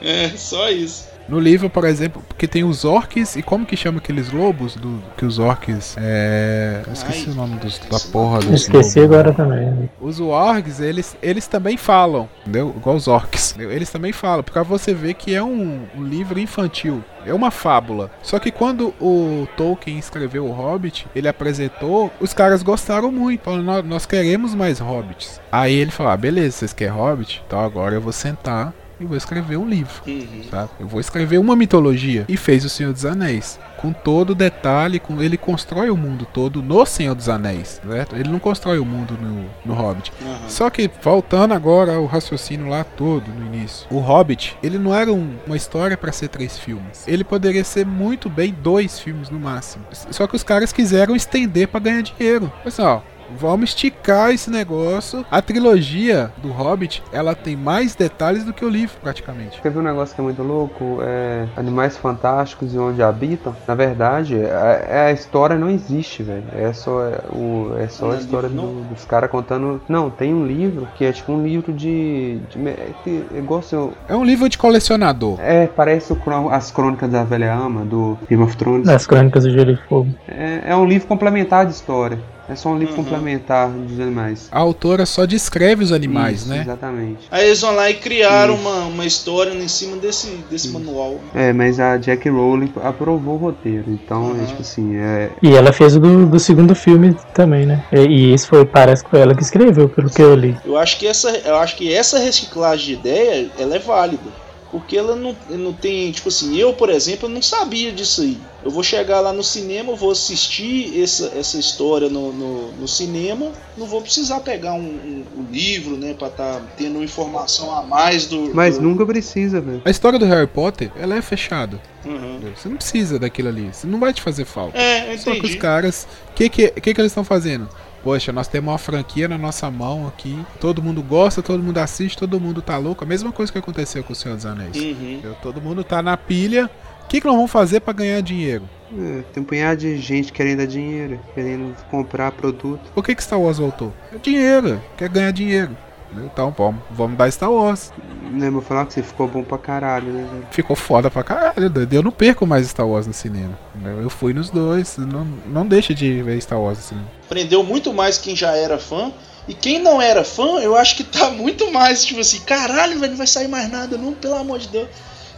É, 0.00 0.36
só 0.36 0.70
isso. 0.70 1.09
No 1.30 1.38
livro, 1.38 1.70
por 1.70 1.84
exemplo, 1.84 2.22
porque 2.28 2.46
tem 2.48 2.64
os 2.64 2.84
orcs 2.84 3.36
e 3.36 3.42
como 3.42 3.64
que 3.64 3.76
chama 3.76 3.98
aqueles 3.98 4.30
lobos 4.32 4.74
do 4.74 5.00
que 5.16 5.24
os 5.24 5.38
orcs 5.38 5.96
é, 5.98 6.82
eu 6.86 6.92
esqueci 6.92 7.26
Ai, 7.28 7.32
o 7.32 7.36
nome 7.36 7.56
dos, 7.56 7.78
da 7.78 7.98
porra 8.12 8.40
dos 8.40 8.62
Esqueci 8.62 9.00
lobos. 9.00 9.14
agora 9.14 9.32
também. 9.32 9.88
Os 10.00 10.18
wargs, 10.18 10.80
eles, 10.80 11.16
eles 11.22 11.46
também 11.46 11.76
falam, 11.76 12.28
entendeu? 12.42 12.74
Igual 12.76 12.96
os 12.96 13.06
orcs. 13.08 13.52
entendeu? 13.52 13.70
Eles 13.72 13.90
também 13.90 14.12
falam, 14.12 14.42
porque 14.42 14.60
você 14.60 14.92
vê 14.92 15.14
que 15.14 15.34
é 15.34 15.42
um, 15.42 15.82
um 15.96 16.02
livro 16.02 16.38
infantil. 16.38 17.02
É 17.24 17.34
uma 17.34 17.50
fábula. 17.50 18.10
Só 18.22 18.38
que 18.38 18.50
quando 18.50 18.94
o 19.00 19.46
Tolkien 19.56 19.98
escreveu 19.98 20.46
o 20.46 20.52
Hobbit, 20.52 21.06
ele 21.14 21.28
apresentou, 21.28 22.10
os 22.18 22.32
caras 22.32 22.62
gostaram 22.62 23.12
muito. 23.12 23.42
Falaram, 23.44 23.62
"Nó- 23.62 23.82
nós 23.82 24.06
queremos 24.06 24.54
mais 24.54 24.78
Hobbits. 24.78 25.40
Aí 25.52 25.74
ele 25.74 25.90
falou, 25.90 26.12
ah, 26.12 26.16
beleza, 26.16 26.56
vocês 26.58 26.72
querem 26.72 26.94
Hobbit? 26.94 27.42
Então 27.46 27.60
agora 27.60 27.94
eu 27.94 28.00
vou 28.00 28.12
sentar 28.12 28.72
e 29.00 29.04
vou 29.04 29.16
escrever 29.16 29.56
um 29.56 29.68
livro 29.68 30.02
Uhum. 30.06 30.44
sabe? 30.50 30.70
Eu 30.78 30.86
vou 30.86 31.00
escrever 31.00 31.38
uma 31.38 31.56
mitologia. 31.56 32.24
E 32.28 32.36
fez 32.36 32.64
o 32.64 32.68
Senhor 32.68 32.92
dos 32.92 33.04
Anéis. 33.06 33.58
Com 33.78 33.92
todo 33.94 34.30
o 34.30 34.34
detalhe, 34.34 35.00
com, 35.00 35.22
ele 35.22 35.38
constrói 35.38 35.88
o 35.88 35.96
mundo 35.96 36.26
todo 36.30 36.62
no 36.62 36.84
Senhor 36.84 37.14
dos 37.14 37.28
Anéis, 37.30 37.80
certo? 37.86 38.14
Ele 38.14 38.28
não 38.28 38.38
constrói 38.38 38.78
o 38.78 38.84
mundo 38.84 39.16
no, 39.20 39.46
no 39.64 39.72
Hobbit. 39.80 40.12
Aham. 40.22 40.48
Só 40.48 40.68
que, 40.68 40.90
voltando 41.02 41.54
agora 41.54 41.94
ao 41.94 42.04
raciocínio 42.04 42.68
lá 42.68 42.84
todo, 42.84 43.28
no 43.28 43.46
início. 43.54 43.86
O 43.90 43.98
Hobbit, 43.98 44.56
ele 44.62 44.78
não 44.78 44.94
era 44.94 45.10
um- 45.12 45.34
uma 45.46 45.56
história 45.56 45.96
pra 45.96 46.12
ser 46.12 46.28
três 46.28 46.58
filmes. 46.58 47.04
Ele 47.08 47.24
poderia 47.24 47.64
ser 47.64 47.86
muito 47.86 48.28
bem 48.28 48.52
dois 48.62 48.98
filmes 49.00 49.30
no 49.30 49.40
máximo. 49.40 49.84
Só 50.10 50.26
que 50.26 50.36
os 50.36 50.42
caras 50.42 50.72
quiseram 50.72 51.16
estender 51.16 51.66
pra 51.68 51.80
ganhar 51.80 52.02
dinheiro. 52.02 52.52
Pessoal, 52.62 53.02
Vamos 53.38 53.70
esticar 53.70 54.30
esse 54.30 54.50
negócio. 54.50 55.24
A 55.30 55.40
trilogia 55.42 56.30
do 56.42 56.48
Hobbit, 56.50 57.02
ela 57.12 57.34
tem 57.34 57.56
mais 57.56 57.94
detalhes 57.94 58.44
do 58.44 58.52
que 58.52 58.64
o 58.64 58.68
livro, 58.68 58.96
praticamente. 59.02 59.60
Quer 59.60 59.70
ver 59.70 59.78
um 59.78 59.82
negócio 59.82 60.14
que 60.14 60.20
é 60.20 60.24
muito 60.24 60.42
louco? 60.42 60.98
É 61.02 61.46
Animais 61.56 61.96
Fantásticos 61.96 62.74
e 62.74 62.78
Onde 62.78 63.02
Habitam. 63.02 63.54
Na 63.66 63.74
verdade, 63.74 64.36
a, 64.44 65.06
a 65.06 65.12
história 65.12 65.56
não 65.56 65.70
existe, 65.70 66.22
velho. 66.22 66.44
É 66.54 66.72
só, 66.72 67.02
é, 67.04 67.20
o, 67.32 67.74
é 67.78 67.88
só 67.88 68.06
Não 68.06 68.12
a 68.12 68.16
é 68.16 68.18
história 68.20 68.48
do- 68.48 68.82
dos 68.88 69.04
caras 69.04 69.30
contando. 69.30 69.80
Não, 69.88 70.10
tem 70.10 70.34
um 70.34 70.46
livro 70.46 70.88
que 70.96 71.04
é 71.04 71.12
tipo 71.12 71.32
um 71.32 71.42
livro 71.42 71.72
de. 71.72 72.38
de 72.50 72.68
é, 72.68 72.88
que- 73.04 73.24
é 73.34 73.38
igual 73.38 73.62
seu. 73.62 73.92
É 74.08 74.14
um 74.16 74.24
livro 74.24 74.48
de 74.48 74.58
colecionador. 74.58 75.38
É, 75.40 75.66
parece 75.66 76.12
o 76.12 76.20
as 76.50 76.70
crônicas 76.70 77.10
da 77.10 77.24
Velha 77.24 77.52
Ama, 77.52 77.84
do 77.84 78.18
Game 78.28 78.42
of 78.42 78.56
Thrones. 78.56 78.86
Nas 78.86 79.06
Crônicas 79.06 79.44
do 79.44 79.50
Gelo 79.50 79.72
e 79.72 79.76
Fogo. 79.88 80.10
É, 80.28 80.62
é 80.66 80.76
um 80.76 80.84
livro 80.84 81.06
complementar 81.08 81.66
de 81.66 81.72
história. 81.72 82.18
É 82.50 82.56
só 82.56 82.70
um 82.70 82.78
livro 82.78 82.96
Uhum. 82.96 83.04
complementar 83.04 83.68
dos 83.70 84.00
animais. 84.00 84.48
A 84.50 84.58
autora 84.58 85.06
só 85.06 85.24
descreve 85.24 85.84
os 85.84 85.92
animais, 85.92 86.40
Isso, 86.40 86.48
né? 86.48 86.62
Exatamente. 86.62 87.18
Aí 87.30 87.46
eles 87.46 87.60
vão 87.60 87.74
lá 87.74 87.88
e 87.88 87.94
criaram 87.94 88.54
Isso. 88.54 88.62
uma, 88.68 88.84
uma 88.86 89.06
história 89.06 89.52
em 89.52 89.68
cima 89.68 89.96
desse, 89.96 90.26
desse 90.50 90.68
manual. 90.68 91.20
É, 91.34 91.52
mas 91.52 91.78
a 91.78 91.96
Jack 91.96 92.28
Rowling 92.28 92.72
aprovou 92.82 93.34
o 93.34 93.38
roteiro. 93.38 93.84
Então, 93.88 94.32
Uhum. 94.32 94.42
é 94.42 94.46
tipo 94.46 94.60
assim, 94.62 94.96
é, 94.96 95.30
E 95.42 95.54
ela 95.54 95.72
fez 95.72 95.94
o 95.96 96.00
do, 96.00 96.26
do 96.26 96.40
segundo 96.40 96.74
filme 96.74 97.16
também, 97.32 97.64
né? 97.66 97.84
E, 97.92 98.00
e 98.00 98.32
esse 98.34 98.46
foi, 98.46 98.64
parece 98.64 99.04
que 99.04 99.10
foi 99.10 99.20
ela 99.20 99.34
que 99.34 99.42
escreveu, 99.42 99.88
pelo 99.88 100.10
que 100.10 100.20
eu 100.20 100.34
li. 100.34 100.56
Eu 100.64 100.76
acho 100.76 100.98
que 100.98 101.06
essa, 101.06 101.30
eu 101.30 101.56
acho 101.56 101.76
que 101.76 101.92
essa 101.92 102.18
reciclagem 102.18 102.86
de 102.86 102.92
ideia, 102.94 103.50
ela 103.58 103.76
é 103.76 103.78
válida. 103.78 104.22
Porque 104.70 104.96
ela 104.96 105.16
não, 105.16 105.34
não 105.48 105.72
tem, 105.72 106.12
tipo 106.12 106.28
assim, 106.28 106.56
eu, 106.56 106.72
por 106.72 106.90
exemplo, 106.90 107.28
eu 107.28 107.32
não 107.32 107.42
sabia 107.42 107.90
disso 107.90 108.20
aí. 108.22 108.38
Eu 108.64 108.70
vou 108.70 108.84
chegar 108.84 109.18
lá 109.18 109.32
no 109.32 109.42
cinema, 109.42 109.96
vou 109.96 110.12
assistir 110.12 111.02
essa, 111.02 111.32
essa 111.36 111.58
história 111.58 112.08
no, 112.08 112.32
no, 112.32 112.72
no 112.72 112.86
cinema, 112.86 113.50
não 113.76 113.86
vou 113.86 114.00
precisar 114.00 114.38
pegar 114.40 114.74
um, 114.74 114.78
um- 114.78 115.24
um 115.38 115.46
livro, 115.50 115.96
né, 115.96 116.14
pra 116.14 116.28
tá 116.30 116.60
tendo 116.76 117.02
informação 117.02 117.74
a 117.76 117.82
mais 117.82 118.26
do. 118.26 118.54
Mas 118.54 118.76
do... 118.78 118.82
nunca 118.82 119.04
precisa, 119.04 119.60
velho. 119.60 119.82
A 119.84 119.90
história 119.90 120.18
do 120.20 120.24
Harry 120.26 120.46
Potter, 120.46 120.92
ela 120.96 121.16
é 121.16 121.22
fechada. 121.22 121.80
Uhum. 122.04 122.38
Você 122.56 122.68
não 122.68 122.76
precisa 122.76 123.18
daquilo 123.18 123.48
ali. 123.48 123.70
Você 123.72 123.86
não 123.88 123.98
vai 123.98 124.12
te 124.12 124.22
fazer 124.22 124.44
falta. 124.44 124.78
É, 124.78 125.12
eu 125.12 125.18
Só 125.18 125.30
que 125.32 125.38
os 125.38 125.44
entendi. 125.44 125.56
caras, 125.58 126.06
o 126.30 126.34
que, 126.34 126.48
que, 126.48 126.68
que, 126.68 126.94
que 126.94 127.00
eles 127.00 127.10
estão 127.10 127.24
fazendo? 127.24 127.68
Poxa, 128.02 128.32
nós 128.32 128.48
temos 128.48 128.72
uma 128.72 128.78
franquia 128.78 129.28
na 129.28 129.36
nossa 129.36 129.70
mão 129.70 130.06
aqui. 130.06 130.38
Todo 130.58 130.82
mundo 130.82 131.02
gosta, 131.02 131.42
todo 131.42 131.62
mundo 131.62 131.78
assiste, 131.78 132.16
todo 132.16 132.40
mundo 132.40 132.62
tá 132.62 132.78
louco. 132.78 133.04
A 133.04 133.06
mesma 133.06 133.30
coisa 133.30 133.52
que 133.52 133.58
aconteceu 133.58 134.02
com 134.02 134.12
o 134.12 134.16
Senhor 134.16 134.36
dos 134.36 134.46
Anéis. 134.46 134.76
Uhum. 134.76 135.20
Todo 135.42 135.60
mundo 135.60 135.84
tá 135.84 136.02
na 136.02 136.16
pilha. 136.16 136.70
O 137.04 137.08
que, 137.08 137.20
que 137.20 137.26
nós 137.26 137.34
vamos 137.34 137.50
fazer 137.50 137.80
pra 137.80 137.92
ganhar 137.92 138.20
dinheiro? 138.22 138.62
É, 138.96 139.22
tem 139.32 139.42
um 139.42 139.46
punhado 139.46 139.80
de 139.80 139.98
gente 139.98 140.32
querendo 140.32 140.58
dar 140.58 140.66
dinheiro, 140.66 141.20
querendo 141.34 141.76
comprar 141.90 142.32
produto. 142.32 142.90
Por 142.94 143.04
que, 143.04 143.14
que 143.14 143.22
Star 143.22 143.40
Wars 143.40 143.58
voltou? 143.58 143.92
É 144.12 144.18
dinheiro, 144.18 144.80
quer 144.96 145.08
ganhar 145.08 145.32
dinheiro. 145.32 145.76
Então 146.12 146.54
vamos, 146.56 146.82
vamos 146.90 147.16
dar 147.16 147.30
Star 147.30 147.50
Wars. 147.50 147.92
Né, 148.30 148.50
vou 148.50 148.62
falar 148.62 148.86
que 148.86 148.94
você 148.94 149.02
ficou 149.02 149.26
bom 149.26 149.42
pra 149.42 149.58
caralho, 149.58 150.12
né, 150.12 150.28
velho? 150.30 150.46
Ficou 150.50 150.76
foda 150.76 151.10
pra 151.10 151.22
caralho, 151.22 151.68
doido. 151.68 151.92
Eu 151.92 152.02
não 152.02 152.10
perco 152.10 152.46
mais 152.46 152.66
Star 152.68 152.86
Wars 152.86 153.06
no 153.06 153.12
cinema. 153.12 153.58
Eu 154.00 154.10
fui 154.10 154.32
nos 154.32 154.50
dois. 154.50 154.96
Não, 154.98 155.24
não 155.46 155.66
deixa 155.66 155.94
de 155.94 156.22
ver 156.22 156.40
Star 156.40 156.60
Wars 156.60 156.78
no 156.78 156.84
cinema. 156.84 157.08
Prendeu 157.28 157.62
muito 157.64 157.92
mais 157.92 158.18
quem 158.18 158.34
já 158.36 158.56
era 158.56 158.78
fã. 158.78 159.12
E 159.48 159.54
quem 159.54 159.80
não 159.80 160.00
era 160.00 160.22
fã, 160.22 160.60
eu 160.60 160.76
acho 160.76 160.96
que 160.96 161.02
tá 161.02 161.30
muito 161.30 161.72
mais, 161.72 162.04
tipo 162.04 162.20
assim, 162.20 162.40
caralho, 162.40 163.00
velho, 163.00 163.12
não 163.12 163.18
vai 163.18 163.26
sair 163.26 163.48
mais 163.48 163.68
nada, 163.70 163.96
não, 163.96 164.12
pelo 164.12 164.36
amor 164.36 164.58
de 164.58 164.68
Deus. 164.68 164.88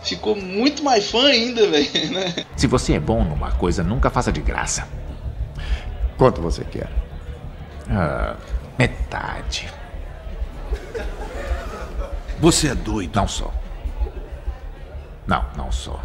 Ficou 0.03 0.35
muito 0.35 0.83
mais 0.83 1.11
fã 1.11 1.29
ainda, 1.29 1.67
velho, 1.71 2.13
né? 2.13 2.35
Se 2.57 2.67
você 2.67 2.95
é 2.95 3.01
bom 3.01 3.25
numa 3.25 3.53
coisa, 3.53 3.83
nunca 3.83 4.11
faça 4.11 4.31
de 4.31 4.41
graça. 4.41 4.87
Quanto 6.19 6.43
você 6.43 6.65
quer? 6.65 6.91
Ah, 7.89 8.37
metade. 8.79 9.73
Você 12.43 12.69
é 12.69 12.75
doido. 12.75 13.13
Não 13.17 13.27
sou. 13.27 13.51
Não, 15.27 15.45
não 15.57 15.73
sou. 15.73 15.99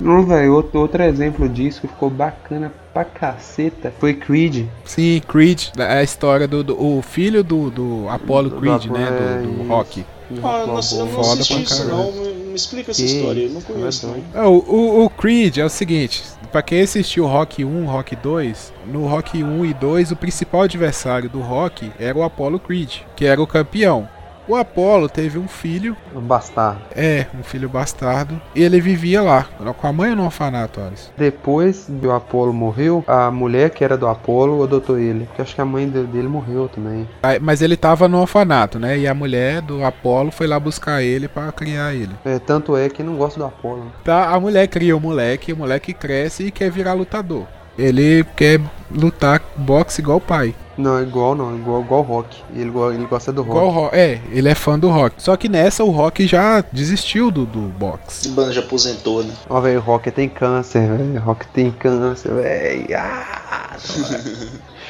Não, 0.00 0.24
velho, 0.24 0.54
outro, 0.54 0.80
outro 0.80 1.02
exemplo 1.02 1.48
disso 1.48 1.82
que 1.82 1.88
ficou 1.88 2.08
bacana 2.08 2.72
pra 2.94 3.04
caceta 3.04 3.92
foi 3.98 4.14
Creed. 4.14 4.66
Sim, 4.84 5.20
Creed, 5.28 5.68
é 5.76 5.98
a 5.98 6.02
história 6.02 6.48
do, 6.48 6.64
do- 6.64 6.80
o 6.80 7.02
filho 7.02 7.42
do, 7.44 7.68
do 7.70 8.08
Apollo 8.08 8.48
Do 8.48 8.60
Creed, 8.60 8.84
Apollo, 8.86 8.98
né? 8.98 9.08
é, 9.08 9.42
Do, 9.42 9.52
do 9.52 9.60
isso. 9.62 9.68
Rock. 9.68 10.04
Ah, 10.42 10.60
eu 10.60 10.66
não, 10.66 10.74
eu 10.74 11.06
não 11.06 11.08
Foda 11.08 11.32
assisti 11.32 11.62
isso 11.62 11.84
não, 11.88 12.12
me, 12.12 12.54
explica 12.54 12.90
essa 12.92 13.00
Que 13.02 13.06
história, 13.06 13.42
eu 13.42 13.50
não 13.50 13.60
conheço 13.60 14.06
é 14.06 14.08
não. 14.08 14.14
doido. 14.14 14.26
É, 14.34 14.42
o, 14.42 14.52
o, 14.74 15.04
o 15.04 15.10
Creed 15.10 15.56
é 15.58 15.64
o 15.64 15.68
seguinte, 15.70 16.22
pra 16.52 16.62
quem 16.62 16.80
assistiu 16.82 17.26
Rock 17.26 17.64
1, 17.64 17.86
Rock 17.86 18.14
2, 18.14 18.72
no 18.86 19.06
Rock 19.06 19.42
1 19.42 19.64
e 19.64 19.74
2, 19.74 20.12
o 20.12 20.16
principal 20.16 20.62
adversário 20.62 21.28
do 21.28 21.40
Rock 21.40 21.90
era 21.98 22.16
o 22.16 22.22
Apollo 22.22 22.60
Creed, 22.60 22.98
que 23.16 23.24
era 23.24 23.42
o 23.42 23.46
campeão. 23.46 24.08
O 24.48 24.56
Apollo 24.56 25.10
teve 25.10 25.38
um 25.38 25.46
filho, 25.46 25.94
Um 26.16 26.20
bastardo. 26.20 26.80
é, 26.96 27.26
um 27.38 27.42
filho 27.42 27.68
bastardo, 27.68 28.40
e 28.54 28.62
ele 28.62 28.80
vivia 28.80 29.20
lá, 29.20 29.46
com 29.76 29.86
a 29.86 29.92
mãe 29.92 30.14
no 30.14 30.24
orfanato, 30.24 30.80
Alisson. 30.80 31.10
Depois 31.18 31.86
que 32.00 32.06
o 32.06 32.12
Apolo 32.12 32.50
morreu, 32.52 33.04
a 33.06 33.30
mulher 33.30 33.68
que 33.70 33.84
era 33.84 33.94
do 33.96 34.08
Apolo 34.08 34.62
adotou 34.62 34.98
ele. 34.98 35.26
Porque 35.26 35.42
acho 35.42 35.54
que 35.54 35.60
a 35.60 35.64
mãe 35.66 35.86
de- 35.88 36.04
dele 36.04 36.28
morreu 36.28 36.66
também. 36.68 37.06
Aí- 37.22 37.38
Mas 37.38 37.60
ele 37.60 37.76
tava 37.76 38.08
no 38.08 38.20
orfanato, 38.20 38.78
né? 38.78 38.98
E 38.98 39.06
a 39.06 39.12
mulher 39.14 39.60
do 39.60 39.84
Apollo 39.84 40.30
foi 40.30 40.46
lá 40.46 40.58
buscar 40.58 41.02
ele 41.02 41.28
pra 41.28 41.52
criar 41.52 41.92
ele. 41.94 42.14
É, 42.24 42.38
tanto 42.38 42.74
é 42.76 42.88
que 42.88 43.02
não 43.02 43.16
gosta 43.16 43.38
do 43.38 43.44
Apolo. 43.44 43.84
né? 43.84 43.90
Tá, 44.02 44.30
a 44.30 44.40
mulher 44.40 44.66
cria 44.68 44.96
o 44.96 45.00
moleque, 45.00 45.52
o 45.52 45.56
moleque 45.56 45.92
cresce 45.92 46.44
e 46.44 46.50
quer 46.50 46.70
virar 46.70 46.94
lutador. 46.94 47.46
Ele 47.78 48.24
quer 48.36 48.60
lutar 48.90 49.40
boxe 49.56 50.00
igual 50.00 50.18
o 50.18 50.20
pai. 50.20 50.54
Não, 50.76 51.02
igual 51.02 51.34
não, 51.34 51.56
igual, 51.56 51.82
igual 51.82 52.02
rock. 52.02 52.36
Ele, 52.54 52.70
ele 52.94 53.06
gosta 53.06 53.32
do 53.32 53.42
rock. 53.42 53.50
Igual 53.50 53.66
o 53.66 53.70
rock. 53.70 53.96
É, 53.96 54.20
ele 54.30 54.48
é 54.48 54.54
fã 54.54 54.78
do 54.78 54.88
rock. 54.88 55.20
Só 55.22 55.36
que 55.36 55.48
nessa 55.48 55.82
o 55.82 55.90
rock 55.90 56.26
já 56.26 56.62
desistiu 56.72 57.30
do, 57.30 57.44
do 57.44 57.60
boxe. 57.60 58.26
Esse 58.26 58.28
bando 58.30 58.52
já 58.52 58.60
aposentou, 58.60 59.24
né? 59.24 59.32
Ó, 59.48 59.60
velho, 59.60 59.78
o 59.78 59.82
rock 59.82 60.10
tem 60.10 60.28
câncer, 60.28 60.88
velho. 60.88 61.20
Rock 61.20 61.46
tem 61.48 61.70
câncer, 61.72 62.32
velho. 62.32 62.86
Ah, 62.96 63.76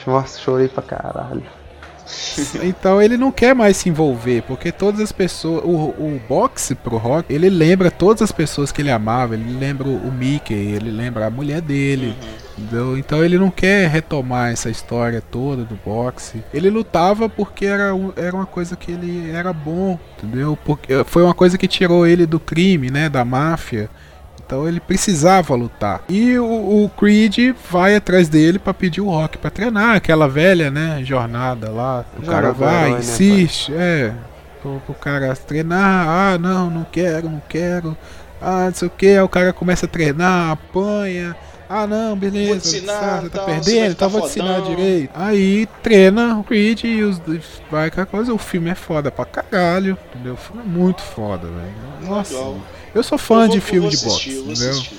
Nossa, 0.06 0.38
chorei 0.40 0.68
pra 0.68 0.82
caralho. 0.82 1.42
Então 2.62 3.02
ele 3.02 3.18
não 3.18 3.30
quer 3.30 3.54
mais 3.54 3.76
se 3.76 3.88
envolver, 3.88 4.42
porque 4.42 4.72
todas 4.72 5.00
as 5.00 5.12
pessoas. 5.12 5.62
O, 5.64 5.68
o 5.68 6.20
boxe 6.28 6.74
pro 6.74 6.96
rock, 6.96 7.32
ele 7.32 7.50
lembra 7.50 7.90
todas 7.90 8.22
as 8.22 8.32
pessoas 8.32 8.72
que 8.72 8.80
ele 8.80 8.90
amava. 8.90 9.34
Ele 9.34 9.58
lembra 9.58 9.88
o 9.88 10.10
Mickey, 10.12 10.54
ele 10.54 10.90
lembra 10.90 11.26
a 11.26 11.30
mulher 11.30 11.60
dele. 11.60 12.16
Entendeu? 12.58 12.98
Então 12.98 13.24
ele 13.24 13.38
não 13.38 13.50
quer 13.50 13.88
retomar 13.88 14.52
essa 14.52 14.68
história 14.68 15.20
toda 15.20 15.64
do 15.64 15.78
boxe. 15.84 16.42
Ele 16.52 16.68
lutava 16.70 17.28
porque 17.28 17.66
era, 17.66 17.92
era 18.16 18.34
uma 18.34 18.46
coisa 18.46 18.76
que 18.76 18.92
ele 18.92 19.30
era 19.30 19.52
bom, 19.52 19.98
entendeu? 20.16 20.58
Porque 20.64 21.04
foi 21.04 21.22
uma 21.22 21.34
coisa 21.34 21.56
que 21.56 21.68
tirou 21.68 22.06
ele 22.06 22.26
do 22.26 22.40
crime, 22.40 22.90
né? 22.90 23.08
Da 23.08 23.24
máfia. 23.24 23.88
Então 24.44 24.66
ele 24.66 24.80
precisava 24.80 25.54
lutar. 25.54 26.02
E 26.08 26.38
o, 26.38 26.84
o 26.84 26.88
Creed 26.96 27.54
vai 27.70 27.94
atrás 27.94 28.30
dele 28.30 28.58
pra 28.58 28.72
pedir 28.72 29.02
o 29.02 29.10
Rock 29.10 29.36
pra 29.36 29.50
treinar, 29.50 29.96
aquela 29.96 30.26
velha, 30.26 30.70
né, 30.70 31.02
jornada 31.04 31.70
lá. 31.70 32.02
O 32.18 32.24
Jornada 32.24 32.42
cara 32.42 32.52
vai, 32.54 32.92
né, 32.92 32.98
insiste, 32.98 33.74
é, 33.74 34.14
pro, 34.62 34.80
pro 34.86 34.94
cara 34.94 35.36
treinar. 35.36 36.08
Ah, 36.08 36.38
não, 36.38 36.70
não 36.70 36.86
quero, 36.90 37.28
não 37.28 37.42
quero. 37.46 37.94
Ah, 38.40 38.66
não 38.66 38.74
sei 38.74 38.88
o 38.88 38.90
que. 38.90 39.08
Aí 39.08 39.20
o 39.20 39.28
cara 39.28 39.52
começa 39.52 39.84
a 39.84 39.88
treinar, 39.88 40.52
apanha. 40.52 41.36
Ah, 41.68 41.86
não, 41.86 42.16
beleza. 42.16 42.48
Vou 42.52 42.58
te 42.60 42.68
ensinar, 42.68 42.98
tá 42.98 43.20
você 43.20 43.28
vai 43.28 43.44
perdendo, 43.46 43.92
então 43.92 44.08
vou 44.08 44.20
te 44.22 44.26
ensinar 44.28 44.60
direito. 44.62 45.10
Aí 45.14 45.68
treina 45.82 46.38
o 46.38 46.44
Creed 46.44 46.84
e 46.84 47.02
os 47.02 47.20
vai 47.70 47.90
com 47.90 48.00
a 48.00 48.06
coisa. 48.06 48.32
O 48.32 48.38
filme 48.38 48.70
é 48.70 48.74
foda 48.74 49.10
pra 49.10 49.24
caralho, 49.26 49.98
entendeu? 50.14 50.34
O 50.34 50.36
filme 50.36 50.62
é 50.62 50.66
muito 50.66 51.02
foda, 51.02 51.46
velho. 51.46 52.08
Nossa. 52.10 52.32
Legal. 52.34 52.56
Eu 52.94 53.02
sou 53.02 53.18
fã 53.18 53.42
Eu 53.42 53.46
vou- 53.48 53.48
de 53.56 53.60
filme 53.60 53.88
de 53.90 53.96
assistir, 53.96 54.34
boxe, 54.36 54.50
entendeu? 54.50 54.70
assistir. 54.70 54.96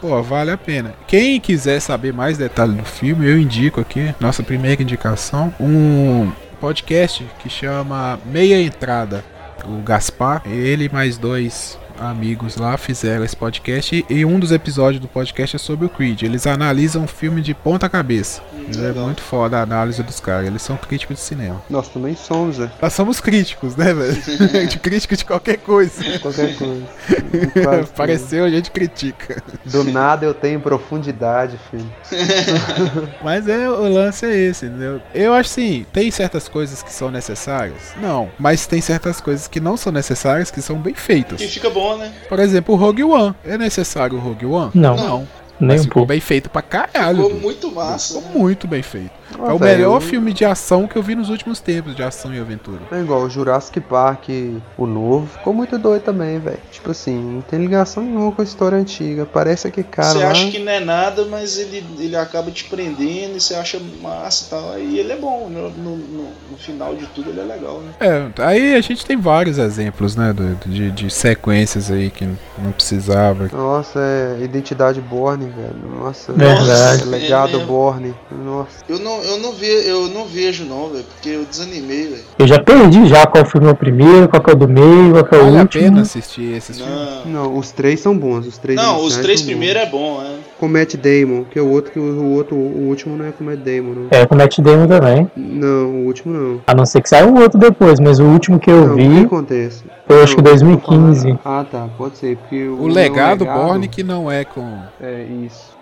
Pô, 0.00 0.22
vale 0.22 0.50
a 0.50 0.56
pena. 0.56 0.94
Quem 1.06 1.40
quiser 1.40 1.80
saber 1.80 2.12
mais 2.12 2.36
detalhes 2.38 2.76
do 2.76 2.84
filme, 2.84 3.26
eu 3.28 3.38
indico 3.38 3.80
aqui, 3.80 4.14
nossa 4.20 4.42
primeira 4.42 4.82
indicação, 4.82 5.52
um 5.60 6.30
podcast 6.60 7.24
que 7.40 7.48
chama 7.48 8.18
Meia 8.26 8.60
Entrada. 8.60 9.24
O 9.64 9.82
Gaspar, 9.82 10.42
ele 10.46 10.88
mais 10.88 11.18
dois 11.18 11.76
amigos 12.00 12.56
lá 12.56 12.76
fizeram 12.76 13.24
esse 13.24 13.36
podcast 13.36 14.04
e 14.08 14.24
um 14.24 14.38
dos 14.38 14.52
episódios 14.52 15.00
do 15.00 15.08
podcast 15.08 15.56
é 15.56 15.58
sobre 15.58 15.86
o 15.86 15.88
Creed. 15.88 16.22
Eles 16.22 16.46
analisam 16.46 17.04
o 17.04 17.08
filme 17.08 17.40
de 17.40 17.54
ponta 17.54 17.88
cabeça. 17.88 18.42
é 18.76 18.92
muito 18.92 19.20
foda 19.20 19.58
a 19.58 19.62
análise 19.62 20.02
dos 20.02 20.20
caras. 20.20 20.46
Eles 20.46 20.62
são 20.62 20.76
críticos 20.76 21.16
de 21.16 21.22
cinema. 21.22 21.62
Nós 21.68 21.88
também 21.88 22.14
somos, 22.14 22.58
velho. 22.58 22.70
Nós 22.80 22.92
somos 22.92 23.20
críticos, 23.20 23.76
né, 23.76 23.92
velho? 23.92 24.18
de 24.68 24.78
crítico 24.78 25.16
de 25.16 25.24
qualquer 25.24 25.58
coisa. 25.58 26.18
Qualquer 26.20 26.56
coisa. 26.56 26.86
Apareceu, 27.94 28.44
a 28.44 28.50
gente 28.50 28.70
critica. 28.70 29.42
Do 29.64 29.84
nada 29.84 30.24
eu 30.24 30.34
tenho 30.34 30.60
profundidade, 30.60 31.58
filho. 31.70 31.90
Mas 33.22 33.48
é, 33.48 33.68
o 33.68 33.88
lance 33.88 34.26
é 34.26 34.34
esse, 34.34 34.66
entendeu? 34.66 35.00
Eu 35.14 35.34
acho 35.34 35.50
assim, 35.50 35.86
tem 35.92 36.10
certas 36.10 36.48
coisas 36.48 36.82
que 36.82 36.92
são 36.92 37.10
necessárias? 37.10 37.94
Não. 38.00 38.30
Mas 38.38 38.66
tem 38.66 38.80
certas 38.80 39.20
coisas 39.20 39.48
que 39.48 39.60
não 39.60 39.76
são 39.76 39.92
necessárias, 39.92 40.50
que 40.50 40.60
são 40.62 40.76
bem 40.76 40.94
feitas. 40.94 41.38
Que 41.40 41.48
fica 41.48 41.70
bom, 41.70 41.87
né? 41.96 42.12
Por 42.28 42.38
exemplo, 42.38 42.74
o 42.74 42.78
Rogue 42.78 43.04
One. 43.04 43.34
É 43.44 43.56
necessário 43.56 44.16
o 44.16 44.20
Rogue 44.20 44.46
One? 44.46 44.70
Não. 44.74 44.96
Não. 44.96 45.28
Nem 45.60 45.70
Mas 45.70 45.80
um 45.80 45.84
ficou 45.84 45.94
pouco. 46.00 46.08
bem 46.08 46.20
feito 46.20 46.50
pra 46.50 46.62
caralho. 46.62 47.24
Ficou 47.24 47.40
muito 47.40 47.72
massa. 47.72 48.14
Ficou 48.14 48.32
né? 48.32 48.38
muito 48.38 48.68
bem 48.68 48.82
feito. 48.82 49.17
É 49.38 49.52
o 49.52 49.58
melhor 49.58 49.96
eu- 49.96 50.00
filme 50.00 50.32
de 50.32 50.44
ação 50.44 50.86
que 50.86 50.96
eu 50.96 51.02
vi 51.02 51.14
nos 51.14 51.28
últimos 51.30 51.60
tempos, 51.60 51.94
de 51.94 52.02
ação 52.02 52.32
e 52.34 52.40
aventura. 52.40 52.80
É 52.90 53.00
igual 53.00 53.22
o 53.22 53.30
Jurassic 53.30 53.80
Park, 53.80 54.28
o 54.76 54.86
novo, 54.86 55.26
ficou 55.26 55.52
muito 55.52 55.76
doido 55.78 56.02
também, 56.02 56.38
velho. 56.38 56.58
Tipo 56.70 56.90
assim, 56.92 57.16
não 57.18 57.40
tem 57.40 57.58
ligação 57.60 58.02
nenhuma 58.02 58.32
com 58.32 58.40
a 58.40 58.44
história 58.44 58.78
antiga. 58.78 59.26
Parece 59.26 59.70
que 59.70 59.82
cara 59.82 60.08
Você 60.12 60.18
lá... 60.24 60.30
acha 60.30 60.50
que 60.50 60.58
não 60.58 60.72
é 60.72 60.80
nada, 60.80 61.24
mas 61.26 61.58
ele, 61.58 61.84
ele 61.98 62.16
acaba 62.16 62.50
te 62.50 62.64
prendendo 62.64 63.36
e 63.36 63.40
você 63.40 63.54
acha 63.54 63.80
massa 64.02 64.44
e 64.46 64.48
tal. 64.50 64.78
E 64.78 64.98
ele 64.98 65.12
é 65.12 65.16
bom, 65.16 65.48
no, 65.50 65.70
no, 65.70 65.96
no- 65.96 66.28
no 66.50 66.56
final 66.56 66.94
de 66.94 67.06
tudo 67.08 67.30
ele 67.30 67.40
é 67.40 67.44
legal, 67.44 67.80
né? 67.80 67.92
É, 68.00 68.42
aí 68.42 68.74
a 68.74 68.80
gente 68.80 69.04
tem 69.04 69.16
vários 69.16 69.58
exemplos, 69.58 70.16
né, 70.16 70.32
do- 70.32 70.54
de, 70.68 70.90
de 70.90 71.10
sequências 71.10 71.90
aí 71.90 72.10
que 72.10 72.24
não 72.58 72.72
precisava. 72.72 73.48
Nossa, 73.52 73.98
é 74.00 74.38
Identidade 74.42 75.00
Borne, 75.00 75.46
velho. 75.46 75.98
Nossa, 75.98 76.32
Verdade. 76.32 77.02
é 77.02 77.06
Legado 77.06 77.60
É. 77.60 77.64
Borne. 77.64 78.14
Nossa. 78.30 78.68
Eu 78.88 78.98
não, 78.98 79.17
eu 79.22 79.38
não, 79.38 79.52
ve, 79.52 79.66
eu 79.66 80.08
não 80.08 80.24
vejo 80.26 80.64
não, 80.64 80.88
velho, 80.90 81.04
porque 81.04 81.28
eu 81.30 81.44
desanimei, 81.44 82.08
velho. 82.08 82.22
Eu 82.38 82.46
já 82.46 82.58
perdi 82.58 83.06
já 83.06 83.26
qual 83.26 83.44
filme 83.44 83.66
é 83.66 83.70
o 83.70 83.74
primeiro, 83.76 84.28
qual 84.28 84.42
que 84.42 84.50
é 84.50 84.52
o 84.52 84.56
do 84.56 84.68
meio, 84.68 85.12
qual 85.12 85.24
que 85.24 85.34
é 85.34 85.38
o 85.38 85.44
Vale 85.44 85.58
a 85.58 85.60
último. 85.62 85.84
pena 85.84 86.00
assistir 86.02 86.54
esses 86.56 86.78
filmes. 86.78 86.96
Não, 87.26 87.32
Não, 87.50 87.56
os 87.58 87.70
três 87.72 88.00
são 88.00 88.16
bons. 88.16 88.46
Os 88.46 88.58
três 88.58 88.76
não 88.80 89.02
os 89.04 89.16
três 89.16 89.42
primeiros 89.42 89.82
é 89.82 89.86
bom, 89.86 90.20
né? 90.20 90.38
Com 90.58 90.68
Matt 90.68 90.94
Damon, 90.96 91.44
que 91.44 91.58
é 91.58 91.62
o 91.62 91.68
outro 91.70 91.92
que 91.92 91.98
o, 91.98 92.02
o 92.02 92.34
outro, 92.34 92.56
o 92.56 92.88
último 92.88 93.16
não 93.16 93.24
é 93.26 93.32
com 93.32 93.44
Matt 93.44 93.58
Damon, 93.60 93.92
não. 93.94 94.06
É, 94.10 94.26
com 94.26 94.34
o 94.34 94.38
Matt 94.38 94.58
Damon 94.60 94.86
também. 94.88 95.30
Não, 95.36 95.86
o 95.90 96.06
último 96.06 96.32
não. 96.34 96.60
A 96.66 96.74
não 96.74 96.84
ser 96.86 97.00
que 97.02 97.08
saia 97.08 97.26
um 97.26 97.38
outro 97.40 97.58
depois, 97.58 98.00
mas 98.00 98.18
o 98.18 98.24
último 98.24 98.58
que 98.58 98.70
eu 98.70 98.86
não, 98.88 98.94
o 98.94 98.96
que 98.96 99.08
vi 99.08 99.20
acontece? 99.24 99.82
foi 100.06 100.22
acho 100.22 100.34
que 100.36 100.42
Não, 100.42 100.50
eu 100.52 100.58
tô 100.58 100.64
2015. 100.66 101.20
falando- 101.20 101.40
Ah, 101.44 101.64
tá, 101.70 101.88
pode 101.96 102.16
ser, 102.18 102.36
porque 102.38 102.64
o, 102.66 102.82
O 102.82 102.88
legado 102.88 103.44
Borne 103.44 103.86
que 103.88 104.02
não 104.02 104.30
é 104.30 104.44
com. 104.44 104.78
É 105.00 105.24
isso. 105.46 105.77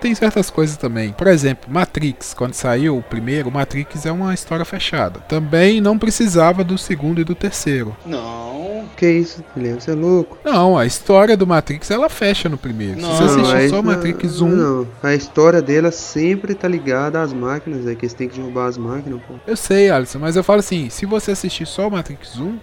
Tem 0.00 0.14
certas 0.14 0.48
coisas 0.50 0.76
também. 0.76 1.10
Por 1.12 1.26
exemplo, 1.26 1.68
Matrix, 1.72 2.32
quando 2.34 2.54
saiu 2.54 2.96
o 2.96 3.02
primeiro, 3.02 3.50
Matrix 3.50 4.06
é 4.06 4.12
uma 4.12 4.32
história 4.32 4.64
fechada. 4.64 5.20
Também 5.28 5.80
não 5.80 5.98
precisava 5.98 6.62
do 6.62 6.78
segundo 6.78 7.20
e 7.20 7.24
do 7.24 7.34
terceiro. 7.34 7.96
Não, 8.06 8.84
Que 8.96 9.10
isso, 9.10 9.42
Guilherme? 9.56 9.80
Você 9.80 9.90
é 9.90 9.94
louco? 9.94 10.38
Não, 10.44 10.76
a 10.78 10.86
história 10.86 11.36
do 11.36 11.46
Matrix 11.46 11.90
ela 11.90 12.08
fecha 12.08 12.48
no 12.48 12.56
primeiro. 12.56 13.00
Não, 13.00 13.12
Se 13.16 13.22
você 13.22 13.40
assistir 13.40 13.68
só 13.70 13.82
Matrix 13.82 14.40
1, 14.40 14.48
Não, 14.48 14.86
a 15.02 15.14
história 15.14 15.60
dela 15.62 15.90
sempre 15.90 16.54
tá 16.54 16.66
ligada 16.68 17.20
às 17.20 17.32
máquinas, 17.32 17.86
é 17.86 17.94
que 17.94 18.04
eles 18.04 18.14
têm 18.14 18.28
que 18.28 18.36
derrubar 18.38 18.66
as 18.66 18.78
máquinas, 18.78 19.20
pô. 19.26 19.34
eu 19.46 19.56
sei, 19.56 19.90
Alisson, 19.90 20.18
mas 20.20 20.36
eu 20.36 20.44
falo 20.44 20.60
assim: 20.60 20.88
se 20.90 21.06
você 21.06 21.32
assistir 21.32 21.66
só 21.66 21.88
o 21.88 21.90
Matrix 21.90 22.38
1, 22.38 22.56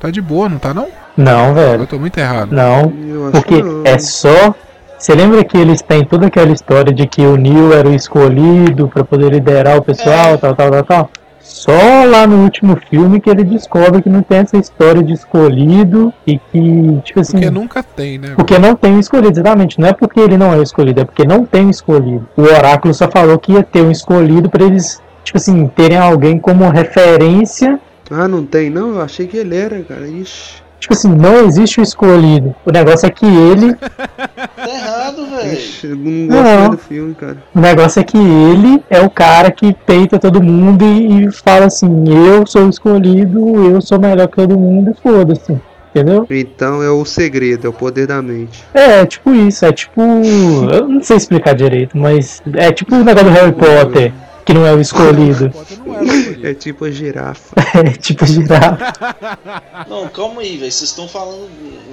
tá 0.00 0.10
de 0.10 0.20
boa, 0.20 0.48
não 0.48 0.58
tá 0.58 0.72
não? 0.74 0.88
Não, 1.16 1.48
Eu 1.48 1.54
velho. 1.54 1.86
tô 1.86 1.98
muito 1.98 2.18
errado. 2.18 2.52
Não. 2.52 2.92
Eu 3.06 3.22
acho 3.28 3.32
Porque 3.32 3.56
que 3.56 3.62
não. 3.62 3.82
é 3.84 3.98
só. 3.98 4.54
Você 5.02 5.16
lembra 5.16 5.42
que 5.42 5.58
eles 5.58 5.82
têm 5.82 6.04
toda 6.04 6.28
aquela 6.28 6.52
história 6.52 6.94
de 6.94 7.08
que 7.08 7.22
o 7.22 7.36
Neil 7.36 7.72
era 7.72 7.88
o 7.88 7.92
escolhido 7.92 8.86
pra 8.86 9.02
poder 9.02 9.32
liderar 9.32 9.76
o 9.76 9.82
pessoal, 9.82 10.34
É. 10.34 10.36
tal, 10.36 10.54
tal, 10.54 10.70
tal, 10.70 10.84
tal? 10.84 11.10
Só 11.40 12.04
lá 12.06 12.24
no 12.24 12.44
último 12.44 12.78
filme 12.88 13.20
que 13.20 13.28
ele 13.28 13.42
descobre 13.42 14.00
que 14.00 14.08
não 14.08 14.22
tem 14.22 14.38
essa 14.38 14.56
história 14.56 15.02
de 15.02 15.12
escolhido 15.12 16.14
e 16.24 16.38
que, 16.38 17.00
tipo 17.02 17.18
assim. 17.18 17.32
Porque 17.32 17.50
nunca 17.50 17.82
tem, 17.82 18.16
né? 18.16 18.34
Porque 18.36 18.56
não 18.60 18.76
tem 18.76 18.94
o 18.94 19.00
escolhido, 19.00 19.32
exatamente. 19.32 19.80
Não 19.80 19.88
é 19.88 19.92
porque 19.92 20.20
ele 20.20 20.38
não 20.38 20.52
é 20.52 20.58
o 20.58 20.62
escolhido, 20.62 21.00
é 21.00 21.04
porque 21.04 21.24
não 21.24 21.44
tem 21.44 21.66
o 21.66 21.70
escolhido. 21.70 22.28
O 22.36 22.42
oráculo 22.42 22.94
só 22.94 23.10
falou 23.10 23.36
que 23.40 23.54
ia 23.54 23.64
ter 23.64 23.82
um 23.82 23.90
escolhido 23.90 24.48
pra 24.48 24.64
eles, 24.64 25.02
tipo 25.24 25.36
assim, 25.36 25.66
terem 25.74 25.98
alguém 25.98 26.38
como 26.38 26.70
referência. 26.70 27.76
Ah, 28.08 28.28
não 28.28 28.46
tem, 28.46 28.70
não? 28.70 28.90
Eu 28.90 29.00
achei 29.00 29.26
que 29.26 29.36
ele 29.36 29.56
era, 29.56 29.80
cara. 29.82 30.06
Ixi. 30.06 30.62
Tipo 30.82 30.94
assim, 30.94 31.14
não 31.14 31.44
existe 31.46 31.78
o 31.78 31.82
escolhido. 31.82 32.52
O 32.66 32.72
negócio 32.72 33.06
é 33.06 33.10
que 33.10 33.24
ele. 33.24 33.72
tá 33.78 34.68
errado, 34.68 35.24
velho. 35.26 35.96
Não 35.96 36.26
gosto 36.26 36.42
Não. 36.42 36.70
do 36.70 36.76
filme, 36.76 37.14
cara. 37.14 37.36
O 37.54 37.60
negócio 37.60 38.00
é 38.00 38.02
que 38.02 38.18
ele 38.18 38.82
é 38.90 39.00
o 39.00 39.08
cara 39.08 39.52
que 39.52 39.72
peita 39.86 40.18
todo 40.18 40.42
mundo 40.42 40.84
e, 40.84 41.26
e 41.26 41.30
fala 41.30 41.66
assim: 41.66 42.04
eu 42.08 42.44
sou 42.44 42.66
o 42.66 42.68
escolhido, 42.68 43.64
eu 43.64 43.80
sou 43.80 44.00
melhor 44.00 44.26
que 44.26 44.34
todo 44.34 44.58
mundo 44.58 44.90
e 44.90 45.00
foda-se. 45.00 45.56
Entendeu? 45.94 46.26
Então 46.28 46.82
é 46.82 46.90
o 46.90 47.04
segredo, 47.04 47.64
é 47.68 47.70
o 47.70 47.72
poder 47.72 48.08
da 48.08 48.20
mente. 48.20 48.64
É, 48.74 49.06
tipo 49.06 49.32
isso, 49.32 49.64
é 49.64 49.70
tipo. 49.70 50.00
Eu 50.02 50.88
não 50.88 51.00
sei 51.00 51.16
explicar 51.16 51.54
direito, 51.54 51.96
mas 51.96 52.42
é 52.54 52.72
tipo 52.72 52.96
o 52.96 53.04
negócio 53.04 53.28
do 53.28 53.34
Harry 53.34 53.52
Potter, 53.52 54.12
que 54.44 54.52
não 54.52 54.66
é 54.66 54.72
o 54.72 54.80
escolhido. 54.80 55.52
O. 55.86 56.42
É 56.42 56.54
tipo 56.54 56.84
a 56.84 56.90
girafa. 56.90 57.54
É 57.74 57.90
tipo 57.92 58.26
girafa. 58.26 58.92
Não, 59.88 60.08
calma 60.08 60.42
aí, 60.42 60.56
velho. 60.56 60.70
Vocês 60.70 60.90
estão 60.90 61.08
falando 61.08 61.48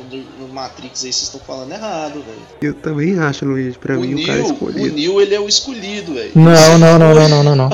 do, 0.09 0.47
do 0.47 0.53
Matrix 0.53 1.05
aí, 1.05 1.13
vocês 1.13 1.23
estão 1.23 1.39
falando 1.39 1.71
errado, 1.71 2.13
velho. 2.15 2.41
Eu 2.61 2.73
também 2.73 3.17
acho, 3.19 3.45
Luiz. 3.45 3.77
Pra 3.77 3.97
O 3.97 4.01
mim, 4.01 4.21
o 4.21 4.25
cara 4.25 4.41
o 4.41 4.45
escolhido. 4.45 4.95
Neo, 4.95 5.21
ele 5.21 5.35
é 5.35 5.39
o 5.39 5.47
escolhido, 5.47 6.13
velho. 6.15 6.31
Não, 6.35 6.77
não, 6.79 6.99
não, 6.99 7.13
não, 7.13 7.29
não, 7.29 7.43
não, 7.43 7.55
não. 7.55 7.69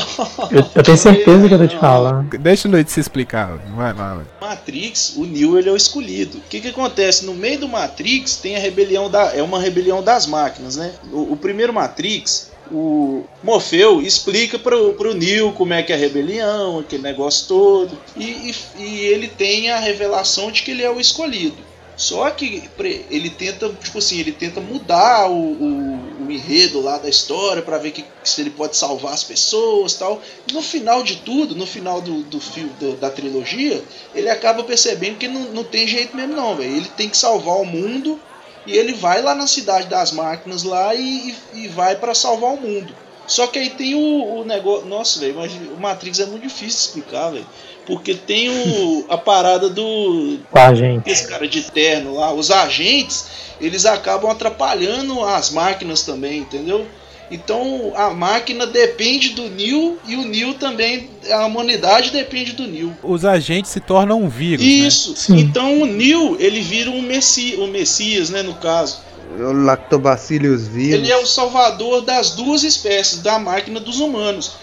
Eu, 0.51 0.65
eu 0.75 0.83
tenho 0.83 0.97
certeza 0.97 1.47
que 1.47 1.53
eu 1.53 1.59
tô 1.59 1.67
te 1.67 1.77
falando. 1.77 2.37
Deixa 2.37 2.67
o 2.67 2.71
Luiz 2.71 2.91
se 2.91 2.99
explicar. 2.99 3.57
Vai 3.75 3.93
lá, 3.93 4.15
velho. 4.15 4.27
Matrix, 4.41 5.15
o 5.15 5.25
Neo 5.25 5.57
ele 5.57 5.69
é 5.69 5.71
o 5.71 5.75
escolhido. 5.75 6.37
O 6.37 6.41
que 6.41 6.61
que 6.61 6.67
acontece? 6.67 7.25
No 7.25 7.33
meio 7.33 7.59
do 7.59 7.67
Matrix 7.67 8.35
tem 8.37 8.55
a 8.55 8.59
rebelião 8.59 9.09
da. 9.09 9.33
É 9.33 9.41
uma 9.41 9.59
rebelião 9.59 10.03
das 10.03 10.27
máquinas, 10.27 10.75
né? 10.75 10.91
O, 11.11 11.33
o 11.33 11.37
primeiro 11.37 11.73
Matrix, 11.73 12.51
o 12.71 13.23
Morfeu 13.43 14.01
explica 14.01 14.57
pro, 14.57 14.93
pro 14.93 15.13
Neo 15.13 15.51
como 15.53 15.73
é 15.73 15.83
que 15.83 15.91
é 15.91 15.95
a 15.95 15.99
rebelião, 15.99 16.79
aquele 16.79 17.03
negócio 17.03 17.47
todo. 17.47 17.97
E, 18.15 18.23
e, 18.23 18.55
e 18.83 18.97
ele 19.07 19.27
tem 19.27 19.69
a 19.71 19.79
revelação 19.79 20.51
de 20.51 20.63
que 20.63 20.71
ele 20.71 20.83
é 20.83 20.89
o 20.89 20.99
escolhido. 20.99 21.57
Só 21.97 22.29
que 22.29 22.69
ele 23.09 23.29
tenta, 23.29 23.69
tipo 23.69 23.99
assim, 23.99 24.19
ele 24.19 24.33
tenta 24.33 24.59
mudar 24.59 25.29
o, 25.29 25.53
o, 25.53 26.25
o 26.27 26.31
enredo 26.31 26.81
lá 26.81 26.97
da 26.97 27.07
história 27.07 27.61
pra 27.61 27.77
ver 27.77 27.91
que, 27.91 28.03
se 28.21 28.41
ele 28.41 28.49
pode 28.49 28.75
salvar 28.75 29.13
as 29.13 29.23
pessoas 29.23 29.93
tal. 29.93 30.21
No 30.51 30.61
final 30.61 31.03
de 31.03 31.15
tudo, 31.17 31.55
no 31.55 31.65
final 31.65 32.01
do, 32.01 32.21
do 32.23 32.37
do- 32.79 32.97
da 32.97 33.09
trilogia, 33.09 33.81
ele 34.13 34.29
acaba 34.29 34.61
percebendo 34.63 35.17
que 35.17 35.29
não, 35.29 35.43
não 35.53 35.63
tem 35.63 35.87
jeito 35.87 36.17
mesmo 36.17 36.35
não, 36.35 36.53
velho. 36.57 36.75
Ele 36.75 36.89
tem 36.97 37.07
que 37.07 37.15
salvar 37.17 37.55
o 37.61 37.65
mundo 37.65 38.19
e 38.65 38.77
ele 38.77 38.93
vai 38.93 39.21
lá 39.21 39.35
na 39.35 39.47
cidade 39.47 39.87
das 39.87 40.11
máquinas 40.11 40.63
lá 40.63 40.93
e, 40.95 41.35
e, 41.53 41.65
e 41.65 41.67
vai 41.67 41.95
pra 41.95 42.13
salvar 42.13 42.53
o 42.53 42.61
mundo. 42.61 42.93
Só 43.27 43.47
que 43.47 43.57
aí 43.57 43.69
tem 43.71 43.95
o, 43.95 44.39
o 44.41 44.45
negócio. 44.45 44.85
Nossa, 44.85 45.19
velho, 45.19 45.35
mas 45.35 45.51
o 45.51 45.79
Matrix 45.79 46.19
é 46.19 46.25
muito 46.25 46.43
difícil 46.43 46.67
de 46.67 46.73
explicar, 46.75 47.31
velho. 47.31 47.47
Porque 47.85 48.13
tem 48.13 48.49
o, 48.49 49.05
a 49.09 49.17
parada 49.17 49.69
do, 49.69 50.39
Com 50.51 50.59
a 50.59 50.73
gente. 50.73 51.09
esse 51.09 51.27
cara 51.27 51.47
de 51.47 51.63
terno 51.63 52.15
lá, 52.15 52.33
os 52.33 52.51
agentes, 52.51 53.25
eles 53.59 53.85
acabam 53.85 54.29
atrapalhando 54.29 55.23
as 55.23 55.49
máquinas 55.49 56.03
também, 56.03 56.39
entendeu? 56.39 56.85
Então 57.31 57.93
a 57.95 58.11
máquina 58.11 58.67
depende 58.67 59.29
do 59.29 59.49
Neo 59.49 59.97
e 60.07 60.15
o 60.15 60.23
Neo 60.25 60.53
também, 60.53 61.09
a 61.31 61.45
humanidade 61.45 62.11
depende 62.11 62.51
do 62.53 62.67
Neo. 62.67 62.95
Os 63.01 63.25
agentes 63.25 63.71
se 63.71 63.79
tornam 63.79 64.21
um 64.21 64.29
vírus, 64.29 64.63
né? 64.63 64.71
Isso. 64.71 65.15
Sim. 65.15 65.39
Então 65.39 65.81
o 65.81 65.85
Neo, 65.85 66.37
ele 66.39 66.61
vira 66.61 66.91
um 66.91 67.01
messi, 67.01 67.55
o 67.57 67.67
Messias, 67.67 68.29
né, 68.29 68.43
no 68.43 68.53
caso. 68.55 68.99
É 69.39 69.43
o 69.43 69.51
Lactobacillus 69.51 70.67
vírus. 70.67 70.99
Ele 70.99 71.11
é 71.11 71.17
o 71.17 71.25
salvador 71.25 72.01
das 72.01 72.31
duas 72.31 72.63
espécies, 72.63 73.19
da 73.19 73.39
máquina 73.39 73.79
e 73.79 73.83
dos 73.83 73.99
humanos. 73.99 74.53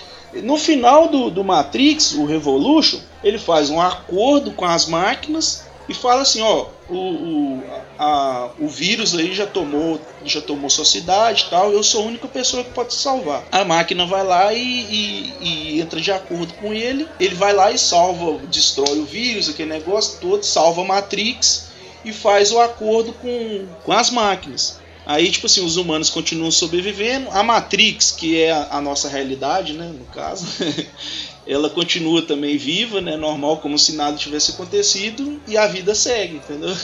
No 0.43 0.57
final 0.57 1.09
do, 1.09 1.31
do 1.31 1.45
Matrix, 1.45 2.15
o 2.15 2.25
Revolution, 2.25 3.01
ele 3.23 3.39
faz 3.39 3.69
um 3.69 3.81
acordo 3.81 4.53
com 4.53 4.65
as 4.65 4.87
máquinas 4.87 5.65
e 5.89 5.95
fala 5.95 6.23
assim, 6.23 6.41
ó, 6.41 6.71
o, 6.89 7.67
o, 7.67 7.87
a- 7.99 8.55
o 8.59 8.69
vírus 8.69 9.15
aí 9.15 9.33
já 9.35 9.47
tomou, 9.47 10.07
já 10.23 10.41
tomou 10.41 10.71
sua 10.71 10.85
cidade 10.85 11.47
tal, 11.51 11.73
eu 11.73 11.83
sou 11.83 12.03
a 12.03 12.07
única 12.07 12.29
pessoa 12.29 12.65
que 12.65 12.71
pode 12.71 12.95
salvar. 12.95 13.47
A 13.51 13.65
máquina 13.65 14.07
vai 14.07 14.25
lá 14.25 14.53
e, 14.55 14.59
e- 14.61 15.75
e 15.77 15.81
entra 15.81 16.01
de 16.01 16.11
acordo 16.13 16.55
com 16.55 16.73
ele, 16.73 17.15
ele 17.19 17.35
vai 17.35 17.53
lá 17.53 17.73
e 17.73 17.79
salva, 17.79 18.47
destrói 18.47 18.99
o 18.99 19.05
vírus, 19.07 19.49
aquele 19.49 19.71
negócio 19.71 20.19
todo, 20.21 20.45
salva 20.45 20.83
a 20.83 20.85
Matrix 20.85 21.71
e 22.05 22.13
faz 22.13 22.51
o 22.53 22.61
acordo 22.61 23.13
com, 23.15 23.77
com 23.83 23.93
as 23.93 24.11
máquinas. 24.11 24.81
Aí, 25.05 25.31
tipo 25.33 25.47
assim, 25.47 25.65
os 25.65 25.77
humanos 25.77 26.09
continuam 26.11 26.51
sobrevivendo. 26.53 27.29
A 27.33 27.43
Matrix, 27.43 28.13
que 28.13 28.39
é 28.41 28.53
a, 28.53 28.77
a 28.77 28.81
nossa 28.81 29.09
realidade, 29.09 29.73
né, 29.73 29.87
no 29.89 30.07
caso, 30.07 30.47
ela 31.47 31.69
continua 31.69 32.23
também 32.23 32.57
viva, 32.57 33.01
né, 33.01 33.17
normal, 33.17 33.59
como 33.59 33.79
se 33.79 33.97
nada 33.97 34.17
tivesse 34.17 34.53
acontecido, 34.53 35.41
e 35.47 35.57
a 35.57 35.67
vida 35.67 35.95
segue, 35.95 36.37
entendeu? 36.37 36.75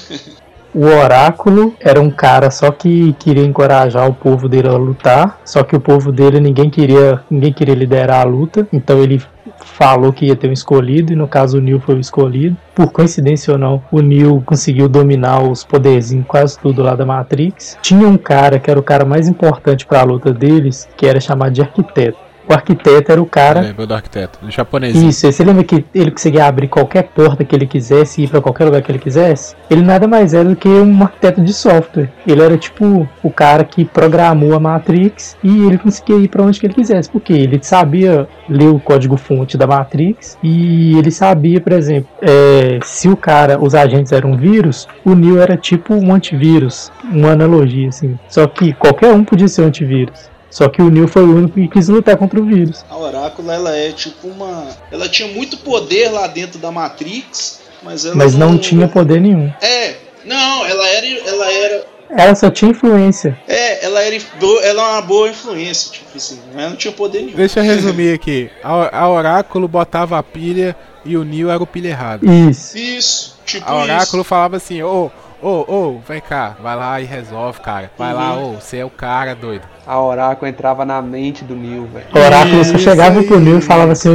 O 0.74 0.84
oráculo 0.84 1.74
era 1.80 2.00
um 2.00 2.10
cara 2.10 2.50
só 2.50 2.70
que 2.70 3.14
queria 3.18 3.44
encorajar 3.44 4.06
o 4.08 4.12
povo 4.12 4.48
dele 4.48 4.68
a 4.68 4.76
lutar, 4.76 5.40
só 5.44 5.62
que 5.62 5.74
o 5.74 5.80
povo 5.80 6.12
dele 6.12 6.40
ninguém 6.40 6.68
queria, 6.68 7.22
ninguém 7.30 7.52
queria 7.52 7.74
liderar 7.74 8.20
a 8.20 8.24
luta, 8.24 8.68
então 8.70 9.02
ele 9.02 9.20
falou 9.64 10.12
que 10.12 10.26
ia 10.26 10.36
ter 10.36 10.48
um 10.48 10.52
escolhido 10.52 11.12
e 11.12 11.16
no 11.16 11.26
caso 11.26 11.58
o 11.58 11.60
Neil 11.60 11.80
foi 11.80 11.94
o 11.94 12.00
escolhido. 12.00 12.56
Por 12.74 12.92
coincidência 12.92 13.52
ou 13.52 13.58
não, 13.58 13.82
o 13.90 14.00
Neil 14.00 14.42
conseguiu 14.44 14.88
dominar 14.88 15.42
os 15.42 15.64
poderzinhos 15.64 16.26
quase 16.26 16.58
tudo 16.58 16.82
lá 16.82 16.94
da 16.94 17.06
Matrix. 17.06 17.78
Tinha 17.82 18.06
um 18.06 18.18
cara 18.18 18.58
que 18.58 18.70
era 18.70 18.78
o 18.78 18.82
cara 18.82 19.04
mais 19.04 19.26
importante 19.26 19.86
para 19.86 20.00
a 20.00 20.04
luta 20.04 20.32
deles, 20.32 20.88
que 20.96 21.06
era 21.06 21.18
chamado 21.18 21.52
de 21.52 21.62
arquiteto. 21.62 22.27
O 22.48 22.52
arquiteto 22.52 23.12
era 23.12 23.20
o 23.20 23.26
cara. 23.26 23.60
Lembra 23.60 23.86
do 23.86 23.94
arquiteto, 23.94 24.38
do 24.40 24.50
japonesinho. 24.50 25.10
Isso, 25.10 25.30
você 25.30 25.44
lembra 25.44 25.62
que 25.62 25.84
ele 25.94 26.10
conseguia 26.10 26.46
abrir 26.46 26.68
qualquer 26.68 27.04
porta 27.04 27.44
que 27.44 27.54
ele 27.54 27.66
quisesse, 27.66 28.22
ir 28.22 28.28
pra 28.28 28.40
qualquer 28.40 28.64
lugar 28.64 28.82
que 28.82 28.90
ele 28.90 28.98
quisesse? 28.98 29.54
Ele 29.70 29.82
nada 29.82 30.08
mais 30.08 30.32
era 30.32 30.48
do 30.48 30.56
que 30.56 30.68
um 30.68 31.02
arquiteto 31.02 31.42
de 31.42 31.52
software. 31.52 32.10
Ele 32.26 32.42
era 32.42 32.56
tipo 32.56 33.08
o 33.22 33.30
cara 33.30 33.64
que 33.64 33.84
programou 33.84 34.54
a 34.54 34.60
Matrix 34.60 35.36
e 35.42 35.66
ele 35.66 35.78
conseguia 35.78 36.16
ir 36.16 36.28
pra 36.28 36.42
onde 36.42 36.58
que 36.58 36.66
ele 36.66 36.74
quisesse. 36.74 37.10
Porque 37.10 37.32
ele 37.32 37.58
sabia 37.62 38.26
ler 38.48 38.68
o 38.68 38.80
código-fonte 38.80 39.58
da 39.58 39.66
Matrix 39.66 40.38
e 40.42 40.96
ele 40.96 41.10
sabia, 41.10 41.60
por 41.60 41.72
exemplo, 41.72 42.08
é, 42.22 42.78
se 42.82 43.08
o 43.08 43.16
cara, 43.16 43.62
os 43.62 43.74
agentes 43.74 44.12
eram 44.12 44.36
vírus, 44.36 44.88
o 45.04 45.14
Neo 45.14 45.40
era 45.40 45.56
tipo 45.56 45.94
um 45.94 46.14
antivírus, 46.14 46.90
uma 47.04 47.32
analogia 47.32 47.88
assim. 47.88 48.18
Só 48.28 48.46
que 48.46 48.72
qualquer 48.72 49.12
um 49.12 49.24
podia 49.24 49.48
ser 49.48 49.62
um 49.62 49.66
antivírus. 49.66 50.30
Só 50.50 50.68
que 50.68 50.80
o 50.80 50.90
Neo 50.90 51.06
foi 51.06 51.22
o 51.22 51.36
único 51.36 51.54
que 51.54 51.68
quis 51.68 51.88
lutar 51.88 52.16
contra 52.16 52.40
o 52.40 52.44
vírus. 52.44 52.84
A 52.88 52.96
Oráculo, 52.96 53.50
ela 53.50 53.76
é 53.76 53.92
tipo 53.92 54.28
uma. 54.28 54.66
Ela 54.90 55.08
tinha 55.08 55.28
muito 55.28 55.58
poder 55.58 56.08
lá 56.10 56.26
dentro 56.26 56.58
da 56.58 56.70
Matrix, 56.72 57.60
mas 57.82 58.04
ela. 58.04 58.16
Mas 58.16 58.34
não 58.34 58.56
tinha 58.58 58.88
poder 58.88 59.20
nenhum. 59.20 59.52
É, 59.60 59.94
não, 60.24 60.64
ela 60.66 60.88
era. 60.88 61.06
Ela 61.06 61.52
era. 61.52 61.86
Ela 62.10 62.34
só 62.34 62.50
tinha 62.50 62.70
influência. 62.70 63.38
É, 63.46 63.84
ela 63.84 64.00
era, 64.02 64.16
ela 64.62 64.82
é 64.82 64.92
uma 64.94 65.02
boa 65.02 65.28
influência, 65.28 65.92
tipo 65.92 66.16
assim, 66.16 66.40
mas 66.46 66.56
ela 66.62 66.70
não 66.70 66.76
tinha 66.76 66.92
poder 66.92 67.20
nenhum. 67.20 67.36
Deixa 67.36 67.60
eu 67.60 67.64
resumir 67.64 68.14
aqui. 68.14 68.50
A, 68.64 69.00
a 69.00 69.08
Oráculo 69.10 69.68
botava 69.68 70.18
a 70.18 70.22
pilha 70.22 70.74
e 71.04 71.18
o 71.18 71.24
Neo 71.24 71.50
era 71.50 71.62
o 71.62 71.66
pilha 71.66 71.88
errado. 71.88 72.24
Isso. 72.24 72.78
Isso, 72.78 73.38
tipo 73.44 73.68
A 73.70 73.82
Oráculo 73.82 74.22
isso. 74.22 74.24
falava 74.28 74.56
assim, 74.56 74.82
ô, 74.82 75.10
ô, 75.42 75.64
ô, 75.68 75.98
vem 76.06 76.20
cá, 76.20 76.56
vai 76.62 76.76
lá 76.76 77.00
e 77.00 77.04
resolve, 77.04 77.60
cara. 77.60 77.90
Vai 77.98 78.12
lá, 78.12 78.34
Uhum. 78.34 78.52
ô, 78.56 78.60
você 78.60 78.78
é 78.78 78.84
o 78.84 78.90
cara, 78.90 79.34
doido. 79.34 79.62
A 79.86 79.98
Oráculo 80.00 80.46
entrava 80.48 80.84
na 80.84 81.00
mente 81.00 81.44
do 81.44 81.54
Neo, 81.56 81.86
velho. 81.92 82.06
O 82.14 82.18
Oráculo 82.18 82.56
só 82.64 82.72
Isso 82.72 82.78
chegava 82.78 83.20
aí. 83.20 83.26
pro 83.26 83.40
Neo 83.40 83.58
e 83.58 83.60
falava 83.62 83.92
assim, 83.92 84.10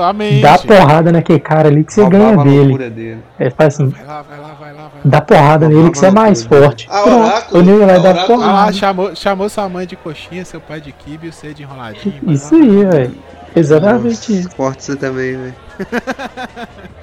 a 0.00 0.12
mente. 0.12 0.40
dá 0.42 0.58
porrada 0.58 1.12
naquele 1.12 1.38
cara 1.38 1.68
ali 1.68 1.84
que 1.84 1.92
você 1.92 2.02
Roubava 2.02 2.42
ganha 2.44 2.64
dele. 2.64 2.90
dele. 2.90 3.22
É, 3.38 3.50
faz 3.50 3.74
assim, 3.74 3.88
Vai 3.88 4.04
lá, 4.04 4.22
vai 4.22 4.38
lá, 4.40 4.48
vai 4.58 4.72
lá, 4.72 4.78
vai 4.82 4.82
lá. 4.82 5.00
dá 5.04 5.20
porrada 5.20 5.68
nele 5.68 5.90
que 5.90 5.98
você 5.98 6.06
é 6.06 6.10
mais 6.10 6.42
forte. 6.44 6.88
A 6.90 7.02
Pronto, 7.02 7.20
Oráculo- 7.24 7.60
o 7.60 7.64
Neo 7.64 7.78
ia 7.80 7.86
lá 7.86 7.92
a 7.92 7.96
e 7.98 8.02
dá 8.02 8.10
Oráculo- 8.10 8.42
Ah 8.42 8.46
lá, 8.46 8.52
porrada. 8.52 8.72
chamou, 8.72 9.14
chamou 9.14 9.48
sua 9.48 9.68
mãe 9.68 9.86
de 9.86 9.94
coxinha, 9.96 10.44
seu 10.44 10.60
pai 10.60 10.80
de 10.80 10.90
kibe 10.92 11.28
e 11.28 11.32
você 11.32 11.54
de 11.54 11.62
enroladinho. 11.62 12.14
vai 12.22 12.34
Isso 12.34 12.54
lá. 12.56 12.62
aí, 12.64 12.84
velho. 12.84 13.14
Exatamente. 13.56 14.46
Forte 14.54 14.84
você 14.84 14.96
também, 14.96 15.36
velho. 15.36 15.54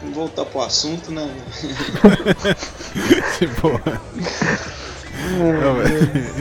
Vamos 0.01 0.13
voltar 0.15 0.45
pro 0.45 0.61
assunto, 0.61 1.11
né? 1.11 1.27
Que 3.39 3.47
porra. 3.59 3.99
Não, 5.39 5.81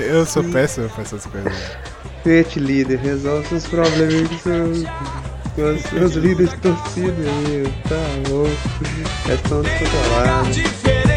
eu 0.03 0.27
sou 0.27 0.45
péssimo 0.45 0.89
pra 0.91 1.03
essas 1.03 1.25
coisas. 1.25 1.53
Fete 2.23 2.61
líder, 2.61 2.99
resolve 2.99 3.49
seus 3.49 3.67
problemas 3.67 4.29
com 4.29 4.39
seus, 4.39 4.85
com 5.57 5.75
os 5.75 5.83
seus 5.83 6.13
líderes 6.13 6.51
de 6.51 6.57
torcida 6.59 7.13
aí, 7.13 7.73
tá 7.89 8.31
louco. 8.31 8.53
Questão 9.25 9.63
descontrolada. 9.63 10.51
Diferente 10.51 11.12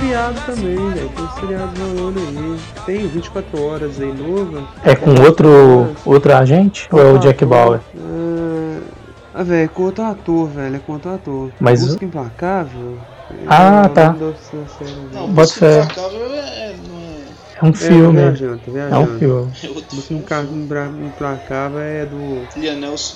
seriado 0.00 0.40
também, 0.46 0.76
velho. 0.90 1.08
Tem 1.10 1.28
seriado 1.40 1.72
rolando 1.80 2.18
aí. 2.20 2.58
Tem 2.86 3.06
24 3.08 3.62
horas 3.62 4.00
aí 4.00 4.12
novo. 4.12 4.66
É 4.84 4.94
com 4.94 5.10
outro, 5.22 5.94
outro 6.04 6.34
agente 6.34 6.88
ou 6.90 7.00
é 7.00 7.12
o 7.12 7.18
Jack 7.18 7.44
Bauer? 7.44 7.80
Ah, 7.96 8.80
Ah, 9.36 9.42
velho, 9.42 9.64
é 9.64 9.68
com 9.68 9.82
outro 9.82 10.04
ator, 10.04 10.48
velho. 10.48 10.76
É 10.76 10.78
com 10.78 10.92
outro 10.92 11.10
ator. 11.10 11.50
Mas 11.60 11.80
Busca 11.84 12.04
Implacável. 12.04 12.98
Ah, 13.48 13.82
é 13.86 13.88
tá. 13.88 14.14
Não, 15.12 15.28
Bota 15.28 15.52
fé. 15.52 15.80
Implacável 15.82 16.20
é, 16.32 16.38
é, 16.38 16.70
é, 16.70 16.76
É 17.60 17.64
um 17.64 17.68
É, 17.70 17.72
filme. 17.72 18.20
É 18.20 18.22
viajando. 18.30 18.60
um 19.00 19.18
filme. 19.18 19.52
é 19.62 19.68
Busca 19.68 20.02
filme. 20.02 20.64
Impla- 20.64 20.86
Implacável 21.06 21.80
é 21.80 22.06
do. 22.06 22.46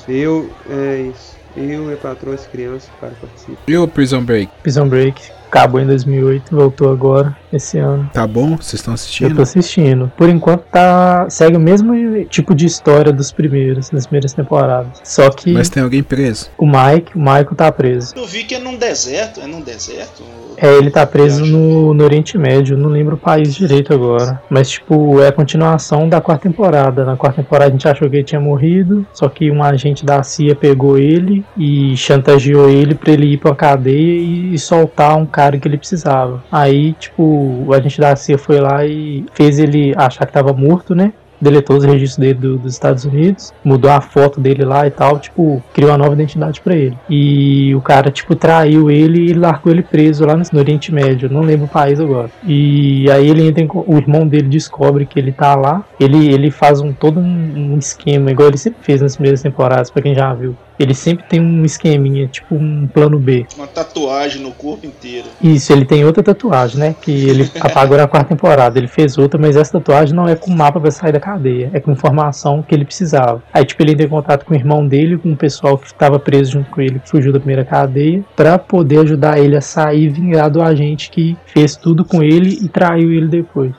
Eu, 0.08 0.50
é 0.68 1.10
isso. 1.14 1.36
Eu 1.56 1.90
e 1.90 1.94
a 1.94 1.96
patroa 1.96 2.34
e 2.34 2.38
as 2.38 2.46
crianças, 2.46 2.88
o 2.96 3.00
cara 3.00 3.14
participa. 3.20 3.58
E 3.66 3.76
o 3.76 3.88
Prison 3.88 4.22
Break? 4.22 4.50
Prison 4.62 4.88
Break. 4.88 5.20
Acabou 5.50 5.80
em 5.80 5.86
2008, 5.86 6.54
voltou 6.54 6.92
agora, 6.92 7.34
esse 7.52 7.78
ano. 7.78 8.08
Tá 8.12 8.26
bom? 8.26 8.56
Vocês 8.56 8.74
estão 8.74 8.92
Eu 8.92 8.94
assistindo? 8.96 9.36
tô 9.36 9.42
assistindo. 9.42 10.12
Por 10.16 10.28
enquanto 10.28 10.62
tá. 10.70 11.26
Segue 11.30 11.56
o 11.56 11.60
mesmo 11.60 11.94
tipo 12.26 12.54
de 12.54 12.66
história 12.66 13.12
dos 13.12 13.32
primeiros, 13.32 13.88
das 13.90 14.06
primeiras 14.06 14.32
temporadas. 14.34 15.00
Só 15.02 15.30
que 15.30 15.52
Mas 15.52 15.70
tem 15.70 15.82
alguém 15.82 16.02
preso. 16.02 16.50
o 16.58 16.66
Mike, 16.66 17.16
o 17.16 17.18
Michael 17.18 17.54
tá 17.56 17.72
preso. 17.72 18.14
Eu 18.14 18.26
vi 18.26 18.44
que 18.44 18.54
é 18.54 18.58
num 18.58 18.76
deserto. 18.76 19.40
É 19.40 19.46
num 19.46 19.62
deserto? 19.62 20.22
É, 20.60 20.74
ele 20.76 20.90
tá 20.90 21.06
preso 21.06 21.46
no, 21.46 21.94
no 21.94 22.04
Oriente 22.04 22.36
Médio, 22.36 22.76
não 22.76 22.90
lembro 22.90 23.14
o 23.14 23.18
país 23.18 23.54
direito 23.54 23.94
agora. 23.94 24.42
Mas, 24.50 24.68
tipo, 24.68 25.20
é 25.20 25.28
a 25.28 25.32
continuação 25.32 26.08
da 26.08 26.20
quarta 26.20 26.48
temporada. 26.48 27.04
Na 27.04 27.16
quarta 27.16 27.40
temporada 27.42 27.68
a 27.68 27.70
gente 27.70 27.86
achou 27.88 28.10
que 28.10 28.16
ele 28.16 28.24
tinha 28.24 28.40
morrido, 28.40 29.06
só 29.14 29.28
que 29.28 29.50
um 29.52 29.62
agente 29.62 30.04
da 30.04 30.22
CIA 30.24 30.56
pegou 30.56 30.98
ele 30.98 31.44
e 31.56 31.96
chantageou 31.96 32.68
ele 32.68 32.94
pra 32.96 33.12
ele 33.12 33.34
ir 33.34 33.36
pra 33.38 33.54
cadeia 33.54 33.96
e, 34.20 34.52
e 34.54 34.58
soltar 34.58 35.16
um 35.16 35.24
cara 35.24 35.37
que 35.60 35.68
ele 35.68 35.78
precisava. 35.78 36.42
Aí, 36.50 36.92
tipo, 36.94 37.22
o 37.22 37.72
agente 37.72 38.00
da 38.00 38.16
CIA 38.16 38.38
foi 38.38 38.60
lá 38.60 38.84
e 38.84 39.24
fez 39.32 39.58
ele 39.58 39.94
achar 39.96 40.26
que 40.26 40.32
tava 40.32 40.52
morto, 40.52 40.94
né? 40.94 41.12
Deletou 41.40 41.76
os 41.76 41.84
registros 41.84 42.16
dele 42.18 42.34
do- 42.34 42.58
dos 42.58 42.72
Estados 42.72 43.04
Unidos, 43.04 43.52
mudou 43.64 43.90
a 43.90 44.00
foto 44.00 44.40
dele 44.40 44.64
lá 44.64 44.86
e 44.86 44.90
tal, 44.90 45.18
tipo, 45.18 45.62
criou 45.72 45.90
uma 45.90 45.98
nova 45.98 46.12
identidade 46.14 46.60
pra 46.60 46.74
ele. 46.74 46.96
E 47.08 47.74
o 47.74 47.80
cara, 47.80 48.10
tipo, 48.10 48.34
traiu 48.34 48.90
ele 48.90 49.30
e 49.30 49.34
largou 49.34 49.72
ele 49.72 49.82
preso 49.82 50.24
lá 50.24 50.36
no, 50.36 50.42
no 50.52 50.58
Oriente 50.58 50.92
Médio, 50.92 51.28
não 51.30 51.40
lembro 51.42 51.66
o 51.66 51.68
país 51.68 52.00
agora. 52.00 52.30
E 52.46 53.10
aí 53.10 53.28
ele 53.28 53.46
entra 53.46 53.62
em, 53.62 53.68
o 53.72 53.96
irmão 53.96 54.26
dele 54.26 54.48
descobre 54.48 55.06
que 55.06 55.18
ele 55.18 55.32
tá 55.32 55.54
lá, 55.54 55.84
ele, 55.98 56.32
ele 56.32 56.50
faz 56.50 56.80
um 56.80 56.92
todo 56.92 57.20
um, 57.20 57.72
um 57.74 57.78
esquema, 57.78 58.30
igual 58.30 58.48
ele 58.48 58.58
sempre 58.58 58.80
fez 58.82 59.00
nas 59.00 59.14
primeiras 59.16 59.42
temporadas, 59.42 59.90
pra 59.90 60.02
quem 60.02 60.14
já 60.14 60.32
viu. 60.34 60.56
Ele 60.78 60.94
sempre 60.94 61.24
tem 61.28 61.40
um 61.40 61.64
esqueminha, 61.64 62.28
tipo 62.28 62.54
um 62.54 62.86
plano 62.86 63.18
B. 63.18 63.44
Uma 63.56 63.66
tatuagem 63.66 64.40
no 64.40 64.52
corpo 64.52 64.86
inteiro. 64.86 65.26
Isso, 65.42 65.72
ele 65.72 65.84
tem 65.84 66.04
outra 66.04 66.22
tatuagem, 66.22 66.78
né? 66.78 66.94
Que 67.02 67.10
ele 67.10 67.50
apagou 67.60 67.96
na 67.96 68.06
quarta 68.06 68.28
temporada. 68.28 68.78
Ele 68.78 68.86
fez 68.86 69.18
outra, 69.18 69.40
mas 69.40 69.56
essa 69.56 69.72
tatuagem 69.72 70.14
não 70.14 70.28
é 70.28 70.36
com 70.36 70.52
mapa 70.52 70.78
pra 70.78 70.90
sair 70.92 71.10
da 71.10 71.18
cadeia. 71.28 71.70
É 71.72 71.80
com 71.80 71.92
informação 71.92 72.62
que 72.62 72.74
ele 72.74 72.84
precisava. 72.84 73.42
Aí, 73.52 73.64
tipo, 73.64 73.82
ele 73.82 73.92
entrou 73.92 74.06
em 74.06 74.10
contato 74.10 74.44
com 74.44 74.54
o 74.54 74.56
irmão 74.56 74.86
dele, 74.86 75.18
com 75.18 75.32
o 75.32 75.36
pessoal 75.36 75.76
que 75.76 75.86
estava 75.86 76.18
preso 76.18 76.52
junto 76.52 76.70
com 76.70 76.80
ele, 76.80 76.98
que 76.98 77.08
fugiu 77.08 77.32
da 77.32 77.38
primeira 77.38 77.64
cadeia, 77.64 78.24
pra 78.34 78.58
poder 78.58 79.00
ajudar 79.00 79.38
ele 79.38 79.56
a 79.56 79.60
sair 79.60 80.04
e 80.04 80.08
vingar 80.08 80.50
do 80.50 80.62
agente 80.62 81.10
que 81.10 81.36
fez 81.46 81.76
tudo 81.76 82.04
com 82.04 82.22
ele 82.22 82.58
e 82.62 82.68
traiu 82.68 83.12
ele 83.12 83.26
depois. 83.26 83.72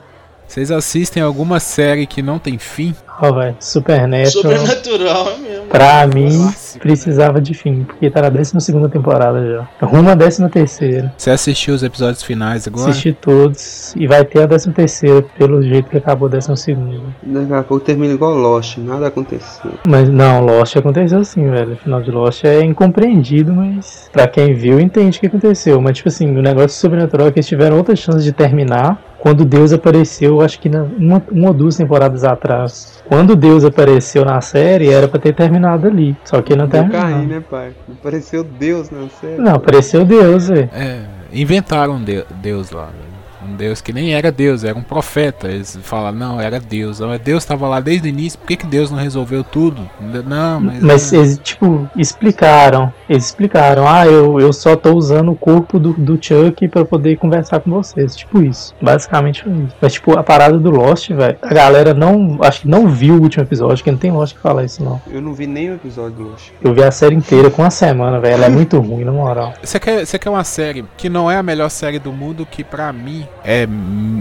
Vocês 0.47 0.71
assistem 0.71 1.21
alguma 1.21 1.59
série 1.59 2.07
que 2.07 2.21
não 2.21 2.39
tem 2.39 2.57
fim? 2.57 2.95
Ó, 3.21 3.33
velho, 3.33 3.55
Supernatural. 3.59 4.31
Sobrenatural 4.31 5.29
é 5.29 5.37
mesmo. 5.37 5.65
Pra 5.67 6.07
mim, 6.07 6.37
Clássico, 6.37 6.79
precisava 6.79 7.41
de 7.41 7.53
fim, 7.53 7.83
porque 7.83 8.09
tá 8.09 8.21
na 8.21 8.29
12 8.29 8.53
temporada 8.89 9.45
já. 9.45 9.85
Rumo 9.85 10.09
à 10.09 10.15
13 10.15 10.49
terceira. 10.49 11.13
Você 11.17 11.29
assistiu 11.29 11.75
os 11.75 11.83
episódios 11.83 12.23
finais 12.23 12.65
agora? 12.65 12.89
Assisti 12.89 13.13
todos 13.13 13.93
e 13.95 14.07
vai 14.07 14.23
ter 14.23 14.43
a 14.43 14.47
13 14.47 14.71
terceira, 14.71 15.21
pelo 15.37 15.61
jeito 15.61 15.89
que 15.89 15.97
acabou 15.97 16.27
a 16.27 16.31
12 16.31 16.55
segunda. 16.55 17.01
Daqui 17.21 17.53
a 17.53 17.63
pouco 17.63 17.85
termina 17.85 18.13
igual 18.13 18.33
Lost, 18.33 18.77
nada 18.77 19.07
aconteceu. 19.07 19.71
Mas 19.85 20.07
não, 20.07 20.43
Lost 20.45 20.77
aconteceu 20.77 21.23
sim, 21.25 21.49
velho. 21.49 21.73
O 21.73 21.77
final 21.77 22.01
de 22.01 22.11
Lost 22.11 22.45
é 22.45 22.63
incompreendido, 22.63 23.53
mas 23.53 24.09
pra 24.13 24.27
quem 24.27 24.53
viu 24.53 24.79
entende 24.79 25.17
o 25.17 25.19
que 25.19 25.27
aconteceu. 25.27 25.81
Mas 25.81 25.97
tipo 25.97 26.07
assim, 26.07 26.35
o 26.37 26.41
negócio 26.41 26.79
sobrenatural 26.79 27.27
é 27.27 27.31
que 27.31 27.39
eles 27.39 27.47
tiveram 27.47 27.77
outras 27.77 27.99
chances 27.99 28.23
de 28.23 28.31
terminar 28.31 28.97
quando 29.19 29.43
Deus 29.43 29.73
apareceu, 29.73 30.41
acho 30.41 30.59
que 30.59 30.69
na, 30.69 30.83
uma, 30.83 31.21
uma 31.29 31.47
ou 31.49 31.53
duas 31.53 31.75
temporadas 31.75 32.23
atrás. 32.23 33.03
Quando 33.09 33.35
Deus 33.35 33.65
apareceu 33.65 34.23
na 34.23 34.39
série, 34.39 34.89
era 34.89 35.07
pra 35.07 35.19
ter 35.19 35.33
terminado 35.33 35.87
ali. 35.87 36.15
Só 36.23 36.41
que 36.43 36.55
não 36.55 36.67
Deu 36.67 36.83
terminou. 36.83 37.01
cair, 37.01 37.27
né, 37.27 37.41
pai? 37.49 37.71
Apareceu 37.91 38.43
Deus 38.43 38.89
na 38.91 39.09
série. 39.19 39.41
Não, 39.41 39.55
apareceu 39.55 40.05
Deus, 40.05 40.47
velho. 40.47 40.69
É, 40.71 41.01
inventaram 41.33 41.95
um 41.95 42.03
de- 42.03 42.23
Deus 42.35 42.69
lá, 42.69 42.85
velho. 42.85 43.08
Um 43.43 43.55
Deus 43.55 43.81
que 43.81 43.93
nem 43.93 44.13
era 44.13 44.31
Deus, 44.31 44.63
era 44.63 44.77
um 44.77 44.83
profeta. 44.83 45.47
Eles 45.47 45.77
falaram, 45.83 46.17
não, 46.17 46.41
era 46.41 46.59
Deus. 46.59 46.99
Mas 46.99 47.21
Deus 47.21 47.43
estava 47.43 47.67
lá 47.67 47.79
desde 47.79 48.07
o 48.07 48.09
início, 48.09 48.37
por 48.39 48.47
que, 48.47 48.57
que 48.57 48.65
Deus 48.65 48.91
não 48.91 48.97
resolveu 48.97 49.43
tudo? 49.43 49.89
Não, 50.25 50.59
mas. 50.59 50.83
Mas 50.83 51.11
não. 51.11 51.19
eles, 51.19 51.39
tipo, 51.41 51.89
explicaram. 51.95 52.93
Eles 53.07 53.25
explicaram, 53.25 53.87
ah, 53.87 54.05
eu, 54.05 54.39
eu 54.39 54.51
só 54.51 54.75
tô 54.75 54.93
usando 54.93 55.31
o 55.31 55.35
corpo 55.35 55.79
do, 55.79 55.93
do 55.93 56.17
Chuck 56.21 56.67
pra 56.67 56.85
poder 56.85 57.17
conversar 57.17 57.59
com 57.59 57.71
vocês. 57.71 58.15
Tipo 58.15 58.41
isso. 58.41 58.75
Basicamente 58.81 59.43
foi 59.43 59.53
isso. 59.53 59.75
Mas, 59.81 59.93
tipo, 59.93 60.17
a 60.17 60.23
parada 60.23 60.57
do 60.57 60.69
Lost, 60.69 61.09
velho, 61.09 61.37
a 61.41 61.53
galera 61.53 61.93
não. 61.93 62.37
Acho 62.41 62.61
que 62.61 62.67
não 62.67 62.87
viu 62.87 63.15
o 63.15 63.21
último 63.21 63.43
episódio, 63.43 63.83
que 63.83 63.91
não 63.91 63.97
tem 63.97 64.11
Lost 64.11 64.35
que 64.35 64.41
falar 64.41 64.65
isso, 64.65 64.83
não. 64.83 65.01
Eu 65.09 65.21
não 65.21 65.33
vi 65.33 65.47
nenhum 65.47 65.75
episódio 65.75 66.17
do 66.17 66.23
Lost. 66.29 66.49
Eu 66.61 66.73
vi 66.73 66.83
a 66.83 66.91
série 66.91 67.15
inteira 67.15 67.49
com 67.49 67.61
uma 67.61 67.71
semana, 67.71 68.19
velho. 68.19 68.33
Ela 68.33 68.45
é 68.45 68.49
muito 68.49 68.79
ruim, 68.79 69.03
na 69.03 69.11
moral. 69.11 69.53
Você 69.61 69.79
quer, 69.79 70.05
você 70.05 70.19
quer 70.19 70.29
uma 70.29 70.43
série 70.43 70.85
que 70.97 71.09
não 71.09 71.29
é 71.29 71.37
a 71.37 71.43
melhor 71.43 71.69
série 71.69 71.99
do 71.99 72.11
mundo, 72.11 72.45
que 72.45 72.63
pra 72.63 72.91
mim 72.91 73.25
é 73.43 73.67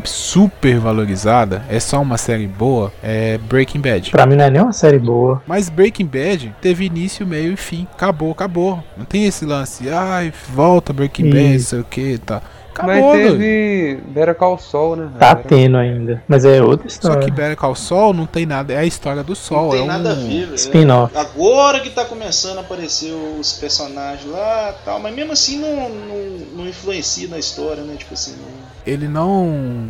super 0.04 0.78
valorizada, 0.78 1.62
é 1.68 1.78
só 1.80 2.00
uma 2.00 2.16
série 2.18 2.46
boa, 2.46 2.92
é 3.02 3.38
Breaking 3.38 3.80
Bad. 3.80 4.10
Pra 4.10 4.26
mim 4.26 4.36
não 4.36 4.44
é 4.44 4.50
nem 4.50 4.62
uma 4.62 4.72
série 4.72 4.98
boa. 4.98 5.42
Mas 5.46 5.68
Breaking 5.68 6.06
Bad 6.06 6.54
teve 6.60 6.84
início, 6.84 7.26
meio 7.26 7.52
e 7.52 7.56
fim. 7.56 7.86
Acabou, 7.92 8.32
acabou. 8.32 8.82
Não 8.96 9.04
tem 9.04 9.26
esse 9.26 9.44
lance, 9.44 9.88
ai, 9.90 10.32
volta 10.54 10.92
Breaking 10.92 11.30
Bad, 11.30 11.54
Isso. 11.56 11.68
sei 11.70 11.80
o 11.80 11.84
que, 11.84 12.18
tá. 12.18 12.42
Mas 12.80 12.98
Acabou, 12.98 13.12
doido. 13.12 13.30
teve 13.32 13.98
Better 14.06 14.34
Call 14.36 14.56
Saul, 14.58 14.94
né? 14.96 15.10
Tá 15.18 15.34
tendo 15.34 15.76
ainda. 15.76 16.22
Mas 16.28 16.44
é 16.44 16.62
outra 16.62 16.88
Só 16.88 16.94
história. 16.94 17.24
que 17.24 17.30
Better 17.32 17.56
Call 17.56 17.74
Saul 17.74 18.14
não 18.14 18.24
tem 18.24 18.46
nada, 18.46 18.72
é 18.72 18.78
a 18.78 18.84
história 18.84 19.24
do 19.24 19.34
Sol, 19.34 19.64
Não 19.64 19.70
tem 19.70 19.80
é 19.80 19.82
um 19.82 19.86
nada 19.86 20.12
a 20.12 20.14
ver, 20.14 20.44
velho. 20.44 20.54
Spin-off. 20.54 21.16
Agora 21.16 21.80
que 21.80 21.90
tá 21.90 22.04
começando 22.04 22.58
a 22.58 22.60
aparecer 22.60 23.12
os 23.12 23.54
personagens 23.54 24.30
lá 24.30 24.70
e 24.80 24.84
tal, 24.84 25.00
mas 25.00 25.12
mesmo 25.12 25.32
assim 25.32 25.58
não, 25.58 25.88
não, 25.88 26.16
não 26.58 26.68
influencia 26.68 27.26
na 27.26 27.38
história, 27.38 27.82
né? 27.82 27.96
Tipo 27.98 28.14
assim, 28.14 28.36
não... 28.36 28.67
ele 28.89 29.09
não 29.09 29.89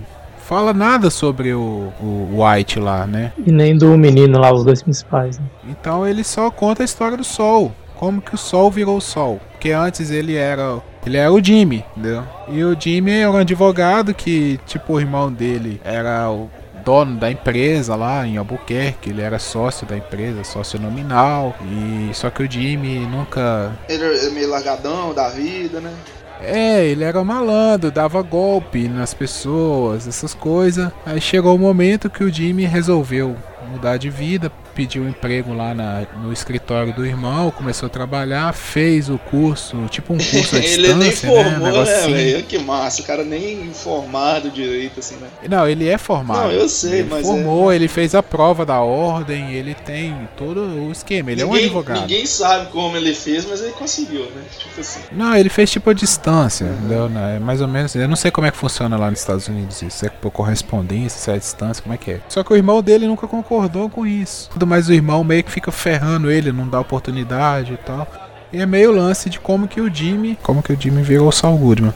fala 0.48 0.72
nada 0.72 1.10
sobre 1.10 1.52
o, 1.52 1.92
o 2.00 2.42
White 2.42 2.80
lá, 2.80 3.06
né? 3.06 3.32
E 3.46 3.52
nem 3.52 3.76
do 3.76 3.96
menino 3.98 4.38
lá, 4.38 4.52
os 4.52 4.64
dois 4.64 4.82
principais. 4.82 5.38
né? 5.38 5.44
Então 5.68 6.06
ele 6.06 6.24
só 6.24 6.50
conta 6.50 6.82
a 6.82 6.84
história 6.84 7.16
do 7.16 7.24
Sol. 7.24 7.72
Como 7.96 8.22
que 8.22 8.34
o 8.34 8.38
Sol 8.38 8.70
virou 8.70 8.96
o 8.96 9.00
Sol. 9.00 9.40
Porque 9.52 9.70
antes 9.70 10.10
ele 10.10 10.36
era. 10.36 10.80
Ele 11.04 11.16
era 11.16 11.32
o 11.32 11.42
Jimmy, 11.42 11.84
entendeu? 11.96 12.22
E 12.48 12.62
o 12.62 12.76
Jimmy 12.78 13.12
é 13.12 13.28
um 13.28 13.36
advogado 13.36 14.12
que, 14.12 14.58
tipo, 14.66 14.94
o 14.94 15.00
irmão 15.00 15.32
dele 15.32 15.80
era 15.84 16.30
o 16.30 16.50
dono 16.84 17.16
da 17.16 17.30
empresa 17.30 17.94
lá 17.96 18.26
em 18.26 18.36
Albuquerque. 18.36 19.10
Ele 19.10 19.22
era 19.22 19.38
sócio 19.38 19.86
da 19.86 19.96
empresa, 19.96 20.44
sócio 20.44 20.78
nominal. 20.78 21.56
E 21.62 22.10
só 22.14 22.30
que 22.30 22.42
o 22.42 22.50
Jimmy 22.50 23.00
nunca 23.00 23.72
Ele 23.88 24.04
é 24.04 24.30
meio 24.30 24.50
largadão 24.50 25.12
da 25.14 25.28
vida, 25.30 25.80
né? 25.80 25.92
É, 26.40 26.84
ele 26.86 27.04
era 27.04 27.22
malandro, 27.24 27.90
dava 27.90 28.22
golpe 28.22 28.88
nas 28.88 29.12
pessoas, 29.12 30.06
essas 30.06 30.34
coisas. 30.34 30.90
Aí 31.04 31.20
chegou 31.20 31.54
o 31.54 31.58
momento 31.58 32.10
que 32.10 32.22
o 32.22 32.32
Jimmy 32.32 32.64
resolveu 32.64 33.36
mudar 33.70 33.96
de 33.96 34.08
vida, 34.08 34.50
pediu 34.78 35.02
um 35.02 35.08
emprego 35.08 35.52
lá 35.52 35.74
na- 35.74 36.06
no 36.22 36.32
escritório 36.32 36.92
do 36.94 37.04
irmão, 37.04 37.50
começou 37.50 37.88
a 37.88 37.90
trabalhar, 37.90 38.52
fez 38.54 39.10
o 39.10 39.18
curso, 39.18 39.76
tipo 39.90 40.14
um 40.14 40.18
curso 40.18 40.54
à 40.54 40.58
ele 40.62 40.94
nem 40.94 41.10
distância, 41.10 41.28
né? 41.32 41.44
Formou, 41.50 41.84
né, 41.84 42.06
velho? 42.06 42.42
Que 42.44 42.58
massa, 42.58 43.02
o 43.02 43.04
cara 43.04 43.24
nem 43.24 43.72
formado 43.74 44.50
direito, 44.52 45.00
assim, 45.00 45.16
né? 45.16 45.26
Não, 45.50 45.68
ele 45.68 45.88
é 45.88 45.98
formado. 45.98 46.42
Não, 46.44 46.52
eu 46.52 46.68
sei, 46.68 47.00
ele 47.00 47.08
mas 47.10 47.26
formou, 47.26 47.72
ele 47.72 47.88
fez 47.88 48.14
a 48.14 48.22
prova 48.22 48.64
da 48.64 48.80
ordem, 48.80 49.50
ele 49.52 49.74
tem 49.74 50.28
todo 50.36 50.60
o 50.60 50.92
esquema, 50.92 51.32
ele 51.32 51.42
é 51.42 51.44
um 51.44 51.48
ninguém, 51.48 51.64
advogado. 51.64 52.00
ninguém 52.02 52.24
sabe 52.24 52.70
como 52.70 52.96
ele 52.96 53.14
fez, 53.16 53.44
mas 53.46 53.60
ele 53.60 53.72
conseguiu, 53.72 54.26
né? 54.26 54.42
Tipo 54.56 54.80
assim. 54.80 55.00
Não, 55.10 55.34
ele 55.34 55.48
fez 55.48 55.68
tipo 55.72 55.90
a 55.90 55.92
distância, 55.92 56.66
entendeu? 56.66 57.08
Né? 57.08 57.36
É 57.36 57.38
mais 57.40 57.60
ou 57.60 57.66
menos. 57.66 57.96
Eu 57.96 58.06
não 58.06 58.14
sei 58.14 58.30
como 58.30 58.46
é 58.46 58.52
que 58.52 58.56
funciona 58.56 58.96
lá 58.96 59.10
nos 59.10 59.18
Estados 59.18 59.48
Unidos 59.48 59.82
isso. 59.82 59.98
Se 59.98 60.06
é 60.06 60.08
por 60.08 60.30
correspondência, 60.30 61.18
se 61.18 61.30
é 61.32 61.34
a 61.34 61.38
distância, 61.38 61.82
como 61.82 61.94
é 61.94 61.98
que 61.98 62.12
é. 62.12 62.20
Só 62.28 62.44
que 62.44 62.52
o 62.52 62.56
irmão 62.56 62.80
dele 62.80 63.08
nunca 63.08 63.26
concordou 63.26 63.88
com 63.90 64.06
isso. 64.06 64.48
Tudo 64.52 64.66
mais 64.68 64.88
o 64.88 64.92
irmão 64.92 65.24
meio 65.24 65.42
que 65.42 65.50
fica 65.50 65.72
ferrando 65.72 66.30
ele, 66.30 66.52
não 66.52 66.68
dá 66.68 66.78
oportunidade 66.78 67.72
e 67.72 67.76
tal. 67.78 68.06
E 68.52 68.60
é 68.60 68.66
meio 68.66 68.92
lance 68.92 69.28
de 69.28 69.38
como 69.40 69.66
que 69.68 69.80
o 69.80 69.92
Jimmy. 69.92 70.38
Como 70.42 70.62
que 70.62 70.72
o 70.72 70.80
Jimmy 70.80 71.02
virou 71.02 71.28
o 71.28 71.32
Saul 71.32 71.58
Goodman. 71.58 71.92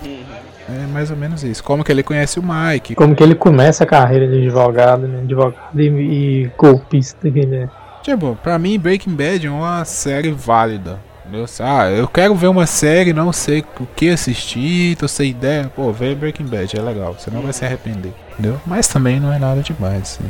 É 0.69 0.87
mais 0.93 1.11
ou 1.11 1.17
menos 1.17 1.43
isso. 1.43 1.63
Como 1.63 1.83
que 1.83 1.91
ele 1.91 2.03
conhece 2.03 2.39
o 2.39 2.43
Mike. 2.43 2.95
Como 2.95 3.15
que 3.15 3.23
ele 3.23 3.35
começa 3.35 3.85
a 3.85 3.87
carreira 3.87 4.27
de 4.27 4.39
advogado, 4.39 5.07
né? 5.07 5.21
Advogado 5.21 5.81
e, 5.81 5.87
e 5.87 6.51
golpista 6.57 7.31
que 7.31 7.39
ele 7.39 7.57
é. 7.57 7.69
Tipo, 8.03 8.37
pra 8.43 8.59
mim 8.59 8.79
Breaking 8.79 9.15
Bad 9.15 9.47
é 9.47 9.51
uma 9.51 9.85
série 9.85 10.31
válida. 10.31 10.99
Entendeu? 11.25 11.47
Ah, 11.61 11.89
eu 11.89 12.07
quero 12.09 12.35
ver 12.35 12.49
uma 12.49 12.67
série, 12.67 13.13
não 13.13 13.33
sei 13.33 13.65
o 13.81 13.87
que 13.87 14.11
assistir, 14.11 14.97
tô 14.97 15.09
sem 15.09 15.31
ideia. 15.31 15.71
Pô, 15.75 15.91
vê 15.93 16.15
Breaking 16.15 16.47
Bad, 16.47 16.77
é 16.77 16.83
legal. 16.83 17.15
Você 17.19 17.31
não 17.31 17.41
vai 17.41 17.53
se 17.53 17.65
arrepender. 17.65 18.13
Entendeu? 18.33 18.61
Mas 18.67 18.89
também 18.89 19.19
não 19.19 19.33
é 19.33 19.39
nada 19.39 19.63
demais, 19.63 20.03
assim. 20.03 20.25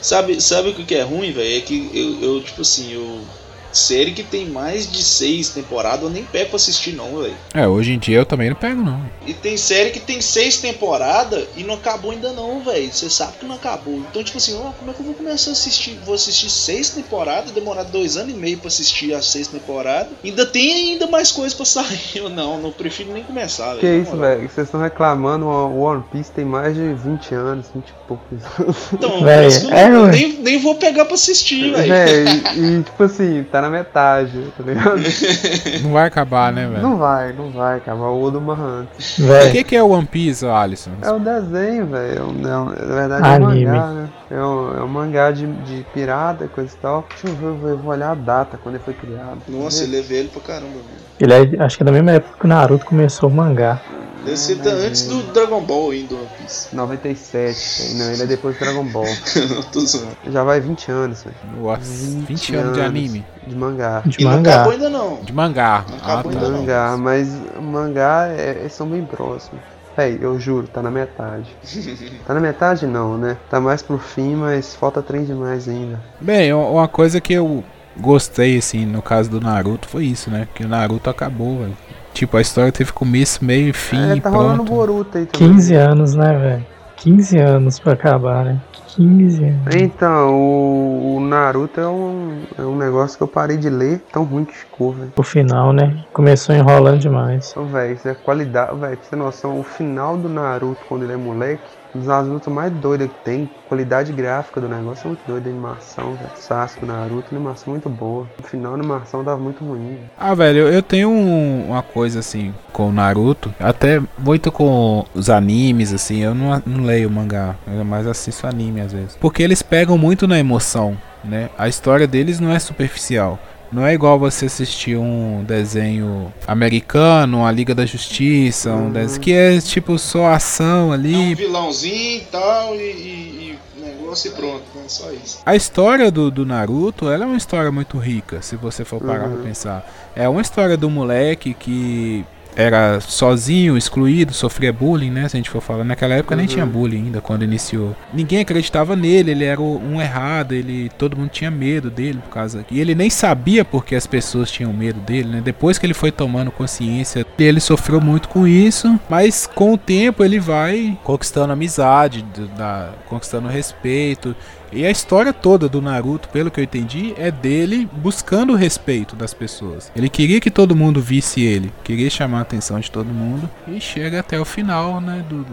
Sabe, 0.00 0.40
sabe 0.40 0.70
o 0.70 0.86
que 0.86 0.94
é 0.94 1.02
ruim, 1.02 1.32
velho? 1.32 1.56
É 1.56 1.60
que 1.60 1.90
eu, 1.96 2.20
eu, 2.36 2.44
tipo 2.44 2.62
assim, 2.62 2.92
eu. 2.92 3.32
Série 3.72 4.12
que 4.12 4.22
tem 4.22 4.46
mais 4.46 4.90
de 4.90 5.02
seis 5.02 5.50
temporadas, 5.50 6.02
eu 6.02 6.10
nem 6.10 6.24
pego 6.24 6.50
pra 6.50 6.56
assistir, 6.56 6.92
não, 6.92 7.18
velho. 7.20 7.34
É, 7.54 7.66
hoje 7.66 7.92
em 7.92 7.98
dia 7.98 8.18
eu 8.18 8.26
também 8.26 8.48
não 8.48 8.56
pego, 8.56 8.82
não. 8.82 9.00
E 9.26 9.34
tem 9.34 9.56
série 9.56 9.90
que 9.90 10.00
tem 10.00 10.20
seis 10.20 10.56
temporadas 10.58 11.46
e 11.56 11.62
não 11.62 11.74
acabou 11.74 12.10
ainda 12.10 12.32
não, 12.32 12.60
velho. 12.62 12.90
Você 12.92 13.10
sabe 13.10 13.32
que 13.38 13.46
não 13.46 13.56
acabou. 13.56 13.96
Então, 14.10 14.22
tipo 14.22 14.38
assim, 14.38 14.56
ó, 14.56 14.70
como 14.72 14.90
é 14.90 14.94
que 14.94 15.00
eu 15.00 15.06
vou 15.06 15.14
começar 15.14 15.50
a 15.50 15.52
assistir? 15.52 15.98
Vou 16.04 16.14
assistir 16.14 16.50
seis 16.50 16.90
temporadas, 16.90 17.50
demorar 17.50 17.84
dois 17.84 18.16
anos 18.16 18.34
e 18.34 18.36
meio 18.36 18.58
pra 18.58 18.68
assistir 18.68 19.12
as 19.14 19.26
seis 19.26 19.48
temporadas. 19.48 20.12
Ainda 20.24 20.46
tem 20.46 20.92
ainda 20.92 21.06
mais 21.06 21.30
coisa 21.30 21.54
pra 21.54 21.64
sair. 21.64 21.98
Eu 22.14 22.28
não, 22.28 22.60
não 22.60 22.72
prefiro 22.72 23.12
nem 23.12 23.22
começar, 23.22 23.74
velho. 23.74 23.80
Que 23.80 23.86
na 23.86 23.96
isso, 23.98 24.16
velho? 24.16 24.48
Vocês 24.48 24.66
estão 24.66 24.80
reclamando, 24.80 25.46
o 25.46 25.80
One 25.80 26.02
Piece 26.10 26.30
tem 26.32 26.44
mais 26.44 26.74
de 26.74 26.94
20 26.94 27.34
anos, 27.34 27.66
20 27.74 27.88
e 27.88 27.92
poucos 28.06 28.38
anos. 28.58 28.76
Então, 28.92 29.22
Véi, 29.22 29.42
por 29.42 29.46
isso 29.48 29.66
que 29.66 29.72
eu 29.72 29.76
é, 29.76 30.00
ué. 30.00 30.10
nem, 30.10 30.32
nem 30.38 30.58
vou 30.58 30.74
pegar 30.76 31.04
pra 31.04 31.14
assistir, 31.14 31.72
velho. 31.72 31.88
Véi, 31.88 32.24
e, 32.56 32.78
e, 32.78 32.82
tipo 32.82 33.02
assim, 33.02 33.44
tá 33.50 33.57
na 33.62 33.70
metade, 33.70 34.52
tá 34.56 34.62
ligado? 34.64 35.00
Não 35.82 35.92
vai 35.92 36.06
acabar, 36.06 36.52
né, 36.52 36.66
velho? 36.66 36.82
Não 36.82 36.96
vai, 36.96 37.32
não 37.32 37.50
vai 37.50 37.78
acabar 37.78 38.06
o 38.06 38.22
Odo 38.22 38.38
Hunter. 38.38 39.48
O 39.48 39.52
que, 39.52 39.64
que 39.64 39.76
é 39.76 39.82
o 39.82 39.90
One 39.90 40.06
Piece, 40.06 40.44
Alisson? 40.46 40.90
É 41.02 41.10
o 41.10 41.18
desenho, 41.18 41.86
velho. 41.86 42.18
É 42.18 42.22
um- 42.22 42.48
é 42.52 42.58
um- 42.58 42.64
na 42.66 42.94
verdade 42.94 43.22
é 43.26 43.30
um 43.40 43.48
Anime. 43.48 43.66
mangá, 43.66 43.86
né? 43.88 44.08
É 44.30 44.34
um, 44.36 44.78
é 44.78 44.82
um 44.82 44.88
mangá 44.88 45.30
de, 45.30 45.46
de 45.46 45.86
pirata 45.94 46.44
e 46.44 46.48
coisa 46.48 46.72
e 46.74 46.78
tal. 46.78 47.04
Deixa 47.08 47.28
eu 47.28 47.34
ver, 47.34 47.46
eu 47.46 47.56
vou- 47.56 47.70
eu 47.70 47.86
olhar 47.86 48.10
a 48.10 48.14
data 48.14 48.58
quando 48.62 48.74
ele 48.76 48.84
foi 48.84 48.94
criado. 48.94 49.38
Nossa, 49.48 49.84
ele 49.84 49.98
é 49.98 50.02
velho 50.02 50.28
pra 50.28 50.40
caramba, 50.42 50.66
velho. 50.68 51.42
ele 51.44 51.56
é, 51.56 51.62
acho 51.62 51.76
que 51.76 51.82
é 51.82 51.86
da 51.86 51.92
mesma 51.92 52.12
época 52.12 52.34
que 52.38 52.44
o 52.44 52.48
Naruto 52.48 52.86
começou 52.86 53.28
o 53.28 53.32
mangá. 53.32 53.80
Deve 54.28 54.36
ser 54.38 54.54
da- 54.56 54.70
antes 54.70 55.02
do 55.06 55.22
Dragon 55.32 55.60
Ball 55.62 55.90
ainda, 55.90 56.14
One 56.14 56.28
Piece. 56.38 56.74
97, 56.74 57.94
não, 57.94 58.10
ele 58.12 58.22
é 58.22 58.26
depois 58.26 58.56
do 58.56 58.60
Dragon 58.64 58.84
Ball. 58.84 59.06
Tô 59.72 59.80
zoando. 59.80 60.16
Já 60.30 60.44
vai 60.44 60.60
20 60.60 60.90
anos, 60.90 61.22
velho. 61.24 61.36
Nossa, 61.60 61.80
20 61.82 62.54
anos 62.56 62.74
de 62.74 62.80
anime. 62.82 63.24
De 63.46 63.54
mangá. 63.56 64.02
De 64.04 64.20
E 64.20 64.24
não 64.24 64.32
mangá. 64.32 64.50
acabou 64.54 64.72
ainda 64.72 64.90
não. 64.90 65.16
De 65.22 65.32
mangá. 65.32 65.84
Não 65.88 65.96
Ah, 65.96 65.98
acabou 66.20 66.32
tá. 66.32 66.38
ainda 66.38 66.50
não. 66.50 66.58
Mangá, 66.60 66.96
mas 66.98 67.28
mangá 67.60 68.28
é, 68.28 68.58
eles 68.60 68.72
são 68.72 68.86
bem 68.88 69.04
próximos. 69.04 69.60
Véi, 69.96 70.16
eu 70.20 70.38
juro, 70.38 70.68
tá 70.68 70.80
na 70.82 70.90
metade. 70.90 71.48
Tá 72.26 72.34
na 72.34 72.40
metade 72.40 72.86
não, 72.86 73.16
né? 73.16 73.36
Tá 73.50 73.58
mais 73.60 73.82
pro 73.82 73.98
fim, 73.98 74.34
mas 74.34 74.74
falta 74.74 75.00
trem 75.02 75.24
demais 75.24 75.66
ainda. 75.68 76.00
Bem, 76.20 76.52
uma 76.52 76.86
coisa 76.86 77.20
que 77.20 77.32
eu 77.32 77.64
gostei, 77.96 78.58
assim, 78.58 78.84
no 78.86 79.00
caso 79.02 79.28
do 79.30 79.40
Naruto 79.40 79.88
foi 79.88 80.04
isso, 80.04 80.30
né? 80.30 80.46
Que 80.54 80.64
o 80.64 80.68
Naruto 80.68 81.08
acabou, 81.10 81.58
velho. 81.60 81.76
Tipo, 82.18 82.36
a 82.36 82.40
história 82.40 82.72
teve 82.72 82.90
começo, 82.90 83.44
meio 83.44 83.68
e 83.68 83.72
fim 83.72 84.10
é, 84.10 84.20
tá 84.20 84.28
rolando. 84.28 84.64
Boruto 84.64 85.18
aí 85.18 85.24
também. 85.24 85.50
15 85.50 85.74
anos, 85.76 86.14
né, 86.16 86.36
velho? 86.36 86.66
15 86.96 87.38
anos 87.38 87.78
pra 87.78 87.92
acabar, 87.92 88.44
né? 88.44 88.60
15 88.88 89.44
anos. 89.44 89.74
Então, 89.76 90.34
o, 90.34 91.14
o 91.14 91.20
Naruto 91.20 91.80
é 91.80 91.86
um, 91.86 92.42
é 92.58 92.62
um 92.62 92.76
negócio 92.76 93.16
que 93.16 93.22
eu 93.22 93.28
parei 93.28 93.56
de 93.56 93.70
ler, 93.70 94.02
tão 94.12 94.24
ruim 94.24 94.44
que 94.44 94.52
ficou, 94.52 94.94
velho. 94.94 95.12
O 95.16 95.22
final, 95.22 95.72
né? 95.72 96.04
Começou 96.12 96.56
enrolando 96.56 96.98
demais. 96.98 97.52
Então, 97.52 97.66
velho, 97.66 97.94
isso 97.94 98.08
é 98.08 98.14
qualidade, 98.14 98.76
velho, 98.76 98.96
pra 98.96 99.04
você 99.04 99.10
ter 99.10 99.16
noção, 99.16 99.60
o 99.60 99.62
final 99.62 100.16
do 100.16 100.28
Naruto 100.28 100.80
quando 100.88 101.04
ele 101.04 101.12
é 101.12 101.16
moleque, 101.16 101.62
um 101.94 102.00
das 102.00 102.26
lutas 102.26 102.52
mais 102.52 102.72
doidas 102.72 103.08
que 103.08 103.24
tem, 103.24 103.50
qualidade 103.68 104.12
gráfica 104.12 104.60
do 104.60 104.68
negócio 104.68 105.04
é 105.04 105.08
muito 105.08 105.20
doida, 105.26 105.48
animação, 105.48 106.14
velho. 106.14 106.30
Sasuke, 106.36 106.84
Naruto, 106.84 107.34
animação 107.34 107.72
muito 107.72 107.88
boa. 107.88 108.26
No 108.40 108.46
final 108.46 108.72
a 108.72 108.74
animação 108.74 109.24
tava 109.24 109.40
muito 109.40 109.64
ruim. 109.64 109.88
velho. 109.88 110.00
Ah, 110.18 110.34
velho, 110.34 110.68
eu, 110.68 110.82
tenho 110.82 111.08
um- 111.10 111.68
uma 111.68 111.82
coisa 111.82 112.18
assim 112.20 112.54
com 112.72 112.88
o 112.88 112.92
Naruto, 112.92 113.52
até 113.58 114.00
muito 114.18 114.52
com 114.52 115.04
os 115.14 115.30
animes, 115.30 115.92
assim, 115.92 116.18
eu 116.18 116.34
não, 116.34 116.62
não 116.66 116.84
leio 116.84 117.10
mangá, 117.10 117.54
eu 117.66 117.84
mais 117.84 118.06
assisto 118.06 118.46
anime 118.46 118.80
às 118.80 118.92
vezes. 118.92 119.16
Porque 119.16 119.42
eles 119.42 119.62
pegam 119.62 119.96
muito 119.98 120.26
na 120.28 120.38
emoção, 120.38 120.96
né? 121.24 121.48
A 121.58 121.68
história 121.68 122.06
deles 122.06 122.38
não 122.38 122.50
é 122.52 122.58
superficial. 122.58 123.38
Não 123.70 123.84
é 123.86 123.92
igual 123.92 124.18
você 124.18 124.46
assistir 124.46 124.96
um 124.96 125.44
desenho 125.46 126.32
americano, 126.46 127.44
a 127.44 127.52
Liga 127.52 127.74
da 127.74 127.84
Justiça, 127.84 128.72
um 128.72 128.90
desenho 128.90 129.20
que 129.20 129.32
é 129.32 129.60
tipo 129.60 129.98
só 129.98 130.28
ação 130.28 130.84
É 130.86 130.90
um 130.90 130.92
ali. 130.92 131.34
vilãozinho 131.34 132.16
e 132.22 132.24
tal, 132.32 132.74
e, 132.74 132.78
e, 132.78 133.58
e 133.76 133.80
negócio 133.80 134.30
e 134.30 134.34
pronto, 134.34 134.62
né? 134.74 134.82
Só 134.86 135.10
isso. 135.12 135.40
A 135.44 135.54
história 135.54 136.10
do, 136.10 136.30
do 136.30 136.46
Naruto, 136.46 137.10
ela 137.10 137.24
é 137.24 137.26
uma 137.26 137.36
história 137.36 137.70
muito 137.70 137.98
rica, 137.98 138.40
se 138.40 138.56
você 138.56 138.84
for 138.84 139.00
parar 139.02 139.28
Uhum. 139.28 139.34
pra 139.36 139.44
pensar. 139.44 139.92
É 140.16 140.26
uma 140.28 140.40
história 140.40 140.76
do 140.76 140.88
moleque 140.88 141.52
que 141.52 142.24
era 142.56 143.00
sozinho, 143.00 143.76
excluído, 143.76 144.32
sofria 144.34 144.72
bullying, 144.72 145.10
né? 145.10 145.28
Se 145.28 145.36
a 145.36 145.38
gente 145.38 145.50
for 145.50 145.60
falar. 145.62 145.84
Naquela 145.84 146.14
época 146.14 146.34
nem 146.34 146.46
Uhum. 146.46 146.52
tinha 146.52 146.66
bullying 146.66 147.04
ainda, 147.04 147.20
quando 147.20 147.44
iniciou. 147.44 147.94
Ninguém 148.12 148.40
acreditava 148.40 148.96
nele, 148.96 149.30
ele 149.30 149.44
era 149.44 149.60
um 149.60 150.00
errado, 150.00 150.52
ele 150.52 150.90
todo 150.98 151.16
mundo 151.16 151.30
tinha 151.30 151.50
medo 151.50 151.90
dele 151.90 152.18
por 152.24 152.30
causa. 152.30 152.64
E 152.70 152.80
ele 152.80 152.94
nem 152.94 153.10
sabia 153.10 153.64
porque 153.64 153.94
as 153.94 154.06
pessoas 154.06 154.50
tinham 154.50 154.72
medo 154.72 155.00
dele, 155.00 155.28
né? 155.28 155.40
Depois 155.44 155.78
que 155.78 155.86
ele 155.86 155.94
foi 155.94 156.10
tomando 156.10 156.50
consciência, 156.50 157.24
ele 157.38 157.60
sofreu 157.60 158.00
muito 158.00 158.28
com 158.28 158.46
isso, 158.46 158.98
mas 159.08 159.46
com 159.46 159.72
o 159.74 159.78
tempo 159.78 160.24
ele 160.24 160.40
vai 160.40 160.98
conquistando 161.04 161.52
amizade, 161.52 162.24
da, 162.56 162.90
conquistando 163.08 163.48
respeito. 163.48 164.34
E 164.72 164.84
a 164.84 164.90
história 164.90 165.32
toda 165.32 165.68
do 165.68 165.80
Naruto, 165.80 166.28
pelo 166.28 166.50
que 166.50 166.60
eu 166.60 166.64
entendi, 166.64 167.14
é 167.16 167.30
dele 167.30 167.88
buscando 167.92 168.52
o 168.52 168.56
respeito 168.56 169.16
das 169.16 169.32
pessoas. 169.32 169.90
Ele 169.96 170.08
queria 170.08 170.40
que 170.40 170.50
todo 170.50 170.76
mundo 170.76 171.00
visse 171.00 171.40
ele, 171.40 171.72
queria 171.82 172.10
chamar 172.10 172.40
a 172.40 172.42
atenção 172.42 172.78
de 172.78 172.90
todo 172.90 173.06
mundo 173.06 173.48
e 173.66 173.80
chega 173.80 174.20
até 174.20 174.38
o 174.38 174.44
final, 174.44 175.00
né, 175.00 175.24
do, 175.28 175.46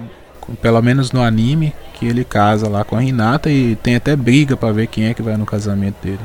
pelo 0.62 0.82
menos 0.82 1.12
no 1.12 1.22
anime, 1.22 1.74
que 1.94 2.06
ele 2.06 2.24
casa 2.24 2.68
lá 2.68 2.84
com 2.84 2.98
a 2.98 3.04
Hinata 3.04 3.50
e 3.50 3.76
tem 3.78 3.96
até 3.96 4.16
briga 4.16 4.58
pra 4.58 4.72
ver 4.72 4.88
quem 4.88 5.06
é 5.06 5.14
que 5.14 5.22
vai 5.22 5.38
no 5.38 5.46
casamento 5.46 5.96
dele. 6.04 6.20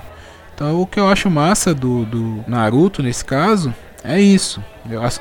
Então 0.54 0.80
o 0.80 0.86
que 0.86 1.00
eu 1.00 1.08
acho 1.08 1.30
massa 1.30 1.74
do, 1.74 2.04
do 2.04 2.44
Naruto 2.46 3.02
nesse 3.02 3.24
caso 3.24 3.72
é 4.04 4.20
isso. 4.20 4.62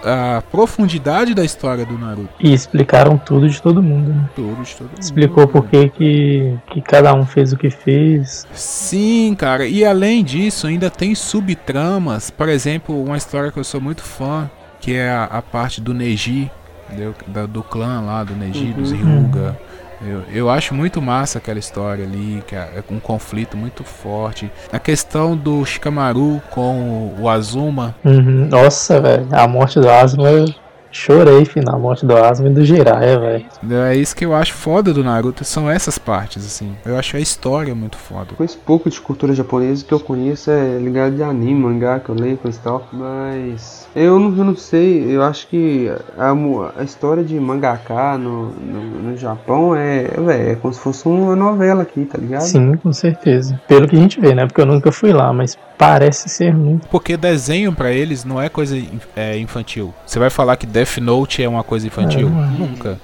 A, 0.04 0.38
a 0.38 0.42
profundidade 0.42 1.34
da 1.36 1.44
história 1.44 1.86
do 1.86 1.98
Naruto. 1.98 2.30
E 2.40 2.54
explicaram 2.54 3.18
tudo 3.18 3.48
de 3.50 3.62
todo 3.62 3.84
mundo, 3.84 4.10
né? 4.14 4.30
Tudo 4.36 4.64
de 4.64 4.76
todo 4.76 4.88
mundo. 4.90 5.00
Explicou 5.02 5.48
por 5.48 5.68
que, 5.68 5.90
que, 5.90 6.58
que 6.72 6.82
cada 6.82 7.14
um 7.14 7.26
fez 7.26 7.52
o 7.54 7.58
que 7.58 7.70
fez. 7.70 8.48
Sim, 8.54 9.36
cara. 9.38 9.66
E 9.68 9.84
além 9.86 10.24
disso, 10.24 10.66
ainda 10.68 10.90
tem 10.90 11.14
subtramas. 11.14 12.30
Por 12.30 12.50
exemplo, 12.50 13.04
uma 13.04 13.18
história 13.18 13.52
que 13.52 13.60
eu 13.60 13.64
sou 13.64 13.82
muito 13.82 14.02
fã, 14.02 14.50
que 14.80 14.94
é 14.96 15.10
a, 15.10 15.26
a 15.26 15.42
parte 15.42 15.82
do 15.82 15.94
Neji, 15.94 16.50
entendeu? 16.88 17.14
Da- 17.28 17.46
do 17.46 17.62
clã 17.62 18.02
lá, 18.02 18.24
do 18.24 18.34
Neji, 18.36 18.74
dos 18.74 18.92
Hyuga. 18.92 19.58
Eu, 20.02 20.24
eu 20.34 20.50
acho 20.50 20.74
muito 20.74 21.02
massa 21.02 21.40
aquela 21.40 21.60
história 21.60 22.06
ali, 22.06 22.44
que 22.48 22.56
é 22.56 22.84
um 22.90 23.00
conflito 23.00 23.58
muito 23.58 23.84
forte. 23.84 24.50
A 24.72 24.80
questão 24.80 25.36
do 25.36 25.66
Shikamaru 25.66 26.42
com 26.50 27.16
o, 27.20 27.28
Azuma. 27.28 27.96
Uhum. 28.04 28.48
Nossa, 28.50 29.02
velho. 29.02 29.28
A 29.32 29.48
morte 29.48 29.80
do 29.80 29.90
Asuma, 29.90 30.30
eu 30.30 30.46
chorei, 30.92 31.46
final. 31.46 31.76
A 31.76 31.80
morte 31.80 32.06
do 32.06 32.16
Asuma 32.16 32.50
e 32.50 32.54
do 32.54 32.66
Jiraiya, 32.66 33.20
velho. 33.20 33.46
É 33.88 33.96
isso 33.96 34.16
que 34.16 34.26
eu 34.26 34.34
acho 34.34 34.54
foda 34.54 34.94
do 34.94 35.04
Naruto, 35.04 35.44
são 35.44 35.70
essas 35.70 35.98
partes, 35.98 36.46
assim. 36.46 36.76
Eu 36.86 36.98
acho 36.98 37.18
a 37.18 37.20
história 37.20 37.74
muito 37.76 37.98
foda. 37.98 38.34
Coisa 38.36 38.58
pouco 38.66 38.90
de 38.90 39.00
cultura 39.00 39.34
japonesa 39.34 39.86
que 39.86 39.94
eu 39.94 40.00
conheço 40.00 40.52
é 40.52 40.78
ligado 40.78 41.16
de 41.16 41.24
anime, 41.24 41.60
mangá, 41.62 42.00
que 42.00 42.10
eu 42.10 42.16
leio, 42.16 42.38
coisa 42.38 42.58
e 42.58 42.62
tal. 42.62 42.88
Mas 42.92 43.88
eu 43.96 44.20
não, 44.20 44.38
eu 44.38 44.44
não 44.44 44.56
sei, 44.56 45.16
eu 45.16 45.24
acho 45.24 45.48
que 45.48 45.92
a, 46.18 46.34
a 46.80 46.84
história 46.84 47.24
de 47.24 47.40
mangaká 47.40 48.18
no, 48.18 48.50
no, 48.50 48.84
no 49.04 49.18
Japão 49.18 49.76
é, 49.76 50.04
véi, 50.04 50.52
é 50.52 50.56
como 50.56 50.74
se 50.74 50.80
fosse 50.80 51.08
uma 51.08 51.36
novela 51.36 51.84
aqui, 51.84 52.06
tá 52.06 52.18
ligado? 52.18 52.42
Sim, 52.42 52.76
com 52.78 52.94
certeza. 52.94 53.60
Pelo 53.68 53.88
que 53.88 53.96
a 53.96 54.00
gente 54.00 54.20
vê, 54.20 54.34
né? 54.34 54.46
Porque 54.46 54.62
eu 54.62 54.66
nunca 54.66 54.92
fui 54.92 55.12
lá, 55.12 55.32
mas 55.34 55.58
parece 55.80 56.28
ser 56.28 56.54
muito. 56.54 56.88
Porque 56.90 57.16
desenho 57.16 57.74
pra 57.74 57.92
eles 57.92 58.26
não 58.26 58.40
é 58.40 58.50
coisa 58.50 58.78
é, 59.16 59.38
infantil. 59.38 59.94
Você 60.06 60.20
vai 60.20 60.30
falar 60.30 60.58
que 60.58 60.68
Death 60.68 60.98
Note 60.98 61.42
é 61.42 61.48
uma 61.48 61.64
coisa 61.64 61.88
infantil? 61.88 62.28
É, 62.28 62.32
é. 62.32 62.60
Nunca. 62.60 63.00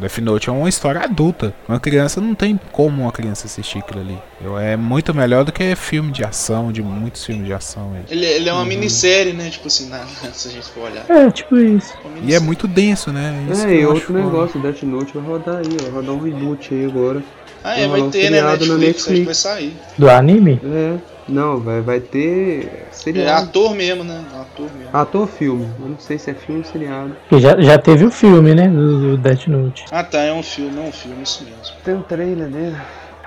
Death 0.00 0.18
Note 0.18 0.48
é 0.48 0.52
uma 0.52 0.68
história 0.68 1.02
adulta. 1.02 1.52
Uma 1.68 1.78
criança 1.78 2.20
não 2.20 2.34
tem 2.34 2.58
como 2.72 3.02
uma 3.02 3.12
criança 3.12 3.46
assistir 3.46 3.78
aquilo 3.78 4.00
ali. 4.00 4.18
É 4.62 4.76
muito 4.76 5.14
melhor 5.14 5.44
do 5.44 5.52
que 5.52 5.74
filme 5.76 6.10
de 6.10 6.24
ação, 6.24 6.72
de 6.72 6.82
muitos 6.82 7.24
filmes 7.26 7.46
de 7.46 7.52
ação. 7.52 7.92
aí. 7.94 8.02
Ele, 8.08 8.24
ele 8.24 8.48
é 8.48 8.52
uma 8.52 8.64
minissérie, 8.64 9.32
né? 9.32 9.50
Tipo 9.50 9.66
assim, 9.66 9.88
na, 9.88 10.06
se 10.32 10.48
a 10.48 10.50
gente 10.50 10.68
for 10.68 10.84
olhar. 10.84 11.04
É, 11.10 11.30
tipo 11.30 11.58
isso. 11.58 11.92
E 12.22 12.34
é 12.34 12.40
muito 12.40 12.66
denso, 12.66 13.12
né? 13.12 13.46
Isso 13.50 13.66
que 13.66 13.72
É, 13.72 13.80
e 13.80 13.86
outro 13.86 14.14
negócio, 14.14 14.60
Death 14.60 14.82
Note 14.84 15.12
vai 15.14 15.24
rodar 15.24 15.56
aí, 15.56 15.76
vai 15.82 15.90
rodar 15.90 16.14
um 16.14 16.20
reboot 16.20 16.72
aí 16.72 16.86
agora. 16.86 17.22
Ah, 17.62 17.78
é, 17.78 17.88
vai 17.88 18.00
um 18.00 18.10
ter, 18.10 18.30
né? 18.30 18.40
na 18.40 18.52
Netflix, 18.52 19.02
que 19.02 19.08
vai 19.10 19.18
Netflix. 19.18 19.38
sair. 19.38 19.76
Do 19.98 20.08
anime? 20.08 20.60
É, 20.64 20.96
não, 21.28 21.58
vai, 21.60 21.80
vai 21.80 22.00
ter 22.00 22.66
É 22.66 22.92
seriado. 22.92 23.48
ator 23.48 23.74
mesmo, 23.74 24.02
né? 24.04 24.24
Ator 24.40 24.68
mesmo. 24.76 24.90
Ator 24.96 25.26
filme, 25.28 25.68
eu 25.80 25.88
não 25.90 25.98
sei 25.98 26.18
se 26.18 26.30
é 26.30 26.34
filme 26.34 26.62
ou 26.62 26.66
seriado. 26.66 27.16
Porque 27.28 27.40
já, 27.42 27.60
já 27.60 27.78
teve 27.78 28.04
o 28.04 28.10
filme, 28.10 28.54
né? 28.54 28.68
Do, 28.68 29.10
do 29.10 29.16
Death 29.18 29.46
Note. 29.48 29.84
Ah, 29.90 30.02
tá, 30.04 30.18
é 30.20 30.32
um 30.32 30.42
filme, 30.42 30.76
é 30.78 30.82
um 30.88 30.92
filme, 30.92 31.22
isso 31.22 31.44
mesmo. 31.44 31.76
Tem 31.84 31.94
um 31.94 32.02
trailer 32.02 32.48
dele. 32.48 32.76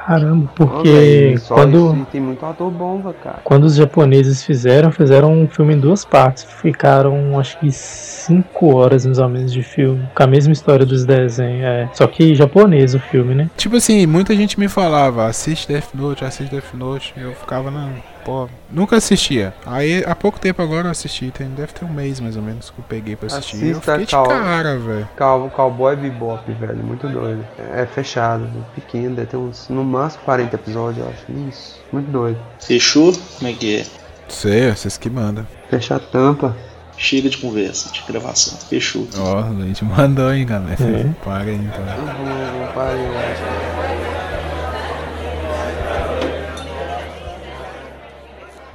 Caramba, 0.06 0.50
porque 0.56 1.36
só 1.38 1.56
quando. 1.56 2.08
tem 2.12 2.20
muito 2.20 2.44
ator 2.46 2.72
bom, 2.72 3.02
velho, 3.02 3.16
cara. 3.24 3.40
Quando 3.44 3.66
os 3.66 3.76
japoneses 3.76 4.44
fizeram, 4.44 4.92
fizeram 4.92 5.32
um 5.32 5.48
filme 5.48 5.76
em 5.76 5.80
duas 5.80 6.04
partes. 6.04 6.44
Ficaram, 6.44 7.40
acho 7.40 7.60
que, 7.60 7.72
cinco 7.72 8.76
horas 8.76 9.06
mais 9.06 9.20
ou 9.20 9.30
menos 9.30 9.54
de 9.54 9.62
filme. 9.62 10.08
Com 10.16 10.24
a 10.24 10.28
mesma 10.28 10.54
história 10.54 10.86
dos 10.86 11.06
desenhos. 11.06 11.64
É. 11.64 11.90
Só 11.94 12.08
que 12.08 12.34
japonês 12.34 12.96
o 12.96 13.00
filme, 13.00 13.36
né? 13.36 13.50
Tipo 13.56 13.76
assim, 13.76 14.06
muita 14.08 14.36
gente 14.36 14.60
me 14.60 14.68
falava, 14.68 15.28
assiste 15.28 15.68
Death 15.68 15.94
Note, 15.94 16.26
assiste 16.26 16.50
Death 16.50 16.74
Note. 16.74 17.14
Eu 17.16 17.34
ficava, 17.34 17.70
não, 17.70 17.90
pô, 18.24 18.48
nunca 18.70 18.98
assistia. 18.98 19.54
Aí 19.66 20.04
há 20.06 20.16
pouco 20.16 20.40
tempo 20.40 20.62
agora 20.62 20.88
eu 20.88 20.92
assisti, 20.92 21.32
tem, 21.32 21.48
deve 21.50 21.74
ter 21.74 21.86
um 21.86 21.90
mês 21.94 22.20
mais 22.20 22.36
ou 22.36 22.42
menos 22.42 22.70
que 22.70 22.80
eu 22.80 22.86
peguei 22.88 23.16
pra 23.16 23.28
assistir. 23.28 23.58
eu 23.66 23.72
Assista, 23.72 23.92
fiquei 23.92 24.06
de 24.06 24.12
cara, 24.12 24.78
velho. 24.78 25.10
Cow- 25.18 25.50
Cowboy 25.50 25.96
Bebop, 25.96 26.52
velho, 26.54 26.78
muito 26.84 27.08
doido. 27.08 27.46
É 27.74 27.86
fechado, 27.86 28.48
pequeno, 28.76 29.16
deve 29.16 29.28
ter 29.28 29.38
uns, 29.38 29.68
no 29.70 29.84
máximo 29.84 30.24
40 30.26 30.56
episódios, 30.56 31.06
eu 31.06 31.12
acho. 31.12 31.50
Isso, 31.50 31.80
muito 31.92 32.12
doido. 32.12 32.40
Fechou? 32.60 33.14
Como 33.38 33.50
é 33.50 33.54
que 33.54 33.78
é? 33.78 33.86
Sei, 34.30 34.72
vocês 34.72 34.98
que 34.98 35.10
mandam. 35.10 35.46
Fecha 35.70 35.96
a 35.96 36.00
tampa. 36.00 36.56
Chega 36.98 37.30
de 37.30 37.38
conversa, 37.38 37.92
de 37.92 38.02
gravação. 38.08 38.60
Fechou. 38.70 39.08
Ó, 39.18 39.40
a 39.40 39.66
gente 39.66 39.84
mandou, 39.86 40.32
hein, 40.32 40.46
galera. 40.46 40.76
É. 40.80 41.04
Para 41.24 41.44
aí, 41.46 41.56
então. 41.56 41.84
Vamos, 41.84 42.72
para 42.74 42.90
aí, 42.92 43.04
eu 43.04 43.18
acho. 43.18 44.21